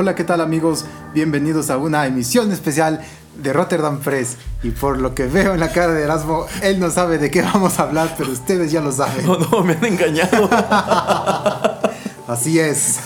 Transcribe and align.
Hola, 0.00 0.14
¿qué 0.14 0.22
tal 0.22 0.40
amigos? 0.40 0.84
Bienvenidos 1.12 1.70
a 1.70 1.76
una 1.76 2.06
emisión 2.06 2.52
especial 2.52 3.00
de 3.42 3.52
Rotterdam 3.52 3.98
Press. 3.98 4.36
Y 4.62 4.70
por 4.70 5.00
lo 5.00 5.12
que 5.12 5.26
veo 5.26 5.54
en 5.54 5.58
la 5.58 5.72
cara 5.72 5.92
de 5.92 6.04
Erasmo, 6.04 6.46
él 6.62 6.78
no 6.78 6.88
sabe 6.88 7.18
de 7.18 7.32
qué 7.32 7.42
vamos 7.42 7.80
a 7.80 7.82
hablar, 7.82 8.14
pero 8.16 8.30
ustedes 8.30 8.70
ya 8.70 8.80
lo 8.80 8.92
saben. 8.92 9.26
No, 9.26 9.36
no, 9.36 9.64
me 9.64 9.72
han 9.72 9.84
engañado. 9.84 10.48
Así 12.28 12.60
es. 12.60 13.00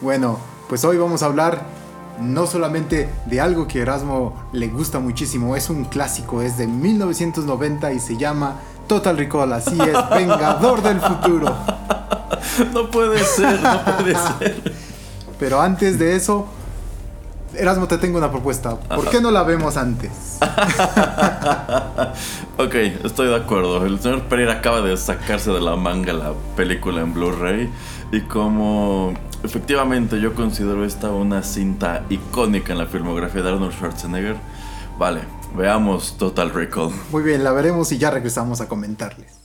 bueno, 0.00 0.38
pues 0.70 0.82
hoy 0.86 0.96
vamos 0.96 1.22
a 1.22 1.26
hablar 1.26 1.66
no 2.18 2.46
solamente 2.46 3.10
de 3.26 3.42
algo 3.42 3.68
que 3.68 3.82
Erasmo 3.82 4.42
le 4.52 4.68
gusta 4.68 5.00
muchísimo, 5.00 5.54
es 5.54 5.68
un 5.68 5.84
clásico, 5.84 6.40
es 6.40 6.56
de 6.56 6.66
1990 6.66 7.92
y 7.92 8.00
se 8.00 8.16
llama 8.16 8.56
Total 8.86 9.18
Recall, 9.18 9.52
así 9.52 9.78
es, 9.78 10.08
Vengador 10.16 10.80
del 10.80 10.98
Futuro. 10.98 11.54
No 12.72 12.90
puede 12.90 13.22
ser, 13.24 13.60
no 13.60 13.84
puede 13.84 14.14
ser. 14.38 14.72
Pero 15.38 15.60
antes 15.60 15.98
de 15.98 16.16
eso, 16.16 16.46
Erasmo, 17.54 17.86
te 17.86 17.98
tengo 17.98 18.18
una 18.18 18.30
propuesta. 18.30 18.76
¿Por 18.76 19.08
qué 19.10 19.20
no 19.20 19.30
la 19.30 19.42
vemos 19.42 19.76
antes? 19.76 20.38
ok, 22.58 22.74
estoy 23.04 23.28
de 23.28 23.36
acuerdo. 23.36 23.84
El 23.84 24.00
señor 24.00 24.22
Pereira 24.22 24.54
acaba 24.54 24.80
de 24.80 24.96
sacarse 24.96 25.50
de 25.50 25.60
la 25.60 25.76
manga 25.76 26.12
la 26.12 26.32
película 26.56 27.02
en 27.02 27.12
Blu-ray. 27.12 27.70
Y 28.10 28.22
como 28.22 29.12
efectivamente 29.42 30.20
yo 30.20 30.34
considero 30.34 30.84
esta 30.84 31.10
una 31.10 31.42
cinta 31.42 32.04
icónica 32.08 32.72
en 32.72 32.78
la 32.78 32.86
filmografía 32.86 33.42
de 33.42 33.50
Arnold 33.50 33.74
Schwarzenegger, 33.74 34.36
vale, 34.98 35.20
veamos 35.56 36.16
Total 36.16 36.50
Recall. 36.50 36.90
Muy 37.10 37.22
bien, 37.22 37.44
la 37.44 37.52
veremos 37.52 37.92
y 37.92 37.98
ya 37.98 38.10
regresamos 38.10 38.60
a 38.60 38.68
comentarles. 38.68 39.41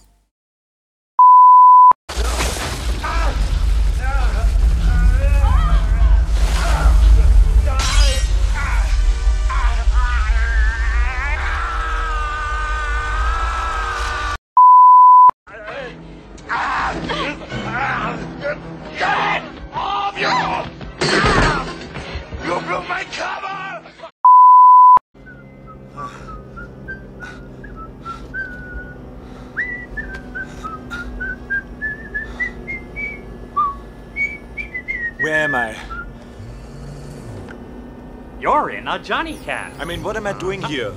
Johnny 39.07 39.37
Cat. 39.45 39.71
I 39.79 39.85
mean, 39.85 40.03
what 40.03 40.17
am 40.17 40.27
I 40.27 40.33
doing 40.33 40.61
here? 40.61 40.91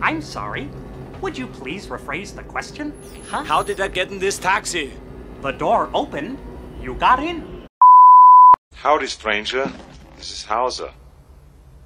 I'm 0.00 0.22
sorry. 0.22 0.70
Would 1.20 1.36
you 1.36 1.48
please 1.48 1.88
rephrase 1.88 2.32
the 2.32 2.44
question? 2.44 2.92
Huh? 3.28 3.42
How 3.42 3.60
did 3.60 3.80
I 3.80 3.88
get 3.88 4.12
in 4.12 4.20
this 4.20 4.38
taxi? 4.38 4.92
The 5.42 5.50
door 5.50 5.90
opened. 5.92 6.38
You 6.80 6.94
got 6.94 7.18
in. 7.18 7.66
Howdy, 8.72 9.08
stranger. 9.08 9.68
This 10.16 10.30
is 10.30 10.44
Hauser. 10.44 10.92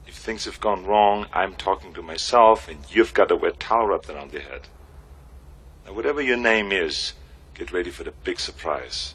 If 0.06 0.16
things 0.16 0.44
have 0.44 0.60
gone 0.60 0.84
wrong, 0.84 1.24
I'm 1.32 1.54
talking 1.54 1.94
to 1.94 2.02
myself, 2.02 2.68
and 2.68 2.80
you've 2.90 3.14
got 3.14 3.30
a 3.30 3.36
wet 3.36 3.58
towel 3.58 3.86
wrapped 3.86 4.10
around 4.10 4.34
your 4.34 4.42
head. 4.42 4.68
Now, 5.86 5.94
whatever 5.94 6.20
your 6.20 6.36
name 6.36 6.72
is, 6.72 7.14
get 7.54 7.72
ready 7.72 7.88
for 7.88 8.04
the 8.04 8.12
big 8.22 8.38
surprise. 8.38 9.14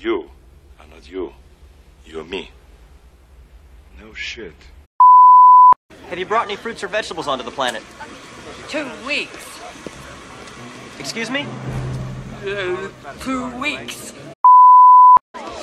You 0.00 0.32
are 0.80 0.86
not 0.88 1.08
you. 1.08 1.34
You're 2.04 2.24
me. 2.24 2.50
No 4.00 4.14
shit. 4.14 4.54
Have 6.08 6.18
you 6.18 6.26
brought 6.26 6.46
any 6.46 6.56
fruits 6.56 6.82
or 6.84 6.88
vegetables 6.88 7.26
onto 7.26 7.44
the 7.44 7.50
planet? 7.50 7.82
Two 8.68 8.88
weeks. 9.06 9.60
Excuse 10.98 11.30
me? 11.30 11.46
Uh, 12.46 12.88
two 13.20 13.50
weeks. 13.58 14.14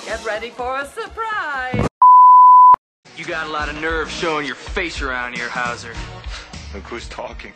Get 0.06 0.24
ready 0.26 0.50
for 0.50 0.80
a 0.80 0.86
surprise. 0.86 1.88
You 3.18 3.26
got 3.26 3.48
a 3.48 3.50
lot 3.50 3.70
of 3.70 3.80
nerve 3.80 4.12
showing 4.12 4.46
your 4.46 4.56
face 4.56 5.02
around 5.02 5.36
here, 5.36 5.50
Hauser. 5.50 5.94
Look 6.74 6.84
who's 6.84 7.08
talking. 7.08 7.54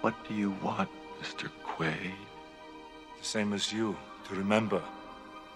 What 0.00 0.14
do 0.26 0.34
you 0.34 0.56
want, 0.62 0.88
Mr. 1.20 1.50
Quaid? 1.64 2.14
The 3.18 3.24
same 3.24 3.52
as 3.52 3.72
you, 3.72 3.96
to 4.28 4.34
remember. 4.34 4.82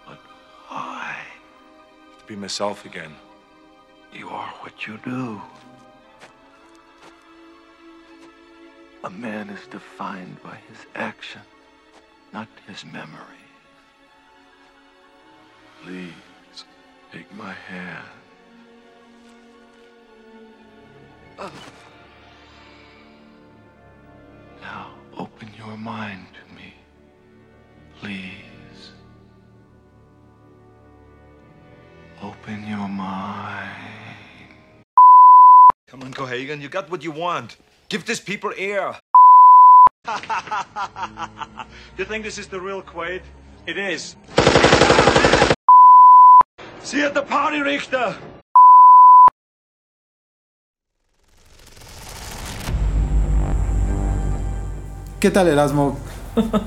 But 0.07 0.19
why? 0.69 1.17
To 2.19 2.25
be 2.27 2.37
myself 2.37 2.85
again. 2.85 3.13
You 4.17 4.31
are 4.31 4.49
what 4.61 4.87
you 4.87 4.99
do. 5.05 5.43
A 9.05 9.11
man 9.11 9.51
is 9.51 9.67
defined 9.67 10.43
by 10.43 10.57
his 10.69 10.87
action, 10.95 11.43
not 12.33 12.49
his 12.67 12.85
memory. 12.87 13.45
Please, 15.83 16.65
take 17.13 17.31
my 17.37 17.53
hand. 17.53 18.07
Now, 24.63 24.93
open 25.19 25.51
your 25.59 25.77
mind 25.77 26.27
to 26.33 26.55
me. 26.55 26.73
Please. 28.01 28.93
Open 32.23 32.67
your 32.67 32.89
mind. 32.89 34.06
Come 35.89 36.03
on, 36.03 36.13
Cohagen, 36.13 36.61
you 36.61 36.69
got 36.69 36.91
what 36.91 37.05
you 37.05 37.13
want. 37.13 37.59
Give 37.89 38.05
these 38.05 38.19
people 38.19 38.51
air. 38.59 38.99
you 41.97 42.05
think 42.05 42.25
this 42.25 42.39
is 42.39 42.49
the 42.49 42.61
real 42.61 42.83
Quaid? 42.83 43.23
It 43.69 43.79
is. 43.79 44.17
See 46.83 46.99
you 46.99 47.07
at 47.07 47.15
the 47.15 47.23
party, 47.23 47.61
Richter! 47.61 48.17
¿Qué 55.21 55.31
tal, 55.31 55.47
Erasmo? 55.47 56.01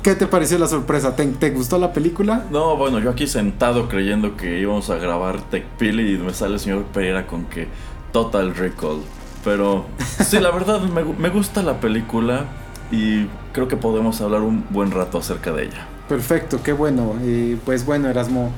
¿Qué 0.01 0.15
te 0.15 0.27
pareció 0.27 0.57
la 0.57 0.67
sorpresa? 0.67 1.17
¿Te, 1.17 1.25
te 1.25 1.49
gustó 1.49 1.77
la 1.77 1.91
película? 1.91 2.45
No, 2.51 2.77
bueno, 2.77 2.99
yo 2.99 3.09
aquí 3.09 3.27
sentado 3.27 3.89
creyendo 3.89 4.37
que 4.37 4.59
íbamos 4.59 4.89
a 4.89 4.95
grabar 4.95 5.41
TechPili 5.41 6.13
y 6.13 6.17
me 6.17 6.33
sale 6.33 6.53
el 6.53 6.59
señor 6.61 6.85
Pereira 6.85 7.27
con 7.27 7.43
que 7.47 7.67
Total 8.11 8.55
Recall. 8.55 9.01
Pero 9.43 9.85
sí, 10.25 10.39
la 10.39 10.51
verdad 10.51 10.81
me, 10.81 11.03
me 11.03 11.29
gusta 11.29 11.63
la 11.63 11.79
película 11.79 12.45
y 12.91 13.25
creo 13.53 13.67
que 13.67 13.77
podemos 13.77 14.19
hablar 14.21 14.41
un 14.41 14.65
buen 14.69 14.91
rato 14.91 15.17
acerca 15.17 15.51
de 15.51 15.65
ella. 15.65 15.87
Perfecto, 16.07 16.61
qué 16.63 16.73
bueno. 16.73 17.13
Pues 17.65 17.85
bueno, 17.85 18.09
Erasmo, 18.09 18.51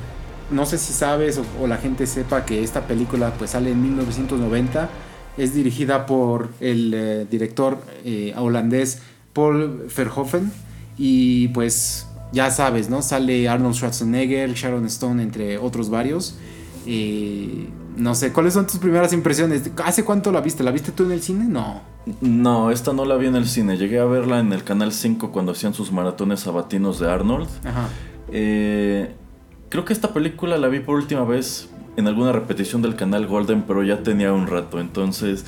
no 0.50 0.64
sé 0.66 0.78
si 0.78 0.92
sabes 0.92 1.38
o, 1.38 1.44
o 1.62 1.66
la 1.66 1.76
gente 1.76 2.06
sepa 2.06 2.44
que 2.44 2.62
esta 2.62 2.86
película 2.86 3.32
pues 3.38 3.50
sale 3.50 3.70
en 3.70 3.82
1990. 3.82 4.88
Es 5.36 5.54
dirigida 5.54 6.06
por 6.06 6.50
el 6.60 6.92
eh, 6.94 7.26
director 7.30 7.78
eh, 8.04 8.34
holandés 8.36 9.00
Paul 9.32 9.86
Verhoeven 9.96 10.52
Y 10.98 11.48
pues 11.48 12.06
ya 12.32 12.50
sabes, 12.50 12.90
¿no? 12.90 13.02
Sale 13.02 13.48
Arnold 13.48 13.74
Schwarzenegger, 13.74 14.52
Sharon 14.54 14.86
Stone, 14.86 15.22
entre 15.22 15.58
otros 15.58 15.90
varios. 15.90 16.36
Eh, 16.86 17.68
no 17.96 18.14
sé, 18.14 18.32
¿cuáles 18.32 18.54
son 18.54 18.66
tus 18.66 18.78
primeras 18.78 19.12
impresiones? 19.12 19.70
¿Hace 19.84 20.04
cuánto 20.04 20.32
la 20.32 20.40
viste? 20.40 20.62
¿La 20.62 20.70
viste 20.70 20.92
tú 20.92 21.04
en 21.04 21.12
el 21.12 21.22
cine? 21.22 21.44
No. 21.44 21.82
No, 22.20 22.70
esta 22.70 22.92
no 22.92 23.04
la 23.04 23.16
vi 23.16 23.26
en 23.26 23.36
el 23.36 23.46
cine. 23.46 23.76
Llegué 23.76 24.00
a 24.00 24.04
verla 24.04 24.40
en 24.40 24.52
el 24.52 24.64
Canal 24.64 24.92
5 24.92 25.30
cuando 25.30 25.52
hacían 25.52 25.74
sus 25.74 25.92
maratones 25.92 26.40
sabatinos 26.40 26.98
de 26.98 27.10
Arnold. 27.10 27.48
Ajá. 27.64 27.88
Eh, 28.30 29.14
creo 29.68 29.84
que 29.84 29.92
esta 29.92 30.12
película 30.12 30.56
la 30.58 30.68
vi 30.68 30.80
por 30.80 30.96
última 30.96 31.24
vez 31.24 31.68
en 31.96 32.08
alguna 32.08 32.32
repetición 32.32 32.82
del 32.82 32.96
canal 32.96 33.26
Golden, 33.26 33.62
pero 33.62 33.82
ya 33.82 34.02
tenía 34.02 34.32
un 34.32 34.46
rato. 34.46 34.80
Entonces, 34.80 35.44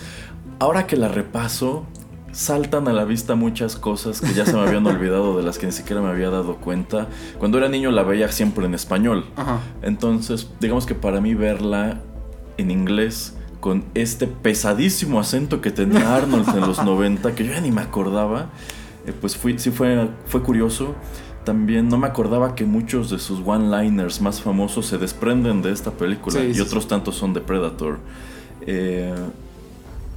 ahora 0.59 0.87
que 0.87 0.97
la 0.97 1.09
repaso, 1.09 1.87
saltan 2.33 2.89
a 2.89 2.93
la 2.93 3.05
vista 3.05 3.35
muchas 3.37 3.77
cosas 3.77 4.21
que 4.21 4.35
ya 4.35 4.45
se 4.45 4.53
me 4.53 4.61
habían 4.61 4.87
olvidado, 4.87 5.37
de 5.37 5.43
las 5.43 5.59
que 5.59 5.67
ni 5.67 5.73
siquiera 5.73 6.03
me 6.03 6.09
había 6.09 6.31
dado 6.31 6.57
cuenta. 6.57 7.09
Cuando 7.39 7.59
era 7.59 7.69
niño 7.69 7.91
la 7.91 8.03
veía 8.03 8.31
siempre 8.31 8.67
en 8.67 8.75
español. 8.75 9.25
Ajá. 9.37 9.61
Entonces, 9.83 10.51
digamos 10.61 10.85
que 10.85 10.95
para 10.95 11.21
mí 11.21 11.35
verla 11.35 12.01
en 12.57 12.71
inglés 12.71 13.35
con 13.61 13.85
este 13.95 14.27
pesadísimo 14.27 15.19
acento 15.19 15.61
que 15.61 15.71
tenía 15.71 16.15
Arnold 16.17 16.49
en 16.51 16.61
los 16.61 16.85
90, 16.85 17.35
que 17.35 17.47
yo 17.47 17.53
ya 17.53 17.61
ni 17.61 17.71
me 17.71 17.81
acordaba, 17.81 18.51
eh, 19.07 19.13
pues 19.19 19.37
fui, 19.37 19.59
sí 19.59 19.71
fue, 19.71 20.09
fue 20.27 20.43
curioso. 20.43 20.95
También 21.45 21.89
no 21.89 21.99
me 21.99 22.07
acordaba 22.07 22.55
que 22.55 22.65
muchos 22.65 23.11
de 23.11 23.19
sus 23.19 23.41
one-liners 23.45 24.21
más 24.21 24.41
famosos 24.41 24.87
se 24.87 24.97
desprenden 24.97 25.61
de 25.61 25.73
esta 25.73 25.91
película 25.91 26.41
Sí, 26.41 26.47
y 26.47 26.55
sí, 26.55 26.61
otros 26.61 26.89
tantos 26.89 27.17
son 27.17 27.35
de 27.35 27.41
Predator. 27.41 27.99
Eh, 28.67 29.15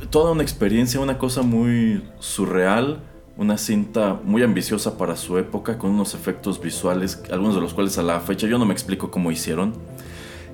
toda 0.09 0.31
una 0.31 0.43
experiencia, 0.43 0.99
una 0.99 1.17
cosa 1.17 1.41
muy 1.41 2.03
surreal, 2.19 3.01
una 3.37 3.57
cinta 3.57 4.19
muy 4.23 4.41
ambiciosa 4.41 4.97
para 4.97 5.15
su 5.15 5.37
época, 5.37 5.77
con 5.77 5.91
unos 5.91 6.13
efectos 6.13 6.61
visuales, 6.61 7.21
algunos 7.31 7.55
de 7.55 7.61
los 7.61 7.73
cuales 7.73 7.97
a 7.97 8.03
la 8.03 8.19
fecha 8.19 8.47
yo 8.47 8.57
no 8.57 8.65
me 8.65 8.73
explico 8.73 9.11
cómo 9.11 9.31
hicieron. 9.31 9.73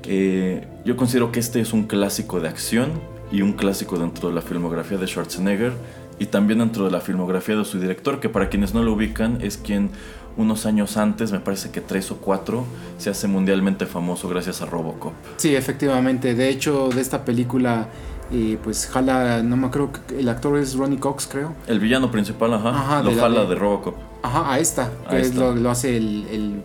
Eh, 0.06 0.68
yo 0.86 0.98
considero 0.98 1.32
que 1.32 1.40
este 1.40 1.62
es 1.62 1.74
un 1.74 1.84
clásico 1.84 2.40
de 2.40 2.50
acción 2.50 2.92
y 3.32 3.42
un 3.42 3.54
clásico 3.54 3.98
dentro 3.98 4.30
de 4.30 4.36
la 4.36 4.42
filmografía 4.42 4.98
de 4.98 5.08
Schwarzenegger 5.08 5.74
y 6.20 6.26
también 6.28 6.60
dentro 6.60 6.86
de 6.86 6.92
la 6.92 7.00
filmografía 7.02 7.56
de 7.56 7.66
su 7.66 7.80
director, 7.80 8.20
que 8.20 8.30
para 8.30 8.50
quienes 8.50 8.74
no 8.74 8.84
lo 8.84 8.94
ubican 8.94 9.40
es 9.42 9.58
quien 9.58 9.90
unos 10.36 10.66
años 10.66 10.98
antes, 10.98 11.32
me 11.32 11.40
parece 11.40 11.70
que 11.72 11.80
tres 11.82 12.10
o 12.12 12.18
cuatro, 12.18 12.66
se 12.98 13.10
hace 13.10 13.28
mundialmente 13.28 13.86
famoso 13.86 14.28
gracias 14.30 14.62
a 14.62 14.66
Robocop. 14.66 15.14
Sí, 15.38 15.56
efectivamente. 15.56 16.34
De 16.36 16.50
hecho, 16.50 16.90
de 16.90 17.02
esta 17.02 17.24
película, 17.24 17.88
eh, 18.32 18.58
pues 18.64 18.88
jala, 18.88 19.44
no 19.44 19.58
me 19.58 19.70
creo 19.70 19.92
que 19.92 20.20
el 20.20 20.30
actor 20.30 20.58
es 20.58 20.76
Ronnie 20.76 20.98
Cox, 21.00 21.28
creo. 21.32 21.54
El 21.68 21.80
villano 21.80 22.10
principal, 22.12 22.54
ajá, 22.56 22.70
Ajá, 22.70 23.04
lo 23.04 23.12
de 23.12 23.16
jala 23.18 23.42
de- 23.44 23.48
de 23.50 23.56
Robocop. 23.56 23.96
Ajá, 24.24 24.54
a 24.54 24.60
esta. 24.60 24.92
A 25.06 25.12
Que 25.12 25.20
es 25.22 25.28
esta. 25.28 25.40
lo, 25.40 25.56
lo 25.56 25.70
hace 25.70 25.98
el, 25.98 26.26
el- 26.32 26.62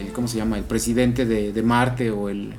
el- 0.00 0.12
¿cómo 0.12 0.26
se 0.26 0.36
llama? 0.38 0.58
El 0.58 0.64
presidente 0.64 1.24
de, 1.24 1.52
de 1.52 1.62
Marte 1.62 2.10
o 2.10 2.28
el... 2.28 2.54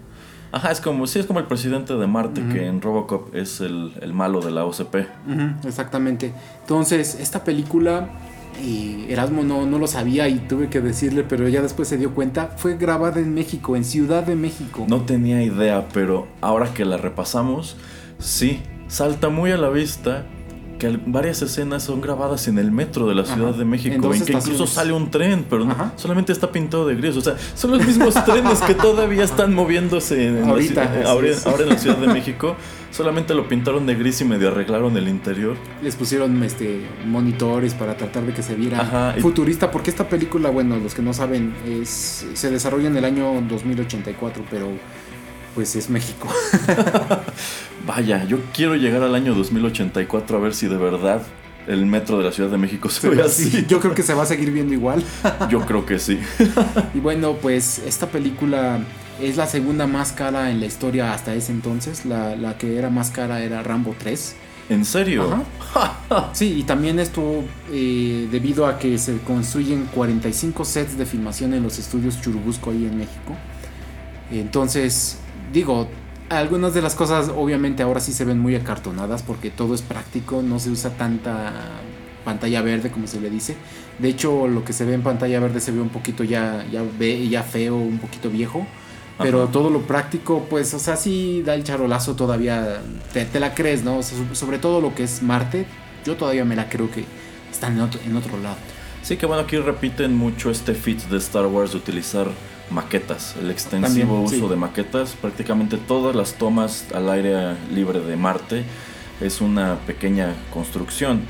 Ajá, 0.55 0.71
es 0.71 0.79
como, 0.79 1.05
sí, 1.05 1.19
es 1.19 1.25
como 1.25 1.39
el 1.39 1.47
presidente 1.47 1.95
de 1.95 2.07
Marte, 2.07 2.41
que 2.47 2.65
en 2.65 2.79
Robocop 2.81 3.35
es 3.35 3.59
el, 3.59 3.91
el 3.99 4.13
malo 4.13 4.39
de 4.39 4.51
la 4.51 4.63
OCP. 4.63 4.95
Exactamente. 5.65 6.31
Entonces, 6.61 7.17
esta 7.19 7.43
película, 7.43 8.07
eh, 8.63 9.07
Erasmo 9.09 9.43
no, 9.43 9.65
no 9.65 9.79
lo 9.79 9.87
sabía 9.87 10.29
y 10.29 10.35
tuve 10.35 10.69
que 10.69 10.79
decirle, 10.79 11.25
pero 11.27 11.49
ya 11.49 11.61
después 11.61 11.89
se 11.89 11.97
dio 11.97 12.15
cuenta, 12.15 12.53
fue 12.55 12.77
grabada 12.77 13.19
en 13.19 13.33
México, 13.33 13.75
en 13.75 13.83
Ciudad 13.83 14.23
de 14.23 14.37
México. 14.37 14.85
No 14.87 15.01
tenía 15.01 15.43
idea, 15.43 15.89
pero 15.91 16.25
ahora 16.39 16.73
que 16.73 16.85
la 16.85 16.95
repasamos, 16.95 17.75
sí, 18.17 18.61
salta 18.87 19.27
muy 19.27 19.51
a 19.51 19.57
la 19.57 19.67
vista 19.67 20.25
que 20.91 20.99
varias 21.05 21.41
escenas 21.41 21.83
son 21.83 22.01
grabadas 22.01 22.47
en 22.47 22.57
el 22.59 22.71
metro 22.71 23.07
de 23.07 23.15
la 23.15 23.25
Ciudad 23.25 23.49
Ajá, 23.49 23.57
de 23.59 23.65
México, 23.65 23.95
en 23.95 24.03
en, 24.03 24.25
que 24.25 24.31
incluso 24.33 24.37
estaciones. 24.39 24.69
sale 24.69 24.93
un 24.93 25.11
tren, 25.11 25.45
pero 25.49 25.65
no- 25.65 25.91
solamente 25.95 26.31
está 26.31 26.51
pintado 26.51 26.85
de 26.87 26.95
gris. 26.95 27.15
O 27.17 27.21
sea, 27.21 27.35
son 27.55 27.71
los 27.71 27.85
mismos 27.85 28.13
trenes 28.25 28.61
que 28.61 28.73
todavía 28.75 29.23
están 29.23 29.53
moviéndose 29.53 30.27
en 30.27 30.41
la 30.41 30.47
Ahorita, 30.49 30.83
así 30.83 31.07
ahora, 31.09 31.27
es. 31.29 31.45
ahora 31.47 31.63
en 31.63 31.69
la 31.69 31.77
Ciudad 31.77 31.97
de 31.97 32.07
México. 32.13 32.55
Solamente 32.91 33.33
lo 33.33 33.47
pintaron 33.49 33.85
de 33.85 33.95
gris 33.95 34.21
y 34.21 34.25
medio 34.25 34.47
arreglaron 34.47 34.95
el 34.95 35.09
interior. 35.09 35.57
Les 35.83 35.95
pusieron 35.97 36.41
este 36.43 36.79
monitores 37.05 37.73
para 37.73 37.97
tratar 37.97 38.23
de 38.25 38.33
que 38.33 38.41
se 38.41 38.55
viera 38.55 38.79
Ajá, 38.79 39.15
futurista, 39.19 39.69
porque 39.69 39.89
esta 39.89 40.07
película, 40.07 40.49
bueno, 40.49 40.77
los 40.77 40.93
que 40.93 41.01
no 41.01 41.11
saben, 41.13 41.53
es, 41.67 42.25
se 42.33 42.49
desarrolla 42.51 42.87
en 42.87 42.95
el 42.95 43.03
año 43.03 43.41
2084, 43.49 44.45
pero 44.49 44.69
pues 45.55 45.75
es 45.75 45.89
México. 45.89 46.29
Vaya, 47.85 48.23
yo 48.25 48.39
quiero 48.53 48.75
llegar 48.75 49.03
al 49.03 49.13
año 49.13 49.35
2084 49.35 50.37
a 50.37 50.39
ver 50.39 50.53
si 50.55 50.67
de 50.67 50.77
verdad 50.77 51.21
el 51.67 51.85
metro 51.85 52.17
de 52.17 52.23
la 52.23 52.31
Ciudad 52.31 52.49
de 52.49 52.57
México 52.57 52.89
se 52.89 53.09
ve 53.09 53.21
así. 53.21 53.65
Yo 53.67 53.79
creo 53.79 53.93
que 53.93 54.03
se 54.03 54.13
va 54.13 54.23
a 54.23 54.25
seguir 54.25 54.51
viendo 54.51 54.73
igual. 54.73 55.03
Yo 55.49 55.61
creo 55.61 55.85
que 55.85 55.99
sí. 55.99 56.19
Y 56.93 56.99
bueno, 56.99 57.33
pues 57.41 57.79
esta 57.79 58.07
película 58.07 58.79
es 59.21 59.37
la 59.37 59.47
segunda 59.47 59.87
más 59.87 60.11
cara 60.11 60.51
en 60.51 60.59
la 60.59 60.65
historia 60.65 61.13
hasta 61.13 61.35
ese 61.35 61.51
entonces. 61.51 62.05
La, 62.05 62.35
la 62.35 62.57
que 62.57 62.77
era 62.77 62.89
más 62.89 63.11
cara 63.11 63.41
era 63.41 63.61
Rambo 63.61 63.95
3. 63.97 64.35
¿En 64.69 64.85
serio? 64.85 65.43
Sí, 66.33 66.59
y 66.59 66.63
también 66.63 66.99
esto 66.99 67.43
eh, 67.71 68.27
debido 68.31 68.67
a 68.67 68.77
que 68.77 68.97
se 68.97 69.17
construyen 69.19 69.85
45 69.93 70.63
sets 70.63 70.97
de 70.97 71.05
filmación 71.05 71.53
en 71.53 71.63
los 71.63 71.79
estudios 71.79 72.21
Churubusco 72.21 72.69
ahí 72.69 72.85
en 72.85 72.97
México. 72.97 73.35
Entonces, 74.31 75.17
digo, 75.51 75.89
algunas 76.29 76.73
de 76.73 76.81
las 76.81 76.95
cosas 76.95 77.31
obviamente 77.35 77.83
ahora 77.83 77.99
sí 77.99 78.11
se 78.13 78.25
ven 78.25 78.39
muy 78.39 78.55
acartonadas 78.55 79.21
porque 79.23 79.49
todo 79.51 79.75
es 79.75 79.81
práctico, 79.81 80.41
no 80.41 80.59
se 80.59 80.69
usa 80.69 80.91
tanta 80.97 81.53
pantalla 82.23 82.61
verde 82.61 82.89
como 82.91 83.07
se 83.07 83.21
le 83.21 83.29
dice. 83.29 83.55
De 83.99 84.09
hecho, 84.09 84.47
lo 84.47 84.63
que 84.65 84.73
se 84.73 84.85
ve 84.85 84.93
en 84.95 85.03
pantalla 85.03 85.39
verde 85.39 85.59
se 85.61 85.71
ve 85.71 85.79
un 85.81 85.89
poquito 85.89 86.23
ya, 86.23 86.65
ya, 86.71 86.83
ve, 86.97 87.27
ya 87.29 87.43
feo, 87.43 87.75
un 87.77 87.99
poquito 87.99 88.29
viejo. 88.29 88.65
Pero 89.17 89.43
Ajá. 89.43 89.51
todo 89.51 89.69
lo 89.69 89.81
práctico, 89.83 90.45
pues, 90.49 90.73
o 90.73 90.79
sea, 90.79 90.97
sí 90.97 91.41
da 91.45 91.53
el 91.55 91.63
charolazo 91.63 92.15
todavía, 92.15 92.81
te, 93.13 93.23
te 93.23 93.39
la 93.39 93.53
crees, 93.53 93.83
¿no? 93.83 93.99
O 93.99 94.03
sea, 94.03 94.17
so- 94.17 94.35
sobre 94.35 94.57
todo 94.57 94.81
lo 94.81 94.93
que 94.93 95.03
es 95.03 95.21
Marte, 95.23 95.65
yo 96.05 96.17
todavía 96.17 96.43
me 96.43 96.55
la 96.57 96.67
creo 96.67 96.91
que 96.91 97.05
está 97.49 97.67
en 97.67 97.79
otro, 97.79 98.01
en 98.05 98.17
otro 98.17 98.37
lado. 98.39 98.57
Sí, 99.03 99.15
que 99.15 99.25
bueno, 99.25 99.43
aquí 99.43 99.57
repiten 99.57 100.17
mucho 100.17 100.49
este 100.49 100.73
feat 100.73 101.03
de 101.03 101.17
Star 101.19 101.45
Wars 101.45 101.71
de 101.71 101.77
utilizar 101.77 102.27
maquetas, 102.71 103.35
el 103.39 103.51
extensivo 103.51 103.87
También, 103.87 104.09
uso 104.09 104.47
sí. 104.47 104.49
de 104.49 104.55
maquetas. 104.55 105.13
Prácticamente 105.13 105.77
todas 105.77 106.15
las 106.15 106.33
tomas 106.35 106.85
al 106.93 107.09
aire 107.09 107.55
libre 107.73 107.99
de 107.99 108.15
Marte 108.15 108.63
es 109.21 109.41
una 109.41 109.75
pequeña 109.85 110.33
construcción. 110.53 111.21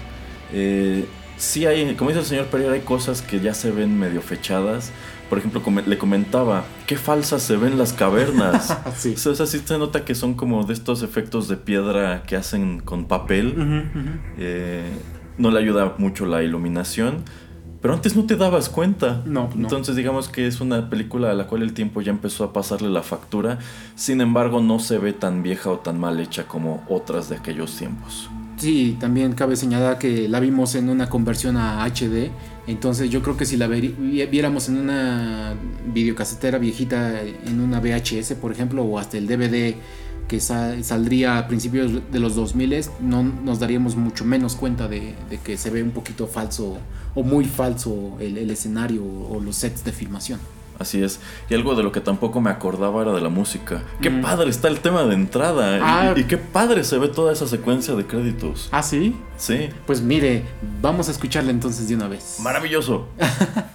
Eh, 0.54 1.06
sí 1.38 1.65
hay, 1.65 1.96
como 1.96 2.10
dice 2.10 2.22
el 2.22 2.25
señor 2.25 2.46
Pereira, 2.48 2.74
hay 2.74 2.82
cosas 2.82 3.22
que 3.22 3.39
ya 3.39 3.54
se 3.54 3.72
ven 3.72 3.98
medio 3.98 4.22
fechadas. 4.22 4.92
Por 5.30 5.39
ejemplo, 5.39 5.62
le 5.86 5.98
comentaba, 5.98 6.65
qué 6.86 6.98
falsas 6.98 7.42
se 7.42 7.58
ven 7.58 7.77
las 7.77 7.94
cavernas. 7.94 8.77
Sí. 8.96 9.15
O 9.15 9.36
sea, 9.36 9.46
sí 9.46 9.62
se 9.65 9.77
nota 9.77 10.06
que 10.06 10.15
son 10.15 10.36
como 10.36 10.63
de 10.65 10.74
estos 10.74 11.01
efectos 11.01 11.48
de 11.48 11.58
piedra 11.58 12.24
que 12.24 12.36
hacen 12.36 12.80
con 12.80 13.06
papel. 13.06 13.56
Eh, 14.38 14.84
no 15.38 15.51
le 15.51 15.60
ayuda 15.60 15.96
mucho 15.98 16.25
la 16.25 16.44
iluminación. 16.44 17.24
Pero 17.86 17.94
antes 17.94 18.15
no 18.15 18.25
te 18.25 18.36
dabas 18.36 18.68
cuenta. 18.68 19.22
No, 19.27 19.48
no. 19.54 19.62
Entonces 19.62 19.96
digamos 19.96 20.27
que 20.27 20.48
es 20.48 20.60
una 20.60 20.89
película 20.89 21.30
a 21.30 21.34
la 21.36 21.46
cual 21.46 21.62
el 21.62 21.74
tiempo 21.74 22.01
ya 22.01 22.10
empezó 22.10 22.44
a 22.44 22.51
pasarle 22.51 22.89
la 22.89 23.04
factura. 23.04 23.60
Sin 23.94 24.22
embargo, 24.22 24.60
no 24.60 24.80
se 24.80 24.98
ve 24.98 25.13
tan 25.13 25.44
vieja 25.44 25.70
o 25.70 25.77
tan 25.77 26.00
mal 26.00 26.20
hecha 26.20 26.48
como 26.48 26.84
otras 26.89 27.30
de 27.30 27.36
aquellos 27.36 27.77
tiempos. 27.77 28.27
Sí, 28.58 28.98
también 29.00 29.34
cabe 29.34 29.56
señalar 29.56 30.00
que 30.00 30.27
la 30.27 30.39
vimos 30.39 30.74
en 30.74 30.89
una 30.89 31.10
conversión 31.10 31.58
a 31.58 31.86
HD. 31.86 32.32
Entonces 32.65 33.12
yo 33.12 33.22
creo 33.22 33.38
que 33.38 33.46
si 33.46 33.56
la 33.56 33.68
viéramos 33.68 34.68
en 34.68 34.77
una 34.77 35.54
videocasetera 35.86 36.58
viejita, 36.58 37.22
en 37.22 37.60
una 37.60 37.82
VHS 37.82 38.34
por 38.42 38.51
ejemplo, 38.51 38.82
o 38.82 38.98
hasta 38.98 39.20
el 39.20 39.27
DVD 39.27 39.75
que 40.27 40.39
sa- 40.39 40.82
saldría 40.84 41.38
a 41.38 41.48
principios 41.48 41.91
de 42.12 42.20
los 42.20 42.36
2000, 42.36 42.86
no 43.01 43.24
nos 43.24 43.60
daríamos 43.60 43.96
mucho 43.96 44.25
menos 44.25 44.55
cuenta 44.55 44.88
de, 44.88 45.13
de 45.29 45.38
que 45.39 45.58
se 45.58 45.70
ve 45.70 45.84
un 45.84 45.91
poquito 45.91 46.27
falso 46.27 46.77
o 47.13 47.24
muy 47.24 47.46
falso 47.46 48.17
el, 48.20 48.38
el 48.38 48.50
escenario 48.51 49.03
o 49.03 49.39
los 49.39 49.55
sets 49.58 49.84
de 49.84 49.91
filmación. 49.91 50.39
Así 50.77 51.01
es. 51.01 51.22
Y 51.50 51.53
algo 51.53 51.74
de 51.75 51.84
lo 51.84 51.94
que 51.94 52.01
tampoco 52.01 52.41
me 52.41 52.50
acordaba 52.50 53.01
era 53.03 53.13
de 53.13 53.22
la 53.22 53.29
música. 53.29 53.82
Qué 54.01 54.10
Mm. 54.10 54.22
padre 54.22 54.50
está 54.50 54.67
el 54.67 54.79
tema 54.82 55.03
de 55.03 55.13
entrada. 55.13 55.77
y- 55.77 55.82
Ah. 55.82 56.13
Y, 56.17 56.25
qué 56.25 56.38
padre 56.38 56.84
se 56.84 56.98
ve 56.98 57.08
toda 57.08 57.32
esa 57.32 57.48
secuencia 57.48 57.96
de 57.96 58.05
créditos. 58.05 58.67
¿Ah, 58.74 58.84
sí? 58.84 59.15
Sí. 59.38 59.70
Pues 59.88 60.01
mire, 60.01 60.44
vamos 60.82 61.08
a 61.08 61.12
escucharla 61.12 61.51
entonces 61.51 61.88
de 61.88 61.96
una 61.96 62.10
vez. 62.10 62.39
Maravilloso. 62.41 63.08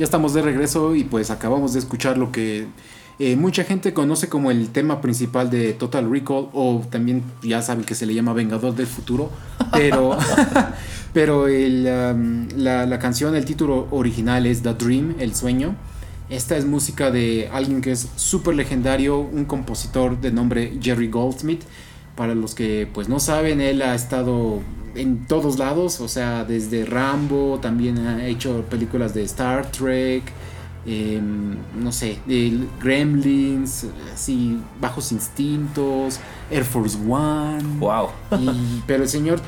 Ya 0.00 0.04
estamos 0.04 0.32
de 0.32 0.40
regreso 0.40 0.96
y 0.96 1.04
pues 1.04 1.30
acabamos 1.30 1.74
de 1.74 1.78
escuchar 1.78 2.16
lo 2.16 2.32
que 2.32 2.66
eh, 3.18 3.36
mucha 3.36 3.64
gente 3.64 3.92
conoce 3.92 4.30
como 4.30 4.50
el 4.50 4.70
tema 4.70 5.02
principal 5.02 5.50
de 5.50 5.74
Total 5.74 6.10
Recall 6.10 6.48
o 6.54 6.82
también 6.88 7.22
ya 7.42 7.60
saben 7.60 7.84
que 7.84 7.94
se 7.94 8.06
le 8.06 8.14
llama 8.14 8.32
Vengador 8.32 8.74
del 8.74 8.86
Futuro, 8.86 9.28
pero, 9.72 10.16
pero 11.12 11.48
el, 11.48 11.86
um, 11.86 12.48
la, 12.56 12.86
la 12.86 12.98
canción, 12.98 13.36
el 13.36 13.44
título 13.44 13.88
original 13.90 14.46
es 14.46 14.62
The 14.62 14.72
Dream, 14.72 15.16
El 15.18 15.34
Sueño. 15.34 15.76
Esta 16.30 16.56
es 16.56 16.64
música 16.64 17.10
de 17.10 17.50
alguien 17.52 17.82
que 17.82 17.92
es 17.92 18.08
súper 18.16 18.54
legendario, 18.54 19.18
un 19.18 19.44
compositor 19.44 20.18
de 20.18 20.32
nombre 20.32 20.78
Jerry 20.80 21.08
Goldsmith. 21.08 21.60
Para 22.20 22.34
los 22.34 22.54
que 22.54 22.86
pues 22.92 23.08
no 23.08 23.18
saben, 23.18 23.62
él 23.62 23.80
ha 23.80 23.94
estado 23.94 24.60
en 24.94 25.24
todos 25.24 25.58
lados, 25.58 26.02
o 26.02 26.06
sea, 26.06 26.44
desde 26.44 26.84
Rambo, 26.84 27.58
también 27.62 27.96
ha 28.06 28.26
hecho 28.26 28.62
películas 28.68 29.14
de 29.14 29.22
Star 29.22 29.70
Trek, 29.70 30.24
eh, 30.84 31.18
no 31.82 31.92
sé, 31.92 32.18
el 32.28 32.68
Gremlins, 32.78 33.86
así, 34.12 34.58
Bajos 34.82 35.12
Instintos, 35.12 36.20
Air 36.50 36.64
Force 36.64 36.98
One. 37.08 37.62
Wow. 37.78 38.08
Y- 38.38 38.82
pero 38.86 39.04
el 39.04 39.08
señor 39.08 39.40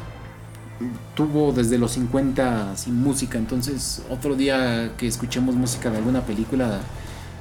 tuvo 1.15 1.53
desde 1.53 1.77
los 1.77 1.93
50 1.93 2.75
sin 2.79 2.97
música, 3.03 3.37
entonces 3.37 4.03
otro 4.09 4.35
día 4.35 4.93
que 4.97 5.07
escuchemos 5.07 5.55
música 5.57 5.91
de 5.91 5.99
alguna 5.99 6.23
película, 6.23 6.81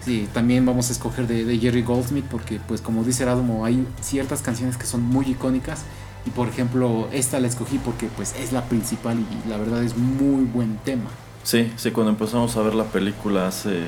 sí, 0.03 0.27
también 0.33 0.65
vamos 0.65 0.89
a 0.89 0.93
escoger 0.93 1.27
de, 1.27 1.45
de 1.45 1.57
Jerry 1.57 1.81
Goldsmith, 1.81 2.25
porque 2.29 2.59
pues 2.67 2.81
como 2.81 3.03
dice 3.03 3.23
Erasmo, 3.23 3.65
hay 3.65 3.85
ciertas 4.01 4.41
canciones 4.41 4.77
que 4.77 4.85
son 4.85 5.01
muy 5.01 5.25
icónicas. 5.27 5.83
Y 6.25 6.29
por 6.29 6.47
ejemplo, 6.47 7.07
esta 7.11 7.39
la 7.39 7.47
escogí 7.47 7.79
porque 7.79 8.07
pues 8.15 8.35
es 8.39 8.51
la 8.51 8.65
principal 8.65 9.17
y 9.19 9.49
la 9.49 9.57
verdad 9.57 9.83
es 9.83 9.97
muy 9.97 10.45
buen 10.45 10.77
tema. 10.77 11.09
Sí, 11.43 11.71
sí, 11.75 11.91
cuando 11.91 12.11
empezamos 12.11 12.55
a 12.57 12.61
ver 12.61 12.75
la 12.75 12.83
película 12.83 13.47
hace 13.47 13.85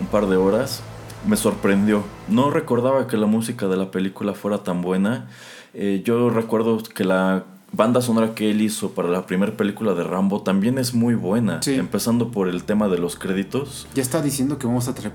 un 0.00 0.06
par 0.08 0.26
de 0.26 0.36
horas, 0.36 0.82
me 1.26 1.36
sorprendió. 1.36 2.04
No 2.28 2.50
recordaba 2.50 3.06
que 3.06 3.16
la 3.16 3.26
música 3.26 3.66
de 3.68 3.76
la 3.76 3.90
película 3.90 4.34
fuera 4.34 4.58
tan 4.58 4.82
buena. 4.82 5.28
Eh, 5.72 6.02
yo 6.04 6.28
recuerdo 6.28 6.82
que 6.82 7.04
la 7.04 7.44
banda 7.76 8.00
sonora 8.00 8.34
que 8.34 8.50
él 8.50 8.60
hizo 8.60 8.90
para 8.90 9.08
la 9.08 9.26
primera 9.26 9.56
película 9.56 9.94
de 9.94 10.04
Rambo 10.04 10.42
también 10.42 10.78
es 10.78 10.94
muy 10.94 11.14
buena. 11.14 11.62
Sí. 11.62 11.74
Empezando 11.74 12.30
por 12.30 12.48
el 12.48 12.64
tema 12.64 12.88
de 12.88 12.98
los 12.98 13.16
créditos. 13.16 13.86
Ya 13.94 14.02
está 14.02 14.22
diciendo 14.22 14.58
que 14.58 14.66
vamos 14.66 14.88
a 14.88 14.94
traer 14.94 15.12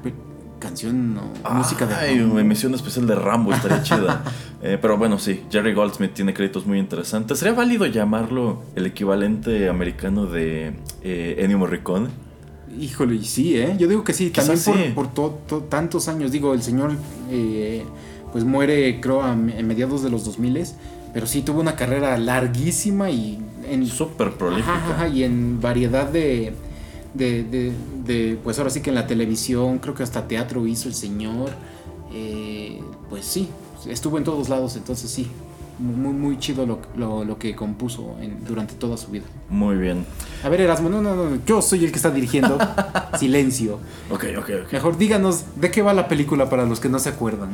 canción 0.59 1.17
o 1.17 1.53
música 1.53 1.85
de 1.85 1.95
Ay, 1.95 2.19
una 2.19 2.41
emisión 2.41 2.73
especial 2.75 3.07
de 3.07 3.15
Rambo 3.15 3.53
estaría 3.53 3.81
chida. 3.83 4.23
Eh, 4.61 4.77
pero 4.81 4.97
bueno, 4.97 5.17
sí, 5.17 5.41
Jerry 5.49 5.73
Goldsmith 5.73 6.13
tiene 6.13 6.33
créditos 6.33 6.65
muy 6.65 6.79
interesantes. 6.79 7.39
¿Sería 7.39 7.53
válido 7.53 7.85
llamarlo 7.85 8.61
el 8.75 8.85
equivalente 8.85 9.69
americano 9.69 10.25
de 10.25 10.73
eh, 11.01 11.35
Ennio 11.39 11.59
Morricone? 11.59 12.09
Híjole, 12.77 13.15
y 13.15 13.23
sí, 13.25 13.57
¿eh? 13.57 13.75
Yo 13.79 13.87
digo 13.87 14.03
que 14.03 14.13
sí, 14.13 14.31
Quizás 14.31 14.63
también 14.65 14.87
sí. 14.89 14.93
por, 14.93 15.05
por 15.05 15.13
to- 15.13 15.39
to- 15.47 15.63
tantos 15.69 16.07
años. 16.09 16.31
Digo, 16.31 16.53
el 16.53 16.61
señor 16.61 16.91
eh, 17.31 17.83
pues 18.33 18.43
muere, 18.43 18.99
creo, 19.01 19.23
a, 19.23 19.31
en 19.31 19.65
mediados 19.65 20.03
de 20.03 20.09
los 20.09 20.25
2000 20.25 20.57
pero 21.19 21.27
sí 21.27 21.41
tuvo 21.41 21.59
una 21.59 21.75
carrera 21.75 22.17
larguísima 22.17 23.09
y 23.09 23.38
en 23.69 23.85
Súper 23.85 24.31
prolífica. 24.31 24.73
Ajá, 24.73 24.93
ajá, 24.95 25.07
y 25.09 25.25
en 25.25 25.59
variedad 25.59 26.07
de, 26.07 26.53
de, 27.13 27.43
de- 27.43 27.73
de, 28.05 28.39
pues 28.41 28.57
ahora 28.57 28.69
sí 28.69 28.79
que 28.79 28.89
en 28.89 28.95
la 28.95 29.05
televisión, 29.05 29.79
creo 29.79 29.93
que 29.93 30.01
hasta 30.03 30.29
teatro 30.29 30.65
hizo 30.65 30.88
el 30.88 30.93
señor. 30.93 31.49
Eh, 32.13 32.81
pues 33.09 33.25
sí, 33.25 33.49
estuvo 33.89 34.17
en 34.17 34.23
todos 34.23 34.47
lados, 34.47 34.77
entonces 34.77 35.11
sí, 35.11 35.27
muy, 35.77 36.13
muy 36.13 36.39
chido 36.39 36.65
lo, 36.65 36.79
lo- 36.95 37.25
lo 37.25 37.38
que 37.38 37.53
compuso 37.53 38.15
en- 38.21 38.45
durante 38.45 38.75
toda 38.75 38.95
su 38.95 39.11
vida. 39.11 39.25
Muy 39.49 39.75
bien. 39.75 40.05
A 40.41 40.47
ver, 40.47 40.61
Erasmo, 40.61 40.88
no, 40.88 41.01
no, 41.01 41.15
no, 41.15 41.38
yo 41.45 41.61
soy 41.61 41.83
el 41.83 41.91
que 41.91 41.97
está 41.97 42.11
dirigiendo. 42.11 42.57
Silencio. 43.19 43.77
Ok, 44.09 44.23
ok, 44.38 44.49
ok. 44.67 44.71
Mejor 44.71 44.97
díganos 44.97 45.43
de 45.57 45.69
qué 45.69 45.81
va 45.81 45.93
la 45.93 46.07
película 46.07 46.49
para 46.49 46.63
los 46.65 46.79
que 46.79 46.88
no 46.88 46.97
se 46.97 47.09
acuerdan. 47.09 47.49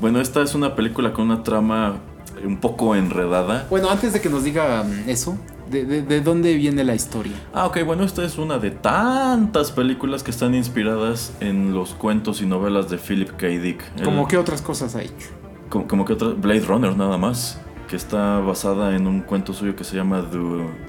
Bueno, 0.00 0.18
esta 0.18 0.40
es 0.42 0.54
una 0.54 0.74
película 0.74 1.12
con 1.12 1.26
una 1.26 1.42
trama 1.42 2.00
un 2.44 2.58
poco 2.58 2.94
enredada. 2.94 3.66
Bueno, 3.70 3.90
antes 3.90 4.12
de 4.12 4.20
que 4.20 4.28
nos 4.28 4.44
diga 4.44 4.82
mm, 4.84 5.08
eso, 5.08 5.36
¿de, 5.70 5.84
de, 5.84 6.02
de 6.02 6.20
dónde 6.20 6.54
viene 6.54 6.84
la 6.84 6.94
historia? 6.94 7.34
Ah, 7.52 7.66
ok, 7.66 7.84
bueno, 7.84 8.04
esta 8.04 8.24
es 8.24 8.38
una 8.38 8.58
de 8.58 8.70
tantas 8.70 9.70
películas 9.70 10.22
que 10.22 10.30
están 10.30 10.54
inspiradas 10.54 11.32
en 11.40 11.74
los 11.74 11.94
cuentos 11.94 12.42
y 12.42 12.46
novelas 12.46 12.90
de 12.90 12.98
Philip 12.98 13.30
K. 13.30 13.46
Dick. 13.46 14.02
¿Cómo 14.04 14.26
qué 14.28 14.36
otras 14.38 14.62
cosas 14.62 14.94
ha 14.96 15.02
hecho? 15.02 15.28
como, 15.72 15.88
como 15.88 16.04
que 16.04 16.12
otra 16.12 16.28
Blade 16.28 16.60
Runner 16.60 16.94
nada 16.94 17.16
más, 17.16 17.58
que 17.88 17.96
está 17.96 18.40
basada 18.40 18.94
en 18.94 19.06
un 19.06 19.22
cuento 19.22 19.54
suyo 19.54 19.74
que 19.74 19.84
se 19.84 19.96
llama 19.96 20.22
The, 20.30 20.38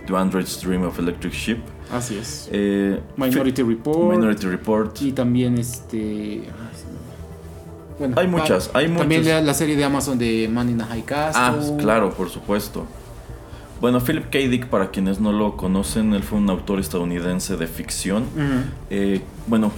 The 0.07 0.15
Android's 0.17 0.61
Dream 0.61 0.83
of 0.83 0.99
Electric 0.99 1.33
Ship. 1.33 1.57
Así 1.91 2.17
es. 2.17 2.49
Eh, 2.51 2.99
Minority 3.15 3.63
Report. 3.63 4.15
Minority 4.15 4.47
Report. 4.47 5.01
Y 5.01 5.11
también 5.13 5.57
este. 5.57 6.43
ay, 6.47 6.77
Bueno, 7.99 8.15
Hay 8.19 8.27
muchas, 8.27 8.69
hay 8.73 8.87
También 8.87 9.21
muchas. 9.21 9.35
la, 9.35 9.41
la 9.41 9.53
serie 9.53 9.75
de 9.75 9.83
Amazon 9.83 10.17
de 10.17 10.49
Man 10.51 10.69
in 10.69 10.81
a 10.81 10.85
High 10.85 11.03
Castle. 11.03 11.41
Ah, 11.43 11.55
claro, 11.79 12.11
por 12.13 12.29
supuesto. 12.29 12.85
Bueno, 13.81 13.99
Philip 13.99 14.29
K. 14.29 14.37
Dick, 14.39 14.67
para 14.67 14.91
quienes 14.91 15.19
no 15.19 15.31
lo 15.33 15.57
conocen, 15.57 16.13
él 16.13 16.23
fue 16.23 16.37
un 16.39 16.49
autor 16.49 16.79
estadounidense 16.79 17.57
de 17.57 17.67
ficción. 17.67 18.23
Eh, 18.89 19.21
bueno, 19.47 19.71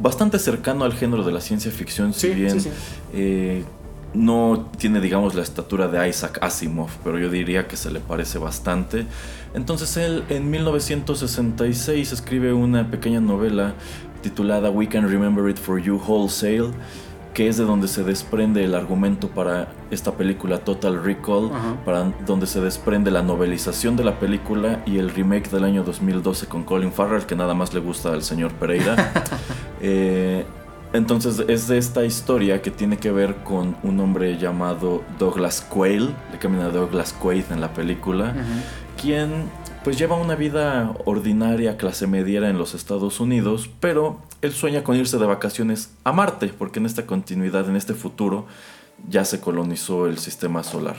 bastante 0.00 0.38
cercano 0.38 0.84
al 0.84 0.94
género 0.94 1.22
de 1.24 1.32
la 1.32 1.40
ciencia 1.42 1.70
ficción, 1.70 2.14
si 2.14 2.28
Sí, 2.28 2.34
bien 2.34 2.60
sí, 2.60 2.70
sí. 2.70 2.76
eh, 3.12 3.64
no 4.14 4.70
tiene, 4.78 5.00
digamos, 5.00 5.34
la 5.34 5.42
estatura 5.42 5.88
de 5.88 6.08
Isaac 6.08 6.38
Asimov, 6.40 6.88
pero 7.04 7.18
yo 7.18 7.28
diría 7.30 7.68
que 7.68 7.76
se 7.76 7.90
le 7.90 8.00
parece 8.00 8.38
bastante. 8.38 9.04
Entonces 9.54 9.94
él 9.98 10.24
en 10.30 10.50
1966 10.50 12.12
escribe 12.12 12.52
una 12.52 12.90
pequeña 12.90 13.20
novela 13.20 13.74
titulada 14.22 14.70
We 14.70 14.88
Can 14.88 15.08
Remember 15.08 15.48
It 15.50 15.58
For 15.58 15.80
You 15.80 16.00
Wholesale, 16.04 16.70
que 17.40 17.48
es 17.48 17.56
de 17.56 17.64
donde 17.64 17.88
se 17.88 18.04
desprende 18.04 18.62
el 18.64 18.74
argumento 18.74 19.28
para 19.28 19.68
esta 19.90 20.12
película 20.12 20.58
Total 20.58 21.02
Recall, 21.02 21.50
Ajá. 21.50 21.74
para 21.86 22.12
donde 22.26 22.46
se 22.46 22.60
desprende 22.60 23.10
la 23.10 23.22
novelización 23.22 23.96
de 23.96 24.04
la 24.04 24.18
película 24.18 24.82
y 24.84 24.98
el 24.98 25.08
remake 25.08 25.48
del 25.48 25.64
año 25.64 25.82
2012 25.82 26.48
con 26.48 26.64
Colin 26.64 26.92
Farrell, 26.92 27.24
que 27.24 27.34
nada 27.34 27.54
más 27.54 27.72
le 27.72 27.80
gusta 27.80 28.12
al 28.12 28.22
señor 28.22 28.52
Pereira. 28.52 28.94
Eh, 29.82 30.44
entonces 30.92 31.42
es 31.48 31.66
de 31.66 31.78
esta 31.78 32.04
historia 32.04 32.60
que 32.60 32.70
tiene 32.70 32.98
que 32.98 33.10
ver 33.10 33.36
con 33.36 33.74
un 33.82 33.98
hombre 34.00 34.36
llamado 34.36 35.02
Douglas 35.18 35.62
Quayle, 35.62 36.10
le 36.32 36.38
cambian 36.38 36.66
a 36.66 36.68
Douglas 36.68 37.14
Quaid 37.14 37.44
en 37.50 37.62
la 37.62 37.72
película, 37.72 38.34
quien 39.00 39.44
pues 39.82 39.96
lleva 39.96 40.16
una 40.16 40.34
vida 40.34 40.92
ordinaria, 41.06 41.78
clase 41.78 42.06
mediera 42.06 42.50
en 42.50 42.58
los 42.58 42.74
Estados 42.74 43.20
Unidos, 43.20 43.70
pero 43.80 44.18
él 44.42 44.52
sueña 44.52 44.84
con 44.84 44.96
irse 44.96 45.18
de 45.18 45.26
vacaciones 45.26 45.94
a 46.04 46.12
Marte, 46.12 46.48
porque 46.48 46.78
en 46.78 46.86
esta 46.86 47.06
continuidad, 47.06 47.68
en 47.68 47.76
este 47.76 47.94
futuro, 47.94 48.46
ya 49.08 49.24
se 49.24 49.40
colonizó 49.40 50.06
el 50.06 50.18
sistema 50.18 50.62
solar. 50.62 50.96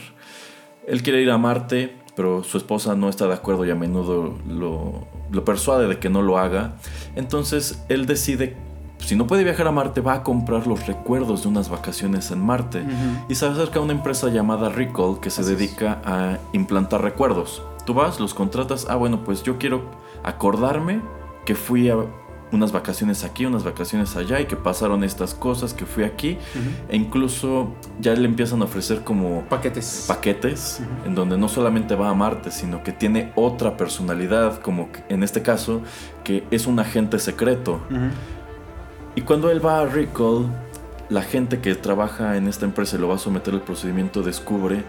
Él 0.86 1.02
quiere 1.02 1.22
ir 1.22 1.30
a 1.30 1.38
Marte, 1.38 1.96
pero 2.16 2.44
su 2.44 2.58
esposa 2.58 2.94
no 2.94 3.08
está 3.08 3.26
de 3.26 3.34
acuerdo 3.34 3.64
y 3.64 3.70
a 3.70 3.74
menudo 3.74 4.38
lo, 4.48 5.06
lo 5.30 5.44
persuade 5.44 5.88
de 5.88 5.98
que 5.98 6.10
no 6.10 6.22
lo 6.22 6.38
haga. 6.38 6.74
Entonces 7.16 7.82
él 7.88 8.06
decide, 8.06 8.56
si 8.98 9.16
no 9.16 9.26
puede 9.26 9.44
viajar 9.44 9.66
a 9.66 9.72
Marte, 9.72 10.00
va 10.00 10.14
a 10.14 10.22
comprar 10.22 10.66
los 10.66 10.86
recuerdos 10.86 11.42
de 11.42 11.48
unas 11.48 11.68
vacaciones 11.68 12.30
en 12.30 12.40
Marte. 12.40 12.84
Y 13.28 13.34
se 13.34 13.46
acerca 13.46 13.78
a 13.78 13.82
una 13.82 13.92
empresa 13.92 14.28
llamada 14.28 14.68
Recall 14.68 15.20
que 15.20 15.30
se 15.30 15.42
dedica 15.42 16.00
a 16.04 16.38
implantar 16.52 17.02
recuerdos. 17.02 17.62
Tú 17.86 17.94
vas, 17.94 18.20
los 18.20 18.34
contratas, 18.34 18.86
ah 18.88 18.96
bueno, 18.96 19.24
pues 19.24 19.42
yo 19.42 19.58
quiero 19.58 19.82
acordarme 20.22 21.00
que 21.44 21.56
fui 21.56 21.88
a 21.88 21.96
unas 22.52 22.70
vacaciones 22.70 23.24
aquí, 23.24 23.46
unas 23.46 23.64
vacaciones 23.64 24.14
allá 24.14 24.40
y 24.40 24.44
que 24.44 24.56
pasaron 24.56 25.02
estas 25.02 25.34
cosas, 25.34 25.74
que 25.74 25.86
fui 25.86 26.04
aquí. 26.04 26.38
E 26.88 26.96
incluso 26.96 27.74
ya 28.00 28.14
le 28.14 28.26
empiezan 28.26 28.60
a 28.62 28.66
ofrecer 28.66 29.02
como 29.02 29.42
Paquetes. 29.48 30.04
paquetes 30.06 30.80
en 31.06 31.14
donde 31.14 31.38
no 31.38 31.48
solamente 31.48 31.94
va 31.94 32.10
a 32.10 32.14
Marte, 32.14 32.50
sino 32.50 32.82
que 32.82 32.92
tiene 32.92 33.32
otra 33.34 33.76
personalidad, 33.76 34.60
como 34.60 34.90
en 35.08 35.22
este 35.22 35.42
caso, 35.42 35.82
que 36.24 36.44
es 36.50 36.66
un 36.66 36.78
agente 36.78 37.18
secreto. 37.18 37.80
Y 39.14 39.22
cuando 39.22 39.50
él 39.50 39.64
va 39.64 39.80
a 39.80 39.86
Recall, 39.86 40.46
la 41.08 41.22
gente 41.22 41.60
que 41.60 41.74
trabaja 41.74 42.36
en 42.36 42.48
esta 42.48 42.64
empresa 42.64 42.96
y 42.96 43.00
lo 43.00 43.08
va 43.08 43.16
a 43.16 43.18
someter 43.18 43.52
al 43.54 43.62
procedimiento 43.62 44.22
descubre 44.22 44.84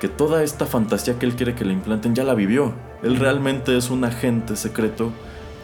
que 0.00 0.08
toda 0.08 0.42
esta 0.42 0.66
fantasía 0.66 1.18
que 1.18 1.26
él 1.26 1.34
quiere 1.34 1.54
que 1.54 1.64
le 1.64 1.72
implanten 1.72 2.14
ya 2.14 2.24
la 2.24 2.34
vivió. 2.34 2.72
Él 3.02 3.16
realmente 3.16 3.76
es 3.76 3.90
un 3.90 4.04
agente 4.04 4.56
secreto 4.56 5.12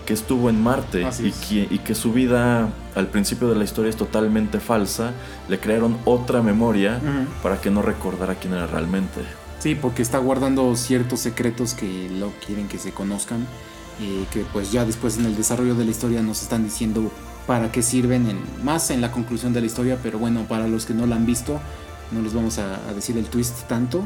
que 0.04 0.14
estuvo 0.14 0.50
en 0.50 0.62
Marte 0.62 1.06
y 1.20 1.32
que, 1.32 1.68
y 1.74 1.78
que 1.78 1.94
su 1.94 2.12
vida 2.12 2.68
al 2.94 3.06
principio 3.08 3.48
de 3.48 3.56
la 3.56 3.64
historia 3.64 3.90
es 3.90 3.96
totalmente 3.96 4.60
falsa. 4.60 5.12
Le 5.48 5.58
crearon 5.58 5.98
otra 6.04 6.42
memoria 6.42 7.00
para 7.42 7.60
que 7.60 7.70
no 7.70 7.82
recordara 7.82 8.34
quién 8.34 8.54
era 8.54 8.66
realmente. 8.66 9.20
Sí, 9.58 9.74
porque 9.74 10.02
está 10.02 10.18
guardando 10.18 10.76
ciertos 10.76 11.20
secretos 11.20 11.74
que 11.74 12.10
lo 12.10 12.32
quieren 12.44 12.68
que 12.68 12.78
se 12.78 12.92
conozcan. 12.92 13.46
Y 14.00 14.24
que 14.32 14.44
pues 14.52 14.72
ya 14.72 14.84
después 14.84 15.18
en 15.18 15.24
el 15.24 15.36
desarrollo 15.36 15.74
de 15.74 15.84
la 15.84 15.90
historia 15.90 16.20
nos 16.20 16.42
están 16.42 16.64
diciendo 16.64 17.10
para 17.46 17.70
qué 17.70 17.80
sirven 17.82 18.28
en, 18.28 18.40
más 18.64 18.90
en 18.90 19.00
la 19.00 19.12
conclusión 19.12 19.52
de 19.52 19.60
la 19.60 19.66
historia. 19.66 19.98
Pero 20.02 20.18
bueno, 20.18 20.46
para 20.48 20.68
los 20.68 20.84
que 20.84 20.94
no 20.94 21.06
la 21.06 21.16
han 21.16 21.26
visto, 21.26 21.60
no 22.10 22.20
les 22.20 22.34
vamos 22.34 22.58
a, 22.58 22.74
a 22.88 22.92
decir 22.92 23.16
el 23.16 23.26
twist 23.26 23.62
tanto. 23.68 24.04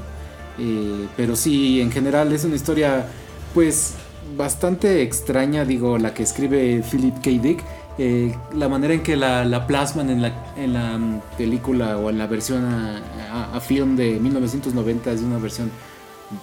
Eh, 0.58 1.06
pero 1.16 1.36
sí, 1.36 1.80
en 1.80 1.90
general 1.90 2.32
es 2.32 2.44
una 2.44 2.56
historia 2.56 3.06
pues 3.54 3.94
bastante 4.36 5.02
extraña, 5.02 5.64
digo, 5.64 5.98
la 5.98 6.14
que 6.14 6.22
escribe 6.22 6.82
Philip 6.90 7.14
K. 7.16 7.30
Dick. 7.42 7.64
eh, 7.98 8.34
la 8.54 8.68
manera 8.68 8.94
en 8.94 9.02
que 9.02 9.16
la, 9.16 9.44
la 9.44 9.66
plasman 9.66 10.08
en 10.10 10.22
la, 10.22 10.32
en 10.56 10.72
la 10.72 10.96
mm, 10.98 11.20
película 11.36 11.96
o 11.98 12.10
en 12.10 12.18
la 12.18 12.26
versión 12.28 12.64
a, 12.64 13.50
a- 13.54 13.60
film 13.60 13.96
de 13.96 14.20
1990 14.20 15.10
es 15.12 15.20
una 15.22 15.38
versión 15.38 15.70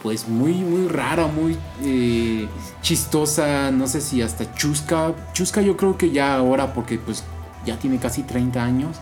pues 0.02 0.28
muy 0.28 0.54
muy 0.56 0.88
rara, 0.90 1.28
muy 1.28 1.58
eh, 1.84 2.48
chistosa, 2.82 3.72
no 3.72 3.88
sé 3.88 4.02
si 4.02 4.22
hasta 4.22 4.54
chusca. 4.56 5.14
Chusca 5.34 5.62
yo 5.62 5.78
creo 5.78 5.98
que 5.98 6.12
ya 6.12 6.36
ahora 6.36 6.74
porque 6.74 6.98
pues 6.98 7.24
ya 7.66 7.78
tiene 7.80 8.00
casi 8.00 8.24
30 8.24 8.64
años. 8.64 8.98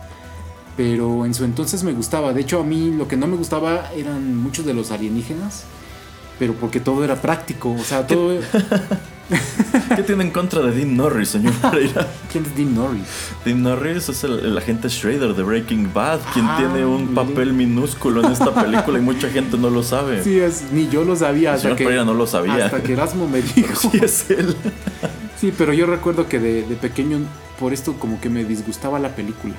Pero 0.76 1.24
en 1.24 1.34
su 1.34 1.44
entonces 1.44 1.84
me 1.84 1.92
gustaba. 1.92 2.32
De 2.32 2.40
hecho, 2.40 2.60
a 2.60 2.64
mí 2.64 2.90
lo 2.90 3.06
que 3.08 3.16
no 3.16 3.26
me 3.28 3.36
gustaba 3.36 3.92
eran 3.96 4.36
muchos 4.36 4.66
de 4.66 4.74
los 4.74 4.90
alienígenas. 4.90 5.64
Pero 6.38 6.54
porque 6.54 6.80
todo 6.80 7.04
era 7.04 7.14
práctico. 7.20 7.72
O 7.72 7.84
sea, 7.84 8.06
todo. 8.06 8.38
¿Qué 9.96 10.02
tiene 10.06 10.24
en 10.24 10.30
contra 10.30 10.60
de 10.62 10.72
Dean 10.72 10.96
Norris, 10.96 11.28
señor 11.30 11.52
Pereira? 11.54 12.06
¿Quién 12.32 12.44
es 12.44 12.54
Dean 12.56 12.74
Norris? 12.74 13.02
Dean 13.44 13.62
Norris 13.62 14.08
es 14.08 14.24
el, 14.24 14.40
el 14.40 14.58
agente 14.58 14.88
Schrader 14.90 15.34
de 15.34 15.42
Breaking 15.42 15.92
Bad, 15.94 16.20
quien 16.32 16.44
Ah, 16.46 16.56
tiene 16.58 16.84
un 16.84 17.10
mire. 17.10 17.14
papel 17.14 17.52
minúsculo 17.52 18.24
en 18.24 18.32
esta 18.32 18.52
película 18.54 18.98
y 18.98 19.02
mucha 19.02 19.30
gente 19.30 19.56
no 19.56 19.70
lo 19.70 19.82
sabe. 19.82 20.22
Sí, 20.22 20.38
es, 20.38 20.64
ni 20.72 20.88
yo 20.88 21.04
lo 21.04 21.16
sabía. 21.16 21.50
El 21.50 21.54
Hasta 21.56 21.62
señor 21.62 21.78
que, 21.78 21.84
Pereira 21.84 22.04
no 22.04 22.14
lo 22.14 22.26
sabía. 22.26 22.66
Hasta 22.66 22.82
que 22.82 22.92
Erasmo 22.92 23.26
me 23.28 23.40
dijo. 23.56 23.74
Sí, 23.90 24.00
es 24.02 24.28
él. 24.30 24.54
Sí, 25.40 25.52
pero 25.56 25.72
yo 25.72 25.86
recuerdo 25.86 26.28
que 26.28 26.38
de, 26.40 26.62
de 26.64 26.74
pequeño, 26.76 27.18
por 27.58 27.72
esto 27.72 27.94
como 27.94 28.20
que 28.20 28.28
me 28.28 28.44
disgustaba 28.44 28.98
la 28.98 29.10
película. 29.14 29.54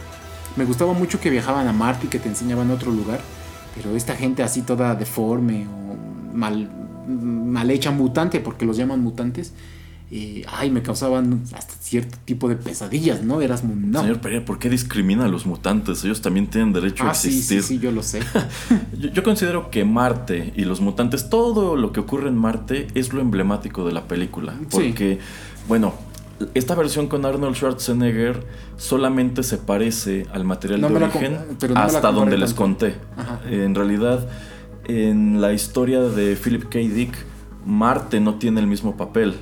Me 0.58 0.66
gustaba 0.66 0.94
mucho 0.94 1.20
que 1.20 1.30
viajaban 1.30 1.68
a 1.68 1.74
Marte 1.74 2.06
y 2.06 2.10
que 2.10 2.20
te 2.20 2.30
enseñaban 2.30 2.70
otro 2.72 2.92
lugar, 2.92 3.20
pero 3.76 3.96
esta 3.96 4.16
gente 4.16 4.42
así 4.44 4.62
toda 4.62 4.96
deforme 4.96 5.68
o 5.68 5.96
mal, 6.36 6.70
mal 7.08 7.72
hecha 7.72 7.92
mutante, 7.92 8.40
porque 8.40 8.66
los 8.66 8.78
llaman 8.78 9.02
mutantes, 9.02 9.54
eh, 10.12 10.46
ay, 10.48 10.70
me 10.70 10.84
causaban 10.84 11.44
hasta 11.54 11.74
cierto 11.80 12.18
tipo 12.26 12.48
de 12.48 12.56
pesadillas, 12.56 13.24
¿no? 13.24 13.42
Erasmo, 13.42 13.74
no. 13.76 14.02
Señor 14.02 14.22
Pereira, 14.22 14.46
¿por 14.46 14.60
qué 14.60 14.70
discrimina 14.70 15.26
a 15.26 15.28
los 15.28 15.48
mutantes? 15.48 16.04
Ellos 16.04 16.22
también 16.22 16.48
tienen 16.48 16.74
derecho 16.74 17.06
a 17.06 17.12
ah, 17.12 17.14
sí, 17.16 17.30
existir. 17.30 17.64
sí, 17.64 17.76
sí, 17.76 17.80
yo 17.80 17.92
lo 17.92 18.04
sé. 18.04 18.20
Yo, 19.00 19.10
yo 19.10 19.24
considero 19.24 19.72
que 19.72 19.84
Marte 19.84 20.54
y 20.56 20.66
los 20.66 20.80
mutantes, 20.80 21.30
todo 21.30 21.76
lo 21.76 21.92
que 21.92 22.00
ocurre 22.02 22.30
en 22.30 22.38
Marte 22.38 22.88
es 22.94 23.14
lo 23.14 23.22
emblemático 23.22 23.86
de 23.86 23.94
la 23.94 24.08
película. 24.08 24.54
Sí. 24.60 24.68
Porque, 24.70 25.20
bueno, 25.68 25.94
esta 26.54 26.76
versión 26.76 27.08
con 27.08 27.26
Arnold 27.26 27.56
Schwarzenegger 27.56 28.46
solamente 28.78 29.42
se 29.44 29.58
parece 29.58 30.28
al 30.32 30.44
material 30.44 30.82
No 30.82 30.90
de 30.90 30.96
origen 30.96 31.40
no 31.70 31.80
hasta 31.80 32.12
donde 32.12 32.38
les 32.38 32.54
conté. 32.54 32.96
Ajá. 33.18 33.40
En 33.50 33.74
realidad, 33.74 34.28
en 34.88 35.42
la 35.42 35.54
historia 35.54 36.02
de 36.02 36.36
Philip 36.36 36.64
K. 36.70 36.80
Dick, 36.80 37.16
Marte 37.66 38.20
no 38.20 38.36
tiene 38.36 38.60
el 38.62 38.68
mismo 38.68 38.96
papel. 38.96 39.36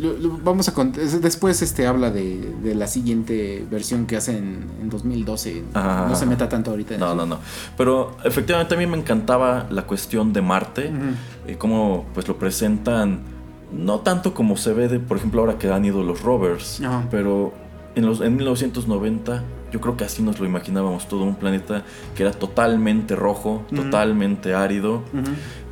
Lo- 0.00 0.14
lo- 0.14 0.38
vamos 0.42 0.68
a 0.68 0.74
después 1.20 1.60
este 1.60 1.86
habla 1.86 2.10
de, 2.10 2.54
de 2.62 2.74
la 2.74 2.86
siguiente 2.86 3.66
versión 3.70 4.06
que 4.06 4.16
hacen 4.16 4.64
en 4.80 4.88
2012. 4.88 5.62
Ah. 5.74 6.06
no 6.08 6.16
se 6.16 6.24
meta 6.24 6.48
tanto 6.48 6.70
ahorita 6.70 6.94
en 6.94 7.00
No, 7.00 7.06
eso. 7.08 7.16
no, 7.16 7.26
no. 7.26 7.38
Pero 7.76 8.16
efectivamente 8.24 8.74
a 8.74 8.78
mí 8.78 8.86
me 8.86 8.96
encantaba 8.96 9.66
la 9.70 9.82
cuestión 9.86 10.32
de 10.32 10.40
Marte, 10.40 10.90
eh, 11.46 11.56
cómo 11.58 12.06
pues 12.14 12.26
lo 12.28 12.38
presentan, 12.38 13.20
no 13.72 14.00
tanto 14.00 14.32
como 14.32 14.56
se 14.56 14.72
ve 14.72 14.88
de, 14.88 15.00
por 15.00 15.18
ejemplo, 15.18 15.40
ahora 15.42 15.58
que 15.58 15.70
han 15.70 15.84
ido 15.84 16.02
los 16.02 16.22
rovers, 16.22 16.80
Ajá. 16.80 17.06
pero 17.10 17.52
en, 17.94 18.06
los, 18.06 18.20
en 18.20 18.36
1990 18.36 19.42
yo 19.72 19.80
creo 19.80 19.96
que 19.96 20.04
así 20.04 20.22
nos 20.22 20.38
lo 20.38 20.46
imaginábamos, 20.46 21.08
todo 21.08 21.24
un 21.24 21.34
planeta 21.34 21.82
que 22.14 22.22
era 22.22 22.30
totalmente 22.30 23.16
rojo, 23.16 23.64
totalmente 23.74 24.54
árido. 24.54 25.02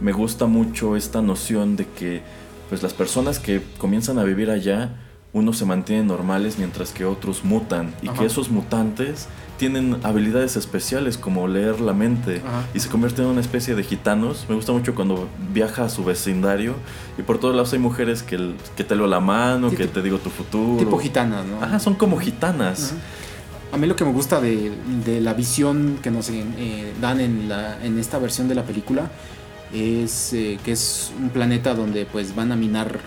Me 0.01 0.11
gusta 0.11 0.47
mucho 0.47 0.97
esta 0.97 1.23
noción 1.23 1.77
de 1.77 1.87
que 1.87 2.23
pues 2.69 2.83
las 2.83 2.95
personas 2.95 3.39
que 3.39 3.63
comienzan 3.79 4.19
a 4.19 4.25
vivir 4.25 4.51
allá, 4.51 4.97
unos 5.33 5.57
se 5.59 5.64
mantienen 5.64 6.07
normales 6.07 6.59
mientras 6.59 6.90
que 6.90 7.05
otros 7.07 7.42
mutan 7.45 7.95
y 8.03 8.09
Ajá. 8.09 8.18
que 8.21 8.27
esos 8.27 8.51
mutantes 8.51 9.29
tienen 9.59 9.97
habilidades 10.03 10.57
especiales 10.57 11.16
como 11.16 11.47
leer 11.49 11.81
la 11.81 11.92
mente 11.95 12.42
Ajá. 12.47 12.64
y 12.75 12.81
se 12.81 12.88
convierten 12.88 13.25
en 13.27 13.31
una 13.31 13.40
especie 13.40 13.75
de 13.75 13.83
gitanos. 13.85 14.45
Me 14.49 14.55
gusta 14.57 14.73
mucho 14.73 14.95
cuando 14.95 15.29
viaja 15.55 15.85
a 15.85 15.88
su 15.88 16.05
vecindario 16.05 16.75
y 17.16 17.23
por 17.23 17.38
todos 17.38 17.55
lados 17.55 17.73
hay 17.73 17.79
mujeres 17.79 18.23
que, 18.23 18.35
el- 18.35 18.57
que 18.77 18.85
te 18.85 18.95
leo 18.97 19.07
la 19.07 19.21
mano, 19.21 19.71
Sí, 19.71 19.77
que 19.77 19.87
te 19.87 20.03
digo 20.03 20.18
tu 20.18 20.31
futuro. 20.31 20.79
Tipo 20.79 20.99
gitanas, 20.99 21.47
¿no? 21.47 21.62
Ajá, 21.64 21.79
son 21.79 21.95
como 21.95 22.18
gitanas. 22.18 22.95
A 23.73 23.79
mí 23.79 23.87
lo 23.87 23.97
que 23.97 24.05
me 24.05 24.12
gusta 24.12 24.38
de, 24.40 24.71
de 25.07 25.21
la 25.23 25.33
visión 25.33 25.99
que 26.03 26.11
nos 26.11 26.29
eh, 26.29 26.92
dan 27.01 27.21
en, 27.21 27.49
la, 27.49 27.83
en 27.83 27.99
esta 27.99 28.18
versión 28.18 28.49
de 28.49 28.55
la 28.55 28.64
película 28.64 29.11
es 29.73 30.35
eh, 30.35 30.59
que 30.62 30.73
es 30.73 31.11
un 31.18 31.31
planeta 31.31 31.75
donde 31.75 32.05
pues 32.05 32.35
van 32.35 32.53
a 32.53 32.57
minar 32.57 33.01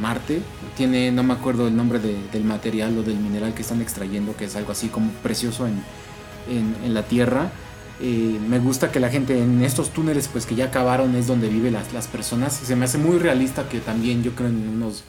Marte. 0.00 0.40
Tiene, 0.76 1.10
no 1.12 1.22
me 1.22 1.34
acuerdo 1.34 1.68
el 1.68 1.76
nombre 1.76 1.98
de- 1.98 2.16
del 2.32 2.44
material 2.44 2.96
o 2.98 3.02
del 3.02 3.16
mineral 3.16 3.54
que 3.54 3.62
están 3.62 3.80
extrayendo, 3.82 4.36
que 4.36 4.46
es 4.46 4.56
algo 4.56 4.72
así 4.72 4.88
como 4.88 5.10
precioso 5.22 5.66
en, 5.66 5.74
en- 6.50 6.94
la 6.94 7.02
Tierra. 7.04 7.50
Eh, 8.00 8.38
me 8.48 8.58
gusta 8.58 8.90
que 8.90 8.98
la 9.00 9.10
gente 9.10 9.38
en 9.40 9.62
estos 9.62 9.90
túneles 9.90 10.26
pues 10.28 10.44
que 10.46 10.54
ya 10.56 10.66
acabaron 10.66 11.14
es 11.14 11.26
donde 11.28 11.48
viven 11.48 11.74
las, 11.74 11.92
las 11.92 12.08
personas. 12.08 12.52
Se 12.52 12.74
me 12.74 12.84
hace 12.86 12.98
muy 12.98 13.18
realista 13.18 13.68
que 13.68 13.78
también 13.80 14.22
yo 14.22 14.32
creo 14.34 14.48
en 14.48 14.68
unos 14.68 15.04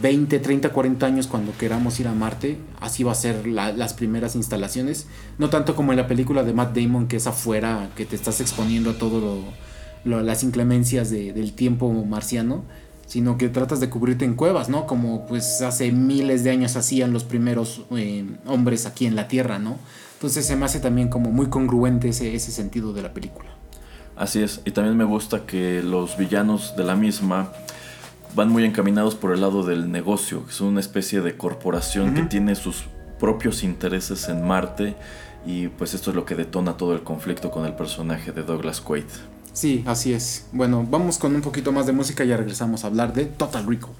20, 0.00 0.38
30, 0.38 0.68
40 0.68 1.04
años 1.06 1.26
cuando 1.26 1.52
queramos 1.58 1.98
ir 1.98 2.06
a 2.06 2.12
Marte, 2.12 2.58
así 2.80 3.02
va 3.02 3.10
a 3.12 3.16
ser 3.16 3.46
la- 3.48 3.72
las 3.72 3.94
primeras 3.94 4.36
instalaciones. 4.36 5.06
No 5.38 5.50
tanto 5.50 5.74
como 5.74 5.92
en 5.92 5.96
la 5.98 6.06
película 6.06 6.44
de 6.44 6.52
Matt 6.52 6.76
Damon, 6.76 7.08
que 7.08 7.16
es 7.16 7.26
afuera, 7.26 7.90
que 7.96 8.04
te 8.06 8.14
estás 8.14 8.40
exponiendo 8.40 8.90
a 8.90 8.98
todo 8.98 9.42
lo, 10.04 10.20
las 10.22 10.44
inclemencias 10.44 11.10
de- 11.10 11.32
del 11.32 11.52
tiempo 11.54 11.92
marciano, 12.04 12.62
sino 13.10 13.36
que 13.36 13.48
tratas 13.48 13.80
de 13.80 13.90
cubrirte 13.90 14.24
en 14.24 14.34
cuevas, 14.34 14.68
¿no? 14.68 14.86
Como 14.86 15.26
pues 15.26 15.62
hace 15.62 15.90
miles 15.90 16.44
de 16.44 16.50
años 16.50 16.76
hacían 16.76 17.12
los 17.12 17.24
primeros 17.24 17.82
eh, 17.90 18.24
hombres 18.46 18.86
aquí 18.86 19.04
en 19.04 19.16
la 19.16 19.26
Tierra, 19.26 19.58
¿no? 19.58 19.78
Entonces 20.12 20.46
se 20.46 20.54
me 20.54 20.64
hace 20.64 20.78
también 20.78 21.08
como 21.08 21.32
muy 21.32 21.48
congruente 21.48 22.10
ese, 22.10 22.36
ese 22.36 22.52
sentido 22.52 22.92
de 22.92 23.02
la 23.02 23.12
película. 23.12 23.48
Así 24.14 24.40
es, 24.40 24.60
y 24.64 24.70
también 24.70 24.96
me 24.96 25.02
gusta 25.02 25.44
que 25.44 25.82
los 25.82 26.16
villanos 26.16 26.76
de 26.76 26.84
la 26.84 26.94
misma 26.94 27.50
van 28.36 28.48
muy 28.48 28.64
encaminados 28.64 29.16
por 29.16 29.32
el 29.32 29.40
lado 29.40 29.64
del 29.64 29.90
negocio, 29.90 30.44
que 30.44 30.52
es 30.52 30.60
una 30.60 30.78
especie 30.78 31.20
de 31.20 31.36
corporación 31.36 32.14
que 32.14 32.22
tiene 32.22 32.54
sus 32.54 32.84
propios 33.18 33.64
intereses 33.64 34.28
en 34.28 34.46
Marte 34.46 34.94
y 35.44 35.66
pues 35.66 35.94
esto 35.94 36.10
es 36.10 36.16
lo 36.16 36.24
que 36.24 36.36
detona 36.36 36.76
todo 36.76 36.94
el 36.94 37.02
conflicto 37.02 37.50
con 37.50 37.66
el 37.66 37.74
personaje 37.74 38.30
de 38.30 38.44
Douglas 38.44 38.80
Quaid. 38.80 39.06
Sí, 39.52 39.84
así 39.86 40.12
es. 40.12 40.46
Bueno, 40.52 40.86
vamos 40.88 41.18
con 41.18 41.34
un 41.34 41.42
poquito 41.42 41.72
más 41.72 41.86
de 41.86 41.92
música 41.92 42.24
y 42.24 42.28
ya 42.28 42.36
regresamos 42.36 42.84
a 42.84 42.88
hablar 42.88 43.12
de 43.12 43.26
Total 43.26 43.66
Recall. 43.66 43.94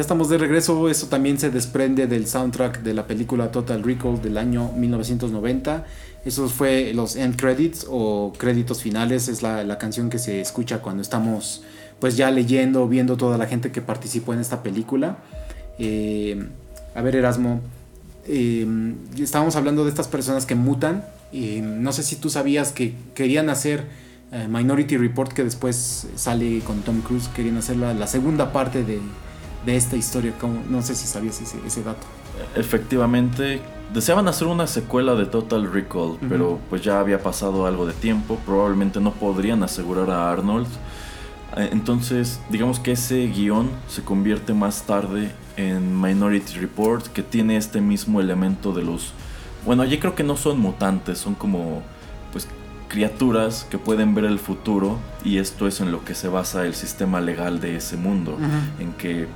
Ya 0.00 0.02
estamos 0.02 0.30
de 0.30 0.38
regreso, 0.38 0.88
eso 0.88 1.08
también 1.08 1.38
se 1.38 1.50
desprende 1.50 2.06
del 2.06 2.26
soundtrack 2.26 2.80
de 2.80 2.94
la 2.94 3.06
película 3.06 3.50
Total 3.50 3.82
Recall 3.82 4.22
del 4.22 4.38
año 4.38 4.72
1990. 4.72 5.84
Esos 6.24 6.54
fue 6.54 6.94
los 6.94 7.16
end 7.16 7.36
credits 7.36 7.86
o 7.86 8.32
créditos 8.38 8.80
finales, 8.80 9.28
es 9.28 9.42
la, 9.42 9.62
la 9.62 9.76
canción 9.76 10.08
que 10.08 10.18
se 10.18 10.40
escucha 10.40 10.80
cuando 10.80 11.02
estamos 11.02 11.64
pues 11.98 12.16
ya 12.16 12.30
leyendo, 12.30 12.88
viendo 12.88 13.18
toda 13.18 13.36
la 13.36 13.44
gente 13.44 13.72
que 13.72 13.82
participó 13.82 14.32
en 14.32 14.40
esta 14.40 14.62
película. 14.62 15.18
Eh, 15.78 16.48
a 16.94 17.02
ver 17.02 17.16
Erasmo, 17.16 17.60
eh, 18.26 18.66
estábamos 19.18 19.54
hablando 19.56 19.84
de 19.84 19.90
estas 19.90 20.08
personas 20.08 20.46
que 20.46 20.54
mutan. 20.54 21.04
no 21.30 21.92
sé 21.92 22.04
si 22.04 22.16
tú 22.16 22.30
sabías 22.30 22.72
que 22.72 22.94
querían 23.14 23.50
hacer 23.50 23.84
eh, 24.32 24.48
Minority 24.48 24.96
Report, 24.96 25.30
que 25.30 25.44
después 25.44 26.06
sale 26.16 26.60
con 26.60 26.80
Tom 26.80 27.02
Cruise, 27.02 27.28
querían 27.36 27.58
hacer 27.58 27.76
la, 27.76 27.92
la 27.92 28.06
segunda 28.06 28.50
parte 28.50 28.82
de, 28.82 28.98
de 29.64 29.76
esta 29.76 29.96
historia. 29.96 30.32
Como, 30.38 30.62
no 30.68 30.82
sé 30.82 30.94
si 30.94 31.06
sabías 31.06 31.40
ese, 31.40 31.58
ese 31.66 31.82
dato. 31.82 32.06
Efectivamente, 32.56 33.60
deseaban 33.92 34.28
hacer 34.28 34.46
una 34.46 34.66
secuela 34.66 35.14
de 35.14 35.26
Total 35.26 35.70
Recall, 35.70 36.18
pero 36.28 36.58
pues 36.70 36.82
ya 36.82 37.00
había 37.00 37.22
pasado 37.22 37.66
algo 37.66 37.86
de 37.86 37.92
tiempo, 37.92 38.38
probablemente 38.46 39.00
no 39.00 39.12
podrían 39.12 39.62
asegurar 39.62 40.10
a 40.10 40.30
Arnold. 40.30 40.66
Eh, 41.56 41.68
Entonces, 41.72 42.40
digamos 42.48 42.80
que 42.80 42.92
ese 42.92 43.26
guion 43.26 43.70
se 43.88 44.02
convierte 44.02 44.54
más 44.54 44.84
tarde 44.84 45.32
en 45.56 46.00
Minority 46.00 46.54
Report, 46.58 47.06
que 47.08 47.22
tiene 47.22 47.56
este 47.56 47.80
mismo 47.80 48.20
elemento 48.20 48.72
de 48.72 48.82
los... 48.82 49.12
Bueno, 49.66 49.82
allí 49.82 49.98
creo 49.98 50.14
que 50.14 50.22
no 50.22 50.36
son 50.36 50.58
mutantes, 50.58 51.18
son 51.18 51.34
como 51.34 51.82
pues 52.32 52.48
criaturas 52.88 53.66
que 53.70 53.76
pueden 53.76 54.14
ver 54.14 54.24
el 54.24 54.38
futuro 54.38 54.98
y 55.24 55.38
esto 55.38 55.66
es 55.66 55.80
en 55.80 55.92
lo 55.92 56.04
que 56.04 56.14
se 56.14 56.28
basa 56.28 56.64
el 56.64 56.74
sistema 56.74 57.20
legal 57.20 57.60
de 57.60 57.76
ese 57.76 57.96
mundo, 57.96 58.38
en 58.78 58.92
que 58.94 59.26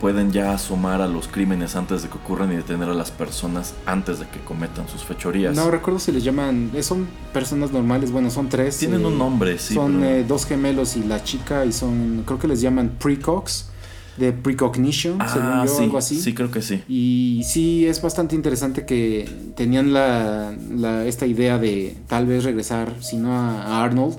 pueden 0.00 0.30
ya 0.30 0.52
asomar 0.52 1.00
a 1.00 1.06
los 1.08 1.26
crímenes 1.28 1.74
antes 1.76 2.02
de 2.02 2.08
que 2.08 2.18
ocurran 2.18 2.52
y 2.52 2.56
detener 2.56 2.88
a 2.88 2.94
las 2.94 3.10
personas 3.10 3.74
antes 3.86 4.18
de 4.18 4.26
que 4.28 4.40
cometan 4.40 4.88
sus 4.88 5.02
fechorías. 5.04 5.56
No 5.56 5.70
recuerdo 5.70 5.98
si 5.98 6.12
les 6.12 6.22
llaman. 6.22 6.70
eh, 6.74 6.82
Son 6.82 7.06
personas 7.32 7.72
normales, 7.72 8.10
bueno, 8.12 8.30
son 8.30 8.48
tres. 8.48 8.76
Tienen 8.78 9.02
eh, 9.02 9.06
un 9.06 9.18
nombre, 9.18 9.58
sí. 9.58 9.74
Son 9.74 10.00
pero- 10.00 10.04
eh, 10.10 10.24
dos 10.26 10.44
gemelos 10.46 10.96
y 10.96 11.02
la 11.04 11.24
chica, 11.24 11.64
y 11.64 11.72
son. 11.72 12.22
Creo 12.26 12.38
que 12.38 12.46
les 12.48 12.60
llaman 12.60 12.96
precox, 12.98 13.70
de 14.18 14.32
precognition, 14.32 15.18
según 15.30 15.48
ah, 15.48 15.64
yo, 15.66 15.74
sí, 15.76 15.82
algo 15.84 15.98
así. 15.98 16.20
sí, 16.20 16.34
creo 16.34 16.50
que 16.50 16.62
sí. 16.62 16.82
Y 16.88 17.42
sí, 17.44 17.86
es 17.86 18.00
bastante 18.00 18.34
interesante 18.34 18.86
que 18.86 19.28
tenían 19.56 19.92
la, 19.92 20.54
la- 20.74 21.04
esta 21.06 21.26
idea 21.26 21.58
de 21.58 21.96
tal 22.06 22.26
vez 22.26 22.44
regresar, 22.44 22.94
si 23.00 23.16
no 23.18 23.32
a, 23.34 23.62
a 23.62 23.84
Arnold, 23.84 24.16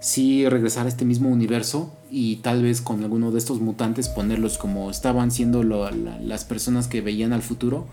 sí 0.00 0.48
regresar 0.48 0.86
a 0.86 0.88
este 0.88 1.04
mismo 1.04 1.28
universo 1.28 1.92
y 2.10 2.36
tal 2.36 2.62
vez 2.62 2.80
con 2.80 3.02
alguno 3.02 3.30
de 3.30 3.38
estos 3.38 3.60
mutantes 3.60 4.08
ponerlos 4.08 4.58
como 4.58 4.90
estaban 4.90 5.30
siendo 5.30 5.62
lo- 5.62 5.90
la- 5.90 6.18
las 6.20 6.44
personas 6.44 6.88
que 6.88 7.00
veían 7.00 7.32
al 7.32 7.42
futuro, 7.42 7.86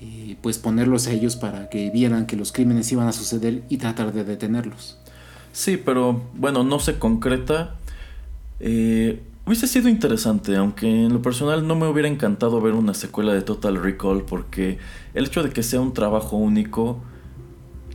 eh, 0.00 0.36
pues 0.42 0.58
ponerlos 0.58 1.06
a 1.06 1.12
ellos 1.12 1.36
para 1.36 1.68
que 1.70 1.90
vieran 1.90 2.26
que 2.26 2.36
los 2.36 2.52
crímenes 2.52 2.90
iban 2.92 3.08
a 3.08 3.12
suceder 3.12 3.62
y 3.68 3.78
tratar 3.78 4.12
de 4.12 4.24
detenerlos. 4.24 4.98
Sí, 5.52 5.76
pero 5.78 6.22
bueno, 6.34 6.64
no 6.64 6.78
se 6.78 6.98
concreta. 6.98 7.76
Eh, 8.60 9.22
hubiese 9.46 9.66
sido 9.66 9.88
interesante, 9.88 10.56
aunque 10.56 10.86
en 11.06 11.12
lo 11.12 11.22
personal 11.22 11.66
no 11.66 11.76
me 11.76 11.86
hubiera 11.88 12.08
encantado 12.08 12.60
ver 12.60 12.74
una 12.74 12.94
secuela 12.94 13.32
de 13.32 13.42
Total 13.42 13.76
Recall 13.82 14.22
porque 14.22 14.78
el 15.14 15.26
hecho 15.26 15.42
de 15.42 15.50
que 15.50 15.62
sea 15.62 15.80
un 15.80 15.94
trabajo 15.94 16.36
único 16.36 17.00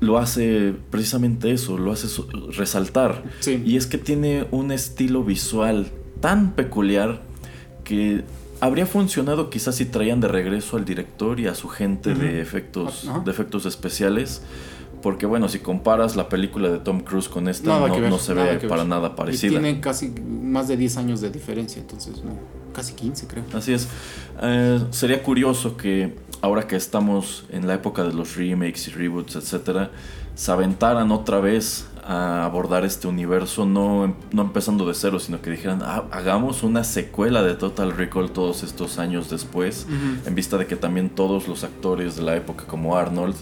lo 0.01 0.17
hace 0.17 0.73
precisamente 0.89 1.51
eso, 1.51 1.77
lo 1.77 1.93
hace 1.93 2.07
resaltar. 2.49 3.23
Sí. 3.39 3.61
Y 3.65 3.77
es 3.77 3.87
que 3.87 3.97
tiene 3.97 4.47
un 4.51 4.71
estilo 4.71 5.23
visual 5.23 5.87
tan 6.19 6.51
peculiar 6.51 7.21
que 7.83 8.23
habría 8.59 8.85
funcionado 8.85 9.49
quizás 9.49 9.75
si 9.75 9.85
traían 9.85 10.19
de 10.19 10.27
regreso 10.27 10.75
al 10.75 10.85
director 10.85 11.39
y 11.39 11.47
a 11.47 11.55
su 11.55 11.69
gente 11.69 12.13
de 12.15 12.41
efectos, 12.41 13.09
de 13.23 13.31
efectos 13.31 13.65
especiales. 13.65 14.41
Porque 15.03 15.25
bueno, 15.25 15.49
si 15.49 15.59
comparas 15.59 16.15
la 16.15 16.29
película 16.29 16.69
de 16.69 16.77
Tom 16.77 16.99
Cruise 16.99 17.27
con 17.27 17.47
esta, 17.47 17.79
no, 17.79 17.91
ver, 17.91 18.09
no 18.09 18.19
se 18.19 18.35
ve 18.35 18.59
para 18.67 18.83
nada 18.83 19.09
Y 19.13 19.17
parecida. 19.17 19.49
tienen 19.51 19.81
casi 19.81 20.09
más 20.09 20.67
de 20.67 20.77
10 20.77 20.97
años 20.97 21.21
de 21.21 21.31
diferencia, 21.31 21.81
entonces, 21.81 22.23
no, 22.23 22.33
casi 22.73 22.93
15 22.93 23.27
creo. 23.27 23.43
Así 23.53 23.73
es. 23.73 23.87
Eh, 24.41 24.79
sería 24.91 25.21
curioso 25.23 25.77
que 25.77 26.15
ahora 26.41 26.67
que 26.67 26.75
estamos 26.75 27.45
en 27.49 27.67
la 27.67 27.75
época 27.75 28.03
de 28.03 28.13
los 28.13 28.35
remakes 28.35 28.87
y 28.87 28.91
reboots, 28.91 29.35
etcétera, 29.35 29.91
se 30.35 30.51
aventaran 30.51 31.11
otra 31.11 31.39
vez 31.39 31.85
a 32.03 32.45
abordar 32.45 32.83
este 32.83 33.07
universo, 33.07 33.65
no, 33.67 34.05
em- 34.05 34.15
no 34.31 34.41
empezando 34.41 34.87
de 34.87 34.95
cero, 34.95 35.19
sino 35.19 35.39
que 35.39 35.51
dijeran, 35.51 35.81
"Ah, 35.83 36.05
hagamos 36.11 36.63
una 36.63 36.83
secuela 36.83 37.43
de 37.43 37.53
Total 37.53 37.91
Recall 37.95 38.31
todos 38.31 38.63
estos 38.63 38.97
años 38.97 39.29
después, 39.29 39.85
en 40.25 40.33
vista 40.33 40.57
de 40.57 40.65
que 40.65 40.75
también 40.75 41.09
todos 41.11 41.47
los 41.47 41.63
actores 41.63 42.15
de 42.15 42.23
la 42.23 42.35
época 42.35 42.65
como 42.65 42.95
Arnold, 42.97 43.35